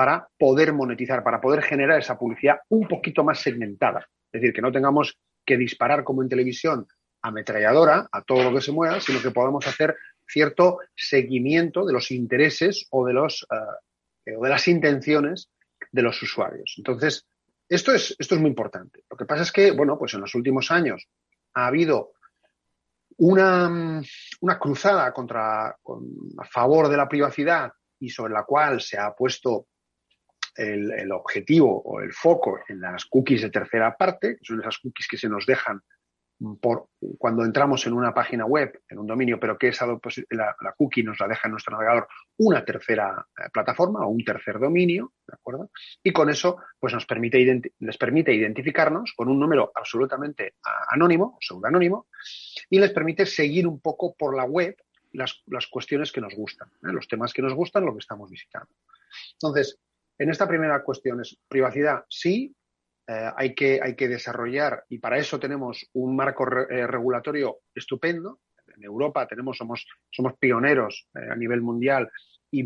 para 0.00 0.26
poder 0.38 0.72
monetizar, 0.72 1.22
para 1.22 1.42
poder 1.42 1.60
generar 1.60 1.98
esa 1.98 2.18
publicidad 2.18 2.60
un 2.70 2.88
poquito 2.88 3.22
más 3.22 3.38
segmentada. 3.38 4.08
Es 4.32 4.40
decir, 4.40 4.54
que 4.54 4.62
no 4.62 4.72
tengamos 4.72 5.18
que 5.44 5.58
disparar 5.58 6.04
como 6.04 6.22
en 6.22 6.28
televisión 6.30 6.86
ametralladora 7.20 8.08
a 8.10 8.22
todo 8.22 8.44
lo 8.44 8.54
que 8.54 8.62
se 8.62 8.72
mueva, 8.72 8.98
sino 9.02 9.20
que 9.20 9.30
podamos 9.30 9.66
hacer 9.66 9.94
cierto 10.26 10.78
seguimiento 10.96 11.84
de 11.84 11.92
los 11.92 12.10
intereses 12.12 12.86
o 12.88 13.04
de, 13.04 13.12
los, 13.12 13.46
o 13.50 14.42
de 14.42 14.48
las 14.48 14.68
intenciones 14.68 15.50
de 15.92 16.00
los 16.00 16.22
usuarios. 16.22 16.76
Entonces, 16.78 17.26
esto 17.68 17.92
es, 17.92 18.16
esto 18.18 18.36
es 18.36 18.40
muy 18.40 18.48
importante. 18.48 19.04
Lo 19.10 19.18
que 19.18 19.26
pasa 19.26 19.42
es 19.42 19.52
que, 19.52 19.70
bueno, 19.72 19.98
pues 19.98 20.14
en 20.14 20.22
los 20.22 20.34
últimos 20.34 20.70
años 20.70 21.10
ha 21.52 21.66
habido 21.66 22.12
una, 23.18 24.00
una 24.40 24.58
cruzada 24.58 25.12
contra, 25.12 25.76
con, 25.82 26.06
a 26.38 26.46
favor 26.46 26.88
de 26.88 26.96
la 26.96 27.06
privacidad 27.06 27.70
y 27.98 28.08
sobre 28.08 28.32
la 28.32 28.44
cual 28.44 28.80
se 28.80 28.96
ha 28.96 29.14
puesto 29.14 29.66
el, 30.56 31.12
objetivo 31.12 31.82
o 31.82 32.00
el 32.00 32.12
foco 32.12 32.60
en 32.68 32.80
las 32.80 33.06
cookies 33.06 33.42
de 33.42 33.50
tercera 33.50 33.96
parte, 33.96 34.36
que 34.36 34.44
son 34.44 34.60
esas 34.60 34.78
cookies 34.78 35.08
que 35.08 35.16
se 35.16 35.28
nos 35.28 35.46
dejan 35.46 35.80
por, 36.60 36.88
cuando 37.18 37.44
entramos 37.44 37.86
en 37.86 37.92
una 37.92 38.14
página 38.14 38.46
web, 38.46 38.80
en 38.88 38.98
un 38.98 39.06
dominio, 39.06 39.38
pero 39.38 39.58
que 39.58 39.68
esa, 39.68 39.86
pues, 39.98 40.24
la, 40.30 40.56
cookie 40.76 41.02
nos 41.02 41.20
la 41.20 41.28
deja 41.28 41.48
en 41.48 41.52
nuestro 41.52 41.72
navegador 41.72 42.08
una 42.38 42.64
tercera 42.64 43.26
eh, 43.36 43.48
plataforma 43.52 44.06
o 44.06 44.08
un 44.08 44.24
tercer 44.24 44.58
dominio, 44.58 45.12
¿de 45.26 45.34
acuerdo? 45.34 45.70
Y 46.02 46.12
con 46.12 46.30
eso, 46.30 46.56
pues 46.78 46.94
nos 46.94 47.04
permite 47.04 47.60
les 47.78 47.98
permite 47.98 48.32
identificarnos 48.32 49.12
con 49.14 49.28
un 49.28 49.38
número 49.38 49.70
absolutamente 49.74 50.54
anónimo, 50.88 51.36
pseudonónimo, 51.40 52.06
y 52.70 52.78
les 52.78 52.90
permite 52.92 53.26
seguir 53.26 53.66
un 53.66 53.80
poco 53.80 54.14
por 54.14 54.34
la 54.34 54.44
web 54.44 54.76
las, 55.12 55.66
cuestiones 55.70 56.12
que 56.12 56.20
nos 56.20 56.34
gustan, 56.34 56.68
¿eh? 56.68 56.92
los 56.92 57.08
temas 57.08 57.32
que 57.32 57.42
nos 57.42 57.54
gustan, 57.54 57.84
lo 57.84 57.92
que 57.92 58.00
estamos 58.00 58.30
visitando. 58.30 58.70
Entonces, 59.34 59.78
en 60.20 60.28
esta 60.28 60.46
primera 60.46 60.82
cuestión 60.82 61.20
es 61.22 61.38
privacidad, 61.48 62.04
sí, 62.06 62.54
eh, 63.08 63.30
hay, 63.34 63.54
que, 63.54 63.80
desarrollar 64.06 64.84
y 64.90 64.98
para 64.98 65.16
eso 65.16 65.40
tenemos 65.40 65.88
un 65.94 66.14
marco 66.14 66.46
eh, 66.68 66.86
regulatorio 66.86 67.60
estupendo. 67.74 68.40
En 68.76 68.84
Europa 68.84 69.26
tenemos, 69.26 69.56
somos, 69.56 69.86
pioneros 70.38 71.08
eh, 71.14 71.30
a 71.32 71.34
nivel 71.34 71.62
mundial 71.62 72.10
y 72.50 72.62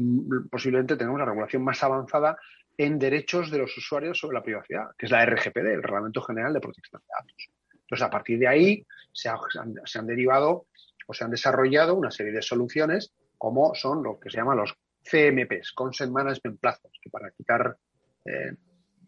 posiblemente 0.51 0.97
tenemos 0.97 1.21
la 1.21 1.27
regulación 1.27 1.63
más 1.63 1.81
avanzada 1.85 2.37
en 2.77 2.99
derechos 2.99 3.53
de 3.53 3.59
los 3.59 3.77
usuarios 3.79 4.19
sobre 4.19 4.35
la 4.35 4.43
privacidad, 4.43 4.89
que 4.99 5.07
es 5.07 5.13
la 5.13 5.25
RGPD, 5.25 5.75
el 5.75 5.83
Reglamento 5.83 6.23
General 6.23 6.53
de 6.53 6.61
Protección 6.61 7.03
de 7.03 7.07
Datos. 7.09 7.51
Entonces, 7.73 8.05
a 8.05 8.11
partir 8.11 8.41
de 8.41 8.49
ahí 8.49 8.85
se, 9.13 9.29
han 9.29 10.07
derivado 10.09 10.67
o 11.07 11.15
se 11.15 11.23
han 11.23 11.31
desarrollado 11.31 11.95
una 11.95 12.11
serie 12.11 12.33
de 12.33 12.43
soluciones 12.43 13.15
como 13.39 13.77
son 13.77 14.03
lo 14.03 14.19
que 14.19 14.29
se 14.29 14.39
llaman 14.39 14.57
los 14.57 14.75
CMPs, 15.05 15.73
Consent 15.73 16.13
Management 16.13 16.61
Platforms, 16.61 16.99
que 17.03 17.11
para 17.11 17.31
quitar 17.31 17.77
eh, 18.25 18.53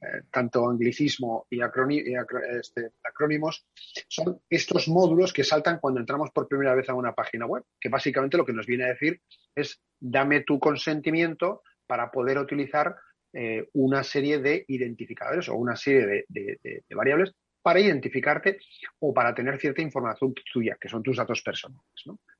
eh, 0.03 0.23
tanto 0.31 0.69
anglicismo 0.69 1.47
y, 1.49 1.61
este, 1.61 2.91
acrónimos, 3.03 3.67
son 4.09 4.41
estos 4.51 4.89
módulos 4.89 5.33
que 5.33 5.43
saltan 5.43 5.79
cuando 5.81 6.01
entramos 6.01 6.31
por 6.31 6.49
primera 6.49 6.75
vez 6.75 6.89
a 6.91 6.95
una 6.95 7.15
página 7.15 7.47
web, 7.47 7.65
que 7.81 7.89
básicamente 7.89 8.37
lo 8.37 8.45
que 8.45 8.53
nos 8.53 8.67
viene 8.67 8.85
a 8.85 8.89
decir 8.89 9.21
es 9.55 9.81
dame 9.99 10.43
tu 10.43 10.61
consentimiento 10.61 11.63
para 11.87 12.11
poder 12.11 12.39
utilizar 12.39 12.95
eh, 13.33 13.69
una 13.73 14.03
serie 14.03 14.39
de 14.39 14.65
identificadores 14.69 15.49
o 15.49 15.55
una 15.55 15.77
serie 15.77 16.27
de, 16.29 16.85
variables 16.95 17.35
para 17.63 17.81
identificarte 17.81 18.59
o 19.01 19.15
para 19.15 19.35
tener 19.35 19.59
cierta 19.59 19.83
información 19.83 20.35
tuya, 20.53 20.77
que 20.81 20.89
son 20.89 21.03
tus 21.03 21.17
datos 21.17 21.43
personales. 21.43 21.83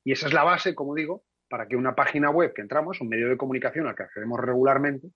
Y 0.03 0.11
esa 0.11 0.27
es 0.27 0.33
la 0.33 0.43
base, 0.43 0.75
como 0.75 0.93
digo, 0.95 1.23
para 1.49 1.67
que 1.67 1.75
una 1.75 1.95
página 1.95 2.29
web 2.29 2.53
que 2.53 2.61
entramos, 2.61 3.01
un 3.01 3.09
medio 3.09 3.29
de 3.29 3.37
comunicación 3.37 3.87
al 3.87 3.95
que 3.95 4.03
accedemos 4.03 4.39
regularmente, 4.39 5.09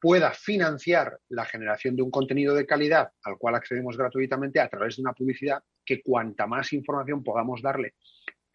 pueda 0.00 0.32
financiar 0.32 1.18
la 1.30 1.46
generación 1.46 1.96
de 1.96 2.02
un 2.02 2.10
contenido 2.10 2.54
de 2.54 2.66
calidad 2.66 3.10
al 3.22 3.38
cual 3.38 3.54
accedemos 3.54 3.96
gratuitamente 3.96 4.60
a 4.60 4.68
través 4.68 4.96
de 4.96 5.02
una 5.02 5.14
publicidad 5.14 5.62
que 5.84 6.02
cuanta 6.02 6.46
más 6.46 6.72
información 6.72 7.24
podamos 7.24 7.62
darle, 7.62 7.94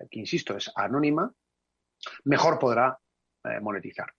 que 0.10 0.20
insisto, 0.20 0.56
es 0.56 0.72
anónima, 0.76 1.34
mejor 2.26 2.60
podrá 2.60 2.98
eh, 3.44 3.60
monetizar. 3.62 4.14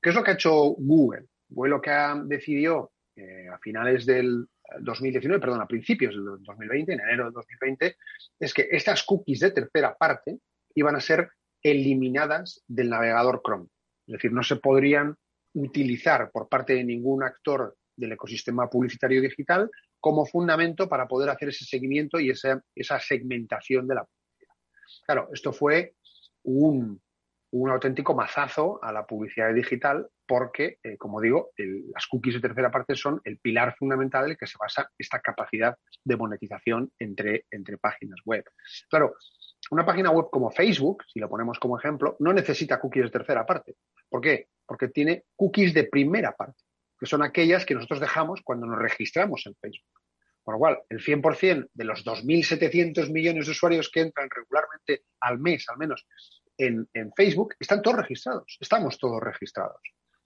¿Qué 0.00 0.08
es 0.08 0.14
lo 0.14 0.24
que 0.24 0.30
ha 0.30 0.34
hecho 0.34 0.54
Google? 0.78 1.26
Google 1.48 1.70
lo 1.70 1.80
que 1.80 1.90
ha 1.90 2.14
decidido 2.24 2.92
eh, 3.16 3.48
a 3.52 3.58
finales 3.58 4.06
del 4.06 4.46
2019, 4.80 5.40
perdón, 5.40 5.60
a 5.60 5.66
principios 5.66 6.14
del 6.14 6.42
2020, 6.42 6.92
en 6.92 7.00
enero 7.00 7.24
del 7.24 7.34
2020, 7.34 7.96
es 8.38 8.54
que 8.54 8.68
estas 8.70 9.02
cookies 9.02 9.40
de 9.40 9.50
tercera 9.50 9.96
parte 9.96 10.38
iban 10.74 10.96
a 10.96 11.00
ser 11.00 11.30
eliminadas 11.62 12.62
del 12.66 12.90
navegador 12.90 13.42
Chrome. 13.44 13.68
Es 14.06 14.14
decir, 14.14 14.32
no 14.32 14.42
se 14.42 14.56
podrían 14.56 15.16
utilizar 15.54 16.30
por 16.30 16.48
parte 16.48 16.74
de 16.74 16.84
ningún 16.84 17.22
actor 17.22 17.76
del 17.96 18.12
ecosistema 18.12 18.68
publicitario 18.68 19.20
digital 19.20 19.70
como 20.00 20.26
fundamento 20.26 20.88
para 20.88 21.06
poder 21.06 21.28
hacer 21.28 21.50
ese 21.50 21.64
seguimiento 21.64 22.18
y 22.18 22.30
esa, 22.30 23.00
segmentación 23.00 23.86
de 23.86 23.94
la 23.94 24.04
publicidad. 24.04 24.54
Claro, 25.06 25.28
esto 25.32 25.52
fue 25.52 25.94
un, 26.42 27.00
auténtico 27.68 28.14
mazazo 28.14 28.82
a 28.82 28.92
la 28.92 29.06
publicidad 29.06 29.52
digital 29.52 30.08
porque, 30.30 30.78
eh, 30.84 30.96
como 30.96 31.20
digo, 31.20 31.50
las 31.92 32.06
cookies 32.06 32.34
de 32.34 32.40
tercera 32.40 32.70
parte 32.70 32.94
son 32.94 33.20
el 33.24 33.40
pilar 33.40 33.74
fundamental 33.76 34.26
en 34.26 34.30
el 34.30 34.36
que 34.38 34.46
se 34.46 34.58
basa 34.60 34.88
esta 34.96 35.18
capacidad 35.18 35.76
de 36.04 36.16
monetización 36.16 36.92
entre, 37.00 37.46
páginas 37.80 38.20
web. 38.24 38.44
Claro, 38.88 39.16
una 39.72 39.84
página 39.84 40.12
web 40.12 40.26
como 40.30 40.52
Facebook, 40.52 41.02
si 41.12 41.18
lo 41.18 41.28
ponemos 41.28 41.58
como 41.58 41.76
ejemplo, 41.76 42.14
no 42.20 42.32
necesita 42.32 42.78
cookies 42.78 43.06
de 43.06 43.10
tercera 43.10 43.44
parte. 43.44 43.74
¿Por 44.08 44.20
qué? 44.20 44.46
Porque 44.64 44.86
tiene 44.86 45.24
cookies 45.34 45.74
de 45.74 45.88
primera 45.88 46.30
parte, 46.36 46.62
que 46.96 47.06
son 47.06 47.24
aquellas 47.24 47.66
que 47.66 47.74
nosotros 47.74 47.98
dejamos 47.98 48.40
cuando 48.44 48.68
nos 48.68 48.78
registramos 48.78 49.44
en 49.46 49.56
Facebook. 49.56 49.90
Con 50.44 50.54
lo 50.54 50.58
cual, 50.60 50.78
el 50.90 51.00
100% 51.00 51.70
de 51.74 51.84
los 51.84 52.06
2.700 52.06 53.10
millones 53.10 53.46
de 53.46 53.50
usuarios 53.50 53.90
que 53.90 54.02
entran 54.02 54.28
regularmente 54.30 55.06
al 55.18 55.40
mes, 55.40 55.68
al 55.68 55.76
menos, 55.76 56.06
en, 56.56 57.12
Facebook, 57.16 57.56
están 57.58 57.82
todos 57.82 57.96
registrados. 57.96 58.56
Estamos 58.60 58.96
todos 58.96 59.20
registrados. 59.20 59.80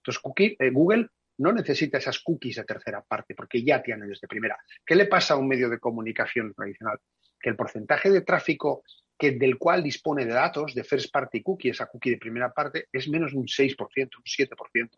Entonces, 0.05 0.55
eh, 0.59 0.69
Google 0.69 1.09
no 1.37 1.51
necesita 1.51 1.97
esas 1.97 2.19
cookies 2.19 2.57
de 2.57 2.63
tercera 2.63 3.01
parte 3.01 3.35
porque 3.35 3.63
ya 3.63 3.81
tienen 3.81 4.07
desde 4.09 4.27
primera. 4.27 4.57
¿Qué 4.85 4.95
le 4.95 5.05
pasa 5.05 5.33
a 5.33 5.37
un 5.37 5.47
medio 5.47 5.69
de 5.69 5.79
comunicación 5.79 6.53
tradicional? 6.53 6.99
Que 7.39 7.49
el 7.49 7.55
porcentaje 7.55 8.09
de 8.09 8.21
tráfico 8.21 8.83
que 9.17 9.31
del 9.31 9.57
cual 9.57 9.81
dispone 9.81 10.25
de 10.25 10.33
datos 10.33 10.73
de 10.73 10.83
first 10.83 11.11
party 11.11 11.41
cookie, 11.41 11.69
esa 11.69 11.87
cookie 11.87 12.11
de 12.11 12.17
primera 12.17 12.51
parte, 12.51 12.87
es 12.91 13.07
menos 13.07 13.31
de 13.31 13.37
un 13.37 13.45
6%, 13.45 13.77
un 13.77 14.23
7%. 14.23 14.89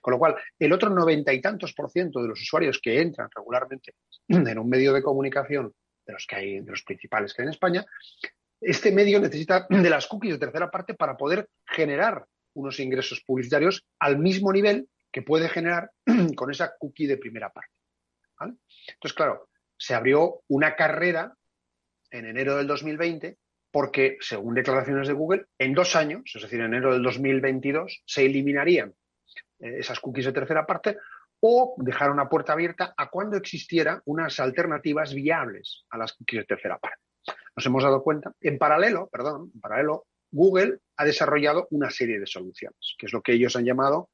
Con 0.00 0.12
lo 0.12 0.18
cual, 0.18 0.36
el 0.58 0.72
otro 0.72 0.90
noventa 0.90 1.32
y 1.32 1.40
tantos 1.40 1.74
por 1.74 1.90
ciento 1.90 2.22
de 2.22 2.28
los 2.28 2.40
usuarios 2.40 2.80
que 2.82 3.00
entran 3.00 3.28
regularmente 3.34 3.94
en 4.28 4.58
un 4.58 4.68
medio 4.68 4.92
de 4.92 5.02
comunicación 5.02 5.72
de 6.04 6.12
los 6.12 6.26
que 6.26 6.36
hay, 6.36 6.60
de 6.60 6.70
los 6.70 6.82
principales 6.82 7.32
que 7.32 7.42
hay 7.42 7.46
en 7.46 7.52
España, 7.52 7.84
este 8.60 8.90
medio 8.90 9.20
necesita 9.20 9.66
de 9.68 9.90
las 9.90 10.06
cookies 10.06 10.34
de 10.34 10.38
tercera 10.38 10.70
parte 10.70 10.94
para 10.94 11.16
poder 11.16 11.48
generar 11.66 12.24
unos 12.54 12.80
ingresos 12.80 13.22
publicitarios 13.24 13.84
al 13.98 14.18
mismo 14.18 14.52
nivel 14.52 14.88
que 15.10 15.22
puede 15.22 15.48
generar 15.48 15.90
con 16.36 16.50
esa 16.50 16.74
cookie 16.78 17.06
de 17.06 17.18
primera 17.18 17.50
parte. 17.50 17.72
Entonces, 18.40 19.14
claro, 19.14 19.48
se 19.76 19.94
abrió 19.94 20.42
una 20.48 20.74
carrera 20.74 21.34
en 22.10 22.26
enero 22.26 22.56
del 22.56 22.66
2020 22.66 23.38
porque, 23.70 24.18
según 24.20 24.54
declaraciones 24.54 25.08
de 25.08 25.14
Google, 25.14 25.46
en 25.58 25.72
dos 25.72 25.96
años, 25.96 26.30
es 26.34 26.42
decir, 26.42 26.60
en 26.60 26.66
enero 26.66 26.92
del 26.92 27.02
2022, 27.02 28.02
se 28.04 28.26
eliminarían 28.26 28.94
eh, 29.60 29.78
esas 29.78 29.98
cookies 29.98 30.26
de 30.26 30.32
tercera 30.32 30.66
parte 30.66 30.98
o 31.40 31.74
dejar 31.78 32.10
una 32.10 32.28
puerta 32.28 32.52
abierta 32.52 32.94
a 32.96 33.08
cuando 33.08 33.36
existiera 33.36 34.00
unas 34.04 34.38
alternativas 34.40 35.14
viables 35.14 35.84
a 35.90 35.98
las 35.98 36.12
cookies 36.12 36.40
de 36.42 36.46
tercera 36.46 36.78
parte. 36.78 37.02
Nos 37.56 37.66
hemos 37.66 37.82
dado 37.82 38.02
cuenta, 38.02 38.32
en 38.40 38.58
paralelo, 38.58 39.08
perdón, 39.10 39.50
en 39.54 39.60
paralelo, 39.60 40.06
Google 40.30 40.78
ha 41.02 41.04
desarrollado 41.04 41.66
una 41.70 41.90
serie 41.90 42.20
de 42.20 42.26
soluciones, 42.26 42.94
que 42.96 43.06
es 43.06 43.12
lo 43.12 43.22
que 43.22 43.32
ellos 43.32 43.56
han 43.56 43.64
llamado 43.64 44.10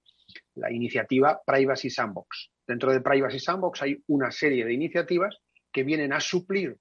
la 0.54 0.72
iniciativa 0.72 1.40
Privacy 1.44 1.90
Sandbox. 1.90 2.50
Dentro 2.66 2.92
de 2.92 3.00
Privacy 3.00 3.38
Sandbox 3.38 3.82
hay 3.82 4.02
una 4.08 4.30
serie 4.30 4.64
de 4.64 4.72
iniciativas 4.72 5.36
que 5.70 5.84
vienen 5.84 6.12
a 6.12 6.20
suplir 6.20 6.76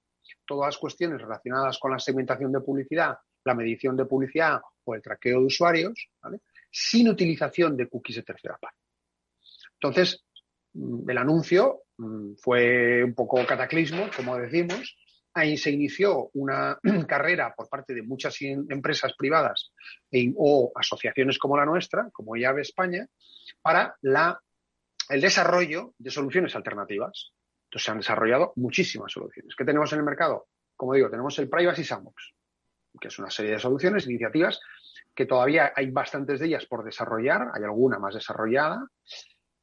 todas 0.46 0.68
las 0.68 0.78
cuestiones 0.78 1.20
relacionadas 1.20 1.78
con 1.78 1.92
la 1.92 1.98
segmentación 1.98 2.52
de 2.52 2.60
publicidad, 2.60 3.18
la 3.44 3.54
medición 3.54 3.96
de 3.96 4.06
publicidad 4.06 4.60
o 4.84 4.94
el 4.94 5.02
traqueo 5.02 5.40
de 5.40 5.46
usuarios, 5.46 6.08
sin 6.70 7.08
utilización 7.08 7.76
de 7.76 7.88
cookies 7.88 8.16
de 8.16 8.22
tercera 8.22 8.56
parte. 8.58 8.78
Entonces, 9.74 10.24
mm, 10.72 11.08
el 11.08 11.18
anuncio 11.18 11.82
mm, 11.98 12.34
fue 12.36 13.04
un 13.04 13.14
poco 13.14 13.44
cataclismo, 13.46 14.08
como 14.16 14.36
decimos. 14.38 14.96
Ahí 15.34 15.56
se 15.56 15.70
inició 15.70 16.30
una 16.34 16.78
carrera 17.06 17.54
por 17.56 17.68
parte 17.68 17.94
de 17.94 18.02
muchas 18.02 18.40
empresas 18.40 19.14
privadas 19.16 19.72
o 20.36 20.72
asociaciones 20.74 21.38
como 21.38 21.56
la 21.56 21.66
nuestra, 21.66 22.08
como 22.12 22.36
IAVE 22.36 22.62
España, 22.62 23.06
para 23.62 23.96
la, 24.02 24.40
el 25.08 25.20
desarrollo 25.20 25.94
de 25.98 26.10
soluciones 26.10 26.54
alternativas. 26.56 27.32
Entonces 27.64 27.84
se 27.84 27.90
han 27.90 27.98
desarrollado 27.98 28.52
muchísimas 28.56 29.12
soluciones. 29.12 29.54
¿Qué 29.54 29.64
tenemos 29.64 29.92
en 29.92 29.98
el 29.98 30.04
mercado? 30.04 30.48
Como 30.74 30.94
digo, 30.94 31.10
tenemos 31.10 31.38
el 31.38 31.50
Privacy 31.50 31.84
Sandbox, 31.84 32.32
que 33.00 33.08
es 33.08 33.18
una 33.18 33.30
serie 33.30 33.52
de 33.52 33.58
soluciones, 33.58 34.06
iniciativas, 34.06 34.60
que 35.14 35.26
todavía 35.26 35.72
hay 35.74 35.90
bastantes 35.90 36.40
de 36.40 36.46
ellas 36.46 36.66
por 36.66 36.84
desarrollar, 36.84 37.48
hay 37.52 37.64
alguna 37.64 37.98
más 37.98 38.14
desarrollada. 38.14 38.86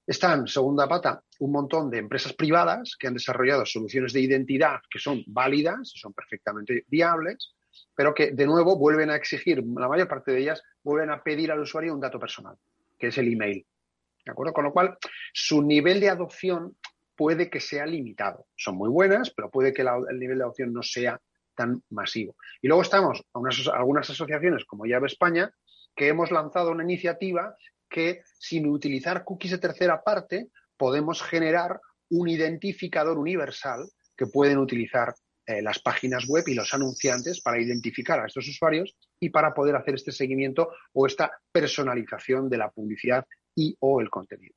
Están, 0.08 0.47
segunda 0.47 0.88
pata, 0.88 1.24
un 1.39 1.51
montón 1.51 1.89
de 1.89 1.97
empresas 1.97 2.34
privadas 2.34 2.95
que 2.99 3.08
han 3.08 3.16
desarrollado 3.16 3.66
soluciones 3.66 4.14
de 4.14 4.22
identidad 4.22 4.80
que 4.89 4.99
son 4.99 5.24
válidas, 5.26 5.91
son 5.95 6.14
perfectamente 6.14 6.86
viables, 6.88 7.56
pero 7.95 8.14
que 8.14 8.32
de 8.32 8.45
nuevo 8.45 8.78
vuelven 8.78 9.10
a 9.10 9.16
exigir, 9.16 9.64
la 9.76 9.88
mayor 9.88 10.08
parte 10.08 10.32
de 10.32 10.41
ellas 10.41 10.62
vuelven 10.84 11.10
a 11.10 11.24
pedir 11.24 11.51
al 11.51 11.60
usuario 11.60 11.93
un 11.93 11.99
dato 11.99 12.20
personal, 12.20 12.56
que 12.99 13.08
es 13.08 13.18
el 13.18 13.32
email. 13.32 13.66
¿De 14.24 14.32
acuerdo? 14.32 14.53
Con 14.53 14.66
lo 14.66 14.74
cual, 14.74 14.97
su 15.34 15.62
nivel 15.64 15.99
de 15.99 16.10
adopción 16.10 16.76
puede 17.16 17.49
que 17.49 17.60
sea 17.60 17.86
limitado. 17.86 18.45
Son 18.56 18.76
muy 18.76 18.89
buenas, 18.89 19.32
pero 19.32 19.49
puede 19.49 19.74
que 19.74 19.82
el 19.82 20.20
nivel 20.20 20.38
de 20.38 20.43
adopción 20.43 20.74
no 20.74 20.84
sea 20.84 21.20
tan 21.56 21.82
masivo. 21.89 22.36
Y 22.62 22.68
luego 22.68 22.82
estamos 22.82 23.24
algunas 23.34 24.10
asociaciones 24.10 24.66
como 24.66 24.86
Llave 24.86 25.08
España, 25.08 25.51
que 25.95 26.10
hemos 26.10 26.32
lanzado 26.32 26.72
una 26.72 26.84
iniciativa 26.84 27.56
que 27.89 28.21
sin 28.39 28.67
utilizar 28.67 29.23
cookies 29.23 29.51
de 29.51 29.57
tercera 29.57 30.01
parte 30.03 30.49
podemos 30.77 31.21
generar 31.21 31.79
un 32.09 32.27
identificador 32.27 33.17
universal 33.17 33.89
que 34.15 34.27
pueden 34.27 34.57
utilizar 34.57 35.13
eh, 35.47 35.61
las 35.61 35.79
páginas 35.79 36.25
web 36.27 36.43
y 36.47 36.55
los 36.55 36.73
anunciantes 36.73 37.41
para 37.41 37.61
identificar 37.61 38.19
a 38.19 38.25
estos 38.25 38.47
usuarios 38.47 38.95
y 39.19 39.29
para 39.29 39.53
poder 39.53 39.75
hacer 39.75 39.95
este 39.95 40.11
seguimiento 40.11 40.69
o 40.93 41.05
esta 41.05 41.31
personalización 41.51 42.49
de 42.49 42.57
la 42.57 42.71
publicidad 42.71 43.25
y 43.55 43.75
o 43.79 44.01
el 44.01 44.09
contenido 44.09 44.53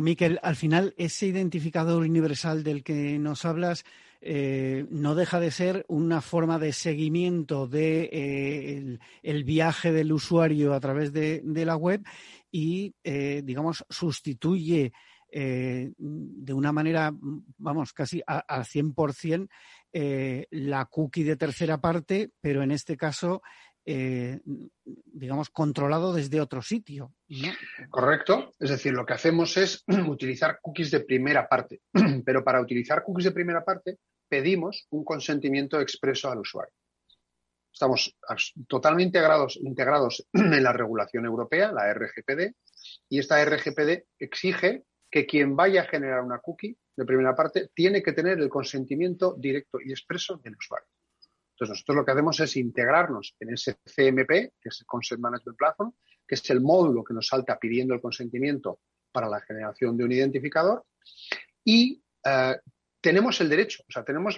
Miquel, 0.00 0.38
al 0.42 0.56
final 0.56 0.94
ese 0.98 1.26
identificador 1.26 2.02
universal 2.02 2.62
del 2.64 2.82
que 2.82 3.18
nos 3.18 3.44
hablas 3.44 3.84
eh, 4.26 4.86
no 4.88 5.14
deja 5.14 5.38
de 5.38 5.50
ser 5.50 5.84
una 5.86 6.22
forma 6.22 6.58
de 6.58 6.72
seguimiento 6.72 7.66
de 7.66 8.08
eh, 8.10 8.98
el, 9.22 9.44
viaje 9.44 9.92
del 9.92 10.12
usuario 10.12 10.72
a 10.72 10.80
través 10.80 11.12
de, 11.12 11.42
la 11.44 11.76
web 11.76 12.02
y, 12.50 12.94
eh, 13.04 13.42
digamos, 13.44 13.84
sustituye 13.90 14.92
de 15.30 16.52
una 16.52 16.70
manera, 16.72 17.12
vamos, 17.58 17.92
casi 17.92 18.22
al 18.24 18.64
100% 18.64 19.48
la 20.50 20.84
cookie 20.86 21.24
de 21.24 21.36
tercera 21.36 21.78
parte, 21.78 22.30
pero 22.40 22.62
en 22.62 22.70
este 22.70 22.96
caso 22.96 23.42
digamos, 23.84 25.50
controlado 25.50 26.14
desde 26.14 26.40
otro 26.40 26.62
sitio. 26.62 27.12
Correcto. 27.90 28.52
Es 28.58 28.70
decir, 28.70 28.92
lo 28.94 29.04
que 29.04 29.14
hacemos 29.14 29.56
es 29.56 29.84
utilizar 30.08 30.60
cookies 30.62 30.92
de 30.92 31.00
primera 31.00 31.48
parte, 31.48 31.82
pero 32.24 32.44
para 32.44 32.62
utilizar 32.62 33.02
cookies 33.02 33.24
de 33.24 33.32
primera 33.32 33.64
parte 33.64 33.98
pedimos 34.34 34.88
un 34.90 35.04
consentimiento 35.04 35.80
expreso 35.80 36.28
al 36.28 36.40
usuario. 36.40 36.74
Estamos 37.72 38.16
totalmente 38.66 39.18
integrados, 39.18 39.56
integrados 39.62 40.26
en 40.32 40.60
la 40.60 40.72
regulación 40.72 41.24
europea, 41.24 41.70
la 41.70 41.94
RGPD, 41.94 42.52
y 43.10 43.20
esta 43.20 43.44
RGPD 43.44 44.06
exige 44.18 44.86
que 45.08 45.24
quien 45.24 45.54
vaya 45.54 45.82
a 45.82 45.86
generar 45.86 46.22
una 46.22 46.40
cookie 46.40 46.76
de 46.96 47.04
primera 47.04 47.36
parte 47.36 47.70
tiene 47.72 48.02
que 48.02 48.12
tener 48.12 48.40
el 48.40 48.48
consentimiento 48.48 49.36
directo 49.38 49.78
y 49.80 49.92
expreso 49.92 50.38
del 50.38 50.56
usuario. 50.56 50.88
Entonces, 51.52 51.74
nosotros 51.74 51.98
lo 51.98 52.04
que 52.04 52.10
hacemos 52.10 52.40
es 52.40 52.56
integrarnos 52.56 53.36
en 53.38 53.54
ese 53.54 53.76
CMP, 53.84 54.28
que 54.60 54.68
es 54.68 54.80
el 54.80 54.86
Consent 54.86 55.20
Management 55.20 55.56
Platform, 55.56 55.92
que 56.26 56.34
es 56.34 56.50
el 56.50 56.60
módulo 56.60 57.04
que 57.04 57.14
nos 57.14 57.28
salta 57.28 57.56
pidiendo 57.60 57.94
el 57.94 58.00
consentimiento 58.00 58.80
para 59.12 59.28
la 59.28 59.40
generación 59.42 59.96
de 59.96 60.04
un 60.04 60.10
identificador, 60.10 60.84
y 61.64 62.02
eh, 62.24 62.56
tenemos 63.04 63.38
el 63.42 63.50
derecho, 63.50 63.84
o 63.86 63.92
sea, 63.92 64.02
tenemos 64.02 64.36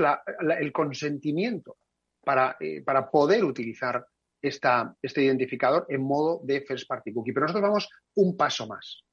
el 0.58 0.72
consentimiento 0.72 1.76
para, 2.20 2.56
eh, 2.58 2.82
para 2.82 3.08
poder 3.08 3.44
utilizar 3.44 4.04
esta, 4.42 4.92
este 5.00 5.22
identificador 5.22 5.86
en 5.88 6.02
modo 6.02 6.40
de 6.42 6.62
First 6.62 6.88
Party 6.88 7.12
Cookie. 7.14 7.32
Pero 7.32 7.46
nosotros 7.46 7.62
vamos 7.62 7.88
un 8.16 8.36
paso 8.36 8.66
más. 8.66 9.04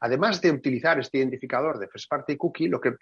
Además 0.00 0.40
de 0.40 0.50
utilizar 0.50 0.98
este 0.98 1.18
identificador 1.18 1.78
de 1.78 1.86
First 1.86 2.10
Party 2.10 2.36
Cookie, 2.36 2.66
lo 2.66 2.80
que 2.80 2.96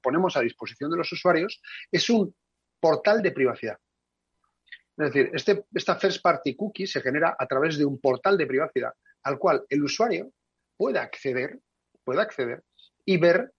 ponemos 0.00 0.36
a 0.36 0.42
disposición 0.42 0.92
de 0.92 0.98
los 0.98 1.10
usuarios 1.10 1.60
es 1.90 2.08
un 2.08 2.32
portal 2.78 3.20
de 3.20 3.32
privacidad. 3.32 3.78
Es 4.96 5.12
decir, 5.12 5.30
este, 5.34 5.64
esta 5.74 5.96
first 5.96 6.22
party 6.22 6.54
cookie 6.54 6.86
se 6.86 7.02
genera 7.02 7.36
a 7.38 7.46
través 7.46 7.76
de 7.76 7.84
un 7.84 8.00
portal 8.00 8.38
de 8.38 8.46
privacidad 8.46 8.94
al 9.24 9.38
cual 9.38 9.66
el 9.68 9.82
usuario 9.82 10.30
puede 10.76 11.00
acceder, 11.00 11.58
puede 12.02 12.22
acceder 12.22 12.62
y 13.04 13.18
ver, 13.18 13.52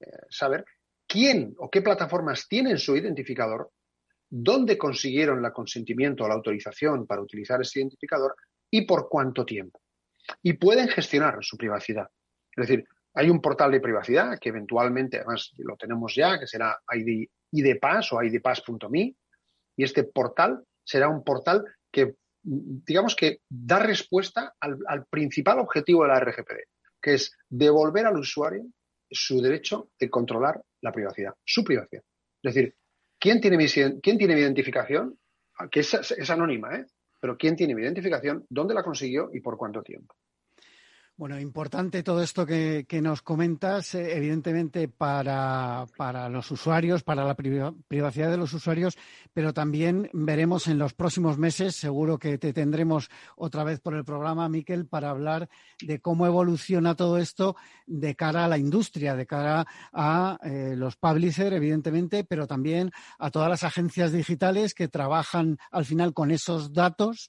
eh, 0.00 0.26
saber 0.28 0.66
quién 1.08 1.54
o 1.58 1.70
qué 1.70 1.82
plataformas 1.82 2.46
tienen 2.46 2.78
su 2.78 2.96
identificador, 2.96 3.70
dónde 4.28 4.76
consiguieron 4.76 5.44
el 5.44 5.52
consentimiento 5.52 6.24
o 6.24 6.28
la 6.28 6.34
autorización 6.34 7.06
para 7.06 7.22
utilizar 7.22 7.60
ese 7.60 7.80
identificador 7.80 8.36
y 8.70 8.82
por 8.86 9.08
cuánto 9.08 9.44
tiempo. 9.44 9.80
Y 10.42 10.52
pueden 10.52 10.88
gestionar 10.88 11.38
su 11.40 11.56
privacidad. 11.56 12.06
Es 12.54 12.68
decir, 12.68 12.84
hay 13.14 13.30
un 13.30 13.40
portal 13.40 13.72
de 13.72 13.80
privacidad 13.80 14.38
que 14.38 14.50
eventualmente, 14.50 15.16
además 15.16 15.52
lo 15.56 15.76
tenemos 15.76 16.14
ya, 16.14 16.38
que 16.38 16.46
será 16.46 16.78
ID, 16.92 17.26
IDPass 17.52 18.12
o 18.12 18.22
idpass.me 18.22 19.16
y 19.76 19.84
este 19.84 20.04
portal 20.04 20.62
será 20.84 21.08
un 21.08 21.24
portal 21.24 21.64
que, 21.90 22.16
digamos 22.42 23.16
que 23.16 23.40
da 23.48 23.78
respuesta 23.78 24.54
al, 24.60 25.06
principal 25.08 25.58
objetivo 25.60 26.02
de 26.02 26.08
la 26.08 26.20
RGPD, 26.20 26.58
que 27.00 27.14
es 27.14 27.36
devolver 27.48 28.06
al 28.06 28.18
usuario 28.18 28.66
su 29.10 29.40
derecho 29.40 29.90
de 29.98 30.10
controlar 30.10 30.62
la 30.80 30.92
privacidad, 30.92 31.34
su 31.44 31.64
privacidad. 31.64 32.02
Es 32.42 32.54
decir, 32.54 32.74
¿quién 33.18 33.40
tiene 33.40 33.56
mi, 33.56 33.66
quién 33.66 34.18
tiene 34.18 34.34
mi 34.34 34.40
identificación? 34.40 35.18
Que 35.70 35.80
es, 35.80 35.92
es 35.94 36.30
anónima, 36.30 36.76
¿eh? 36.76 36.86
Pero 37.20 37.36
¿quién 37.36 37.56
tiene 37.56 37.74
mi 37.74 37.82
identificación? 37.82 38.46
¿Dónde 38.48 38.74
la 38.74 38.84
consiguió 38.84 39.30
y 39.32 39.40
por 39.40 39.56
cuánto 39.56 39.82
tiempo? 39.82 40.14
Bueno, 41.18 41.36
importante 41.40 42.04
todo 42.04 42.22
esto 42.22 42.46
que, 42.46 42.86
nos 43.02 43.22
comentas, 43.22 43.92
eh, 43.96 44.16
evidentemente 44.16 44.86
para, 44.86 45.84
los 46.30 46.48
usuarios, 46.52 47.02
para 47.02 47.24
la 47.24 47.34
privacidad 47.34 48.30
de 48.30 48.36
los 48.36 48.52
usuarios, 48.52 48.96
pero 49.34 49.52
también 49.52 50.08
veremos 50.12 50.68
en 50.68 50.78
los 50.78 50.94
próximos 50.94 51.36
meses, 51.36 51.74
seguro 51.74 52.20
que 52.20 52.38
te 52.38 52.52
tendremos 52.52 53.10
otra 53.34 53.64
vez 53.64 53.80
por 53.80 53.94
el 53.94 54.04
programa, 54.04 54.48
Miquel, 54.48 54.86
para 54.86 55.10
hablar 55.10 55.48
de 55.82 56.00
cómo 56.00 56.24
evoluciona 56.24 56.94
todo 56.94 57.18
esto 57.18 57.56
de 57.88 58.14
cara 58.14 58.44
a 58.44 58.48
la 58.48 58.58
industria, 58.58 59.16
de 59.16 59.26
cara 59.26 59.66
a 59.92 60.38
eh, 60.44 60.74
los 60.76 60.94
publishers, 60.94 61.56
evidentemente, 61.56 62.22
pero 62.22 62.46
también 62.46 62.92
a 63.18 63.32
todas 63.32 63.48
las 63.48 63.64
agencias 63.64 64.12
digitales 64.12 64.72
que 64.72 64.86
trabajan 64.86 65.58
al 65.72 65.84
final 65.84 66.14
con 66.14 66.30
esos 66.30 66.72
datos 66.72 67.28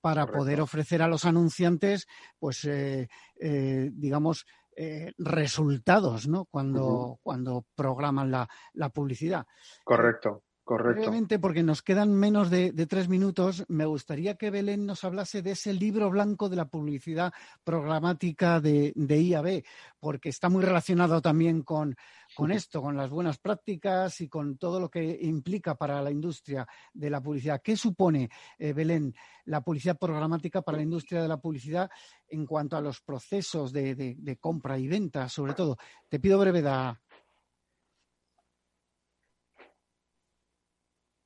para 0.00 0.26
poder 0.26 0.60
ofrecer 0.60 1.02
a 1.02 1.08
los 1.08 1.24
anunciantes, 1.24 2.06
pues, 2.38 2.64
eh, 2.64 3.08
eh, 3.40 3.90
digamos, 3.92 4.46
eh, 4.76 5.12
resultados, 5.18 6.28
¿no? 6.28 6.46
Cuando, 6.46 7.18
cuando 7.22 7.66
programan 7.74 8.30
la, 8.30 8.48
la 8.72 8.88
publicidad. 8.88 9.46
Correcto. 9.84 10.44
Correcto. 10.64 11.10
porque 11.40 11.62
nos 11.62 11.82
quedan 11.82 12.12
menos 12.14 12.48
de, 12.48 12.72
tres 12.86 13.08
minutos, 13.08 13.64
me 13.68 13.86
gustaría 13.86 14.36
que 14.36 14.50
Belén 14.50 14.86
nos 14.86 15.02
hablase 15.02 15.42
de 15.42 15.52
ese 15.52 15.72
libro 15.72 16.10
blanco 16.10 16.48
de 16.48 16.56
la 16.56 16.66
publicidad 16.66 17.32
programática 17.64 18.60
de, 18.60 18.92
de 18.94 19.20
IAB, 19.20 19.64
porque 19.98 20.28
está 20.28 20.48
muy 20.48 20.62
relacionado 20.62 21.20
también 21.20 21.62
con, 21.62 21.96
con 22.36 22.52
esto, 22.52 22.82
con 22.82 22.96
las 22.96 23.10
buenas 23.10 23.38
prácticas 23.38 24.20
y 24.20 24.28
con 24.28 24.58
todo 24.58 24.78
lo 24.78 24.88
que 24.88 25.18
implica 25.22 25.74
para 25.74 26.00
la 26.02 26.10
industria 26.10 26.66
de 26.92 27.10
la 27.10 27.20
publicidad. 27.20 27.60
¿Qué 27.62 27.76
supone, 27.76 28.30
eh, 28.58 28.72
Belén, 28.72 29.12
la 29.46 29.62
publicidad 29.62 29.98
programática 29.98 30.62
para 30.62 30.76
la 30.76 30.84
industria 30.84 31.22
de 31.22 31.28
la 31.28 31.40
publicidad 31.40 31.90
en 32.28 32.46
cuanto 32.46 32.76
a 32.76 32.80
los 32.80 33.00
procesos 33.00 33.72
de, 33.72 33.96
de 33.96 34.36
compra 34.36 34.78
y 34.78 34.86
venta, 34.86 35.28
sobre 35.28 35.54
todo? 35.54 35.78
Te 36.08 36.20
pido 36.20 36.38
brevedad, 36.38 36.96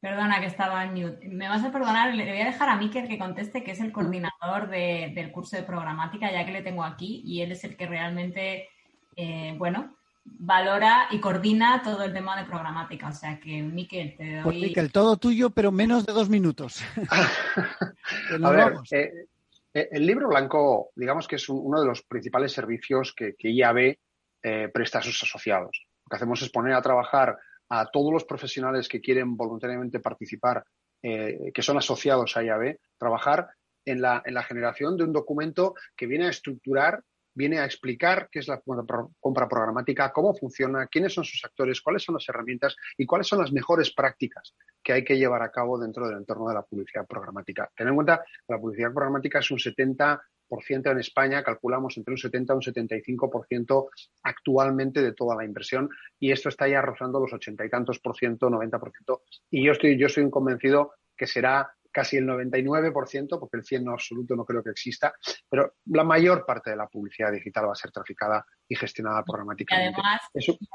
Perdona 0.04 0.38
que 0.38 0.48
estaba 0.48 0.84
en 0.84 0.92
mute. 0.92 1.30
Me 1.30 1.48
vas 1.48 1.64
a 1.64 1.72
perdonar, 1.72 2.14
le 2.14 2.28
voy 2.28 2.42
a 2.42 2.44
dejar 2.44 2.68
a 2.68 2.76
Miker 2.76 3.08
que 3.08 3.16
conteste, 3.18 3.64
que 3.64 3.70
es 3.70 3.80
el 3.80 3.90
coordinador 3.90 4.68
del 4.68 5.32
curso 5.32 5.56
de 5.56 5.62
programática, 5.62 6.30
ya 6.30 6.44
que 6.44 6.52
le 6.52 6.60
tengo 6.60 6.84
aquí, 6.84 7.22
y 7.24 7.40
él 7.40 7.52
es 7.52 7.64
el 7.64 7.74
que 7.74 7.86
realmente, 7.86 8.68
eh, 9.16 9.54
bueno, 9.56 9.96
valora 10.26 11.06
y 11.10 11.20
coordina 11.20 11.80
todo 11.82 12.02
el 12.02 12.12
tema 12.12 12.38
de 12.38 12.44
programática. 12.44 13.08
O 13.08 13.12
sea 13.12 13.40
que, 13.40 13.62
Miquel, 13.62 14.14
te 14.14 14.34
doy... 14.34 14.42
Pues, 14.42 14.56
Miquel, 14.56 14.92
todo 14.92 15.16
tuyo, 15.16 15.48
pero 15.48 15.72
menos 15.72 16.04
de 16.04 16.12
dos 16.12 16.28
minutos. 16.28 16.84
a 18.44 18.50
ver, 18.50 18.74
eh, 18.90 19.10
eh, 19.72 19.88
el 19.90 20.06
libro 20.06 20.28
blanco, 20.28 20.90
digamos 20.94 21.26
que 21.26 21.36
es 21.36 21.48
uno 21.48 21.80
de 21.80 21.86
los 21.86 22.02
principales 22.02 22.52
servicios 22.52 23.14
que, 23.14 23.34
IAB 23.38 23.96
eh, 24.42 24.68
presta 24.70 24.98
a 24.98 25.02
sus 25.02 25.22
asociados. 25.22 25.86
Lo 26.04 26.10
que 26.10 26.16
hacemos 26.16 26.42
es 26.42 26.50
poner 26.50 26.74
a 26.74 26.82
trabajar 26.82 27.38
a 27.68 27.86
todos 27.86 28.12
los 28.12 28.24
profesionales 28.24 28.88
que 28.88 29.00
quieren 29.00 29.36
voluntariamente 29.36 30.00
participar, 30.00 30.64
que 31.02 31.62
son 31.62 31.76
asociados 31.76 32.34
a 32.36 32.42
IAB, 32.42 32.78
trabajar 32.98 33.48
en 33.84 34.00
la, 34.00 34.22
en 34.24 34.32
la 34.32 34.42
generación 34.42 34.96
de 34.96 35.04
un 35.04 35.12
documento 35.12 35.74
que 35.94 36.06
viene 36.06 36.26
a 36.26 36.30
estructurar 36.30 37.02
viene 37.34 37.58
a 37.58 37.64
explicar 37.64 38.28
qué 38.30 38.38
es 38.38 38.48
la 38.48 38.62
compra 39.20 39.48
programática, 39.48 40.12
cómo 40.12 40.34
funciona, 40.34 40.86
quiénes 40.86 41.12
son 41.12 41.24
sus 41.24 41.44
actores, 41.44 41.80
cuáles 41.80 42.02
son 42.04 42.14
las 42.14 42.28
herramientas 42.28 42.76
y 42.96 43.06
cuáles 43.06 43.26
son 43.26 43.40
las 43.40 43.52
mejores 43.52 43.92
prácticas 43.92 44.54
que 44.82 44.92
hay 44.92 45.04
que 45.04 45.18
llevar 45.18 45.42
a 45.42 45.50
cabo 45.50 45.78
dentro 45.78 46.06
del 46.06 46.18
entorno 46.18 46.48
de 46.48 46.54
la 46.54 46.62
publicidad 46.62 47.06
programática. 47.06 47.70
Ten 47.74 47.88
en 47.88 47.94
cuenta 47.94 48.18
que 48.18 48.52
la 48.52 48.60
publicidad 48.60 48.92
programática 48.92 49.40
es 49.40 49.50
un 49.50 49.58
70% 49.58 50.20
en 50.48 50.98
España, 50.98 51.42
calculamos 51.42 51.96
entre 51.96 52.12
un 52.12 52.18
70 52.18 52.52
y 52.52 52.56
un 52.56 52.62
75% 52.62 53.88
actualmente 54.22 55.02
de 55.02 55.12
toda 55.12 55.36
la 55.36 55.44
inversión 55.44 55.88
y 56.18 56.30
esto 56.30 56.48
está 56.48 56.68
ya 56.68 56.80
rozando 56.80 57.20
los 57.20 57.32
ochenta 57.32 57.64
y 57.64 57.70
tantos 57.70 57.98
por 57.98 58.16
ciento, 58.16 58.50
90 58.50 58.78
por 58.78 58.92
ciento 58.92 59.22
y 59.50 59.64
yo 59.64 59.72
estoy, 59.72 59.98
yo 59.98 60.08
soy 60.08 60.28
convencido 60.30 60.92
que 61.16 61.26
será 61.26 61.74
casi 61.94 62.16
el 62.16 62.26
99%, 62.26 63.38
porque 63.38 63.56
el 63.56 63.64
100 63.64 63.84
no 63.84 63.92
absoluto 63.92 64.34
no 64.34 64.44
creo 64.44 64.64
que 64.64 64.70
exista, 64.70 65.14
pero 65.48 65.74
la 65.86 66.02
mayor 66.02 66.44
parte 66.44 66.70
de 66.70 66.76
la 66.76 66.88
publicidad 66.88 67.30
digital 67.30 67.68
va 67.68 67.72
a 67.72 67.76
ser 67.76 67.92
traficada 67.92 68.44
y 68.66 68.74
gestionada 68.74 69.22
programáticamente. 69.22 70.00
además, 70.02 70.20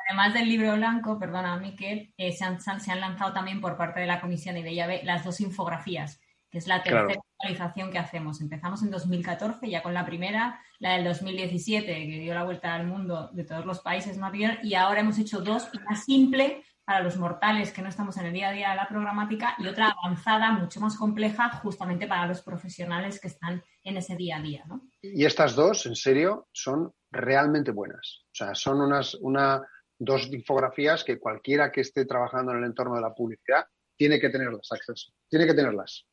además 0.07 0.33
del 0.33 0.47
libro 0.47 0.77
blanco, 0.77 1.19
perdona, 1.19 1.57
Miquel, 1.57 2.13
eh, 2.17 2.31
se, 2.31 2.45
han, 2.45 2.61
se, 2.61 2.91
han, 2.91 3.01
lanzado 3.01 3.33
también 3.33 3.59
por 3.59 3.75
parte 3.75 3.99
de 3.99 4.07
la 4.07 4.21
Comisión 4.21 4.55
y 4.55 4.63
de 4.63 4.71
IAB 4.71 5.03
las 5.03 5.25
dos 5.25 5.41
infografías, 5.41 6.21
que 6.49 6.57
es 6.57 6.67
la 6.67 6.81
tercera 6.83 7.21
actualización 7.39 7.91
que 7.91 7.99
hacemos. 7.99 8.41
Empezamos 8.41 8.81
en 8.83 8.91
2014, 8.91 9.69
ya 9.69 9.83
con 9.83 9.93
la 9.93 10.05
primera, 10.05 10.59
la 10.79 10.93
del 10.93 11.05
2017, 11.05 11.85
que 11.85 12.19
dio 12.19 12.33
la 12.33 12.43
vuelta 12.43 12.73
al 12.73 12.87
mundo 12.87 13.29
de 13.33 13.43
todos 13.43 13.65
los 13.65 13.79
países, 13.79 14.17
¿no? 14.17 14.29
Y 14.63 14.73
ahora 14.73 15.01
hemos 15.01 15.17
hecho 15.19 15.41
dos, 15.41 15.69
una 15.73 15.95
simple 15.95 16.63
para 16.89 17.01
los 17.01 17.17
mortales 17.17 17.71
que 17.71 17.83
no 17.83 17.89
estamos 17.89 18.17
en 18.17 18.25
el 18.25 18.33
día 18.33 18.49
a 18.49 18.51
día 18.51 18.69
de 18.71 18.75
la 18.75 18.87
programática 18.87 19.53
y 19.59 19.67
otra 19.67 19.95
avanzada, 20.03 20.51
mucho 20.53 20.79
más 20.79 20.97
compleja, 20.97 21.51
justamente 21.61 22.07
para 22.07 22.25
los 22.25 22.41
profesionales 22.41 23.19
que 23.21 23.27
están 23.27 23.63
en 23.83 23.97
ese 23.97 24.15
día 24.15 24.37
a 24.37 24.41
día. 24.41 24.63
¿no? 24.67 24.81
Y 24.99 25.23
estas 25.23 25.55
dos, 25.55 25.85
en 25.85 25.95
serio, 25.95 26.47
son 26.51 26.91
realmente 27.11 27.69
buenas. 27.69 28.23
O 28.25 28.33
sea, 28.33 28.55
son 28.55 28.81
unas 28.81 29.13
una, 29.13 29.61
dos 29.99 30.33
infografías 30.33 31.03
que 31.03 31.19
cualquiera 31.19 31.71
que 31.71 31.81
esté 31.81 32.05
trabajando 32.05 32.53
en 32.53 32.59
el 32.59 32.63
entorno 32.63 32.95
de 32.95 33.01
la 33.01 33.13
publicidad 33.13 33.65
tiene 33.95 34.19
que 34.19 34.29
tenerlas 34.29 34.71
acceso, 34.71 35.11
tiene 35.29 35.45
que 35.45 35.53
tenerlas. 35.53 36.07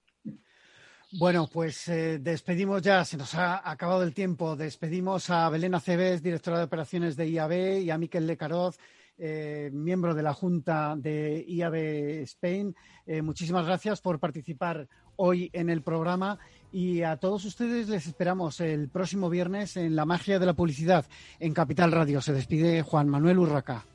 Bueno, 1.13 1.49
pues 1.53 1.89
eh, 1.89 2.19
despedimos 2.19 2.83
ya, 2.83 3.05
se 3.05 3.17
nos 3.17 3.35
ha 3.35 3.69
acabado 3.69 4.03
el 4.03 4.13
tiempo. 4.13 4.57
Despedimos 4.57 5.31
a 5.31 5.49
Belén 5.49 5.75
Aceves, 5.75 6.23
directora 6.23 6.59
de 6.59 6.65
operaciones 6.65 7.17
de 7.17 7.29
IAB, 7.29 7.81
y 7.83 7.91
a 7.91 7.99
Miquel 7.99 8.27
Lecaroz, 8.27 8.79
eh, 9.17 9.71
miembro 9.73 10.15
de 10.15 10.23
la 10.23 10.35
Junta 10.35 10.95
de 10.97 11.45
IAB 11.47 12.23
Spain. 12.25 12.75
Eh, 13.07 13.23
muchísimas 13.23 13.65
gracias 13.67 14.01
por 14.01 14.19
participar 14.19 14.89
hoy 15.15 15.49
en 15.53 15.71
el 15.71 15.83
programa 15.83 16.39
y 16.73 17.03
a 17.03 17.17
todos 17.17 17.45
ustedes 17.45 17.89
les 17.89 18.07
esperamos 18.07 18.61
el 18.61 18.89
próximo 18.89 19.31
viernes 19.31 19.77
en 19.77 19.97
La 19.97 20.05
Magia 20.05 20.39
de 20.39 20.47
la 20.47 20.55
Publicidad 20.55 21.07
en 21.39 21.55
Capital 21.55 21.93
Radio. 21.93 22.21
Se 22.21 22.33
despide 22.33 22.83
Juan 22.83 23.09
Manuel 23.09 23.39
Urraca. 23.39 23.87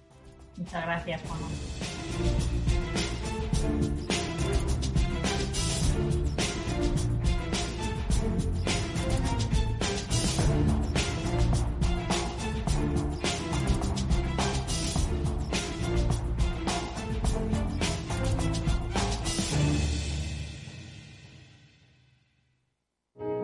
Muchas 0.57 0.84
gracias, 0.84 1.22
Juan. 1.22 2.61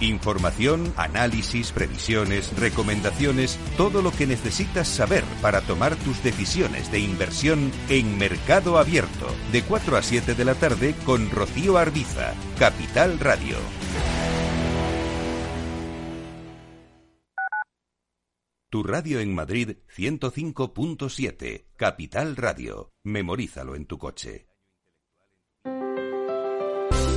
Información, 0.00 0.92
análisis, 0.96 1.72
previsiones, 1.72 2.58
recomendaciones, 2.58 3.58
todo 3.76 4.00
lo 4.00 4.10
que 4.12 4.26
necesitas 4.26 4.88
saber 4.88 5.24
para 5.42 5.60
tomar 5.60 5.94
tus 5.96 6.22
decisiones 6.22 6.90
de 6.90 7.00
inversión 7.00 7.70
en 7.88 8.16
Mercado 8.16 8.78
Abierto, 8.78 9.26
de 9.52 9.62
4 9.62 9.96
a 9.96 10.02
7 10.02 10.34
de 10.34 10.44
la 10.44 10.54
tarde 10.54 10.94
con 11.04 11.30
Rocío 11.30 11.76
Arbiza, 11.76 12.32
Capital 12.58 13.18
Radio. 13.18 13.56
Tu 18.70 18.84
radio 18.84 19.18
en 19.18 19.34
Madrid 19.34 19.78
105.7, 19.96 21.66
Capital 21.74 22.36
Radio. 22.36 22.92
Memorízalo 23.02 23.74
en 23.74 23.84
tu 23.84 23.98
coche. 23.98 24.49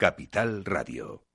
Capital 0.00 0.64
Radio. 0.64 1.29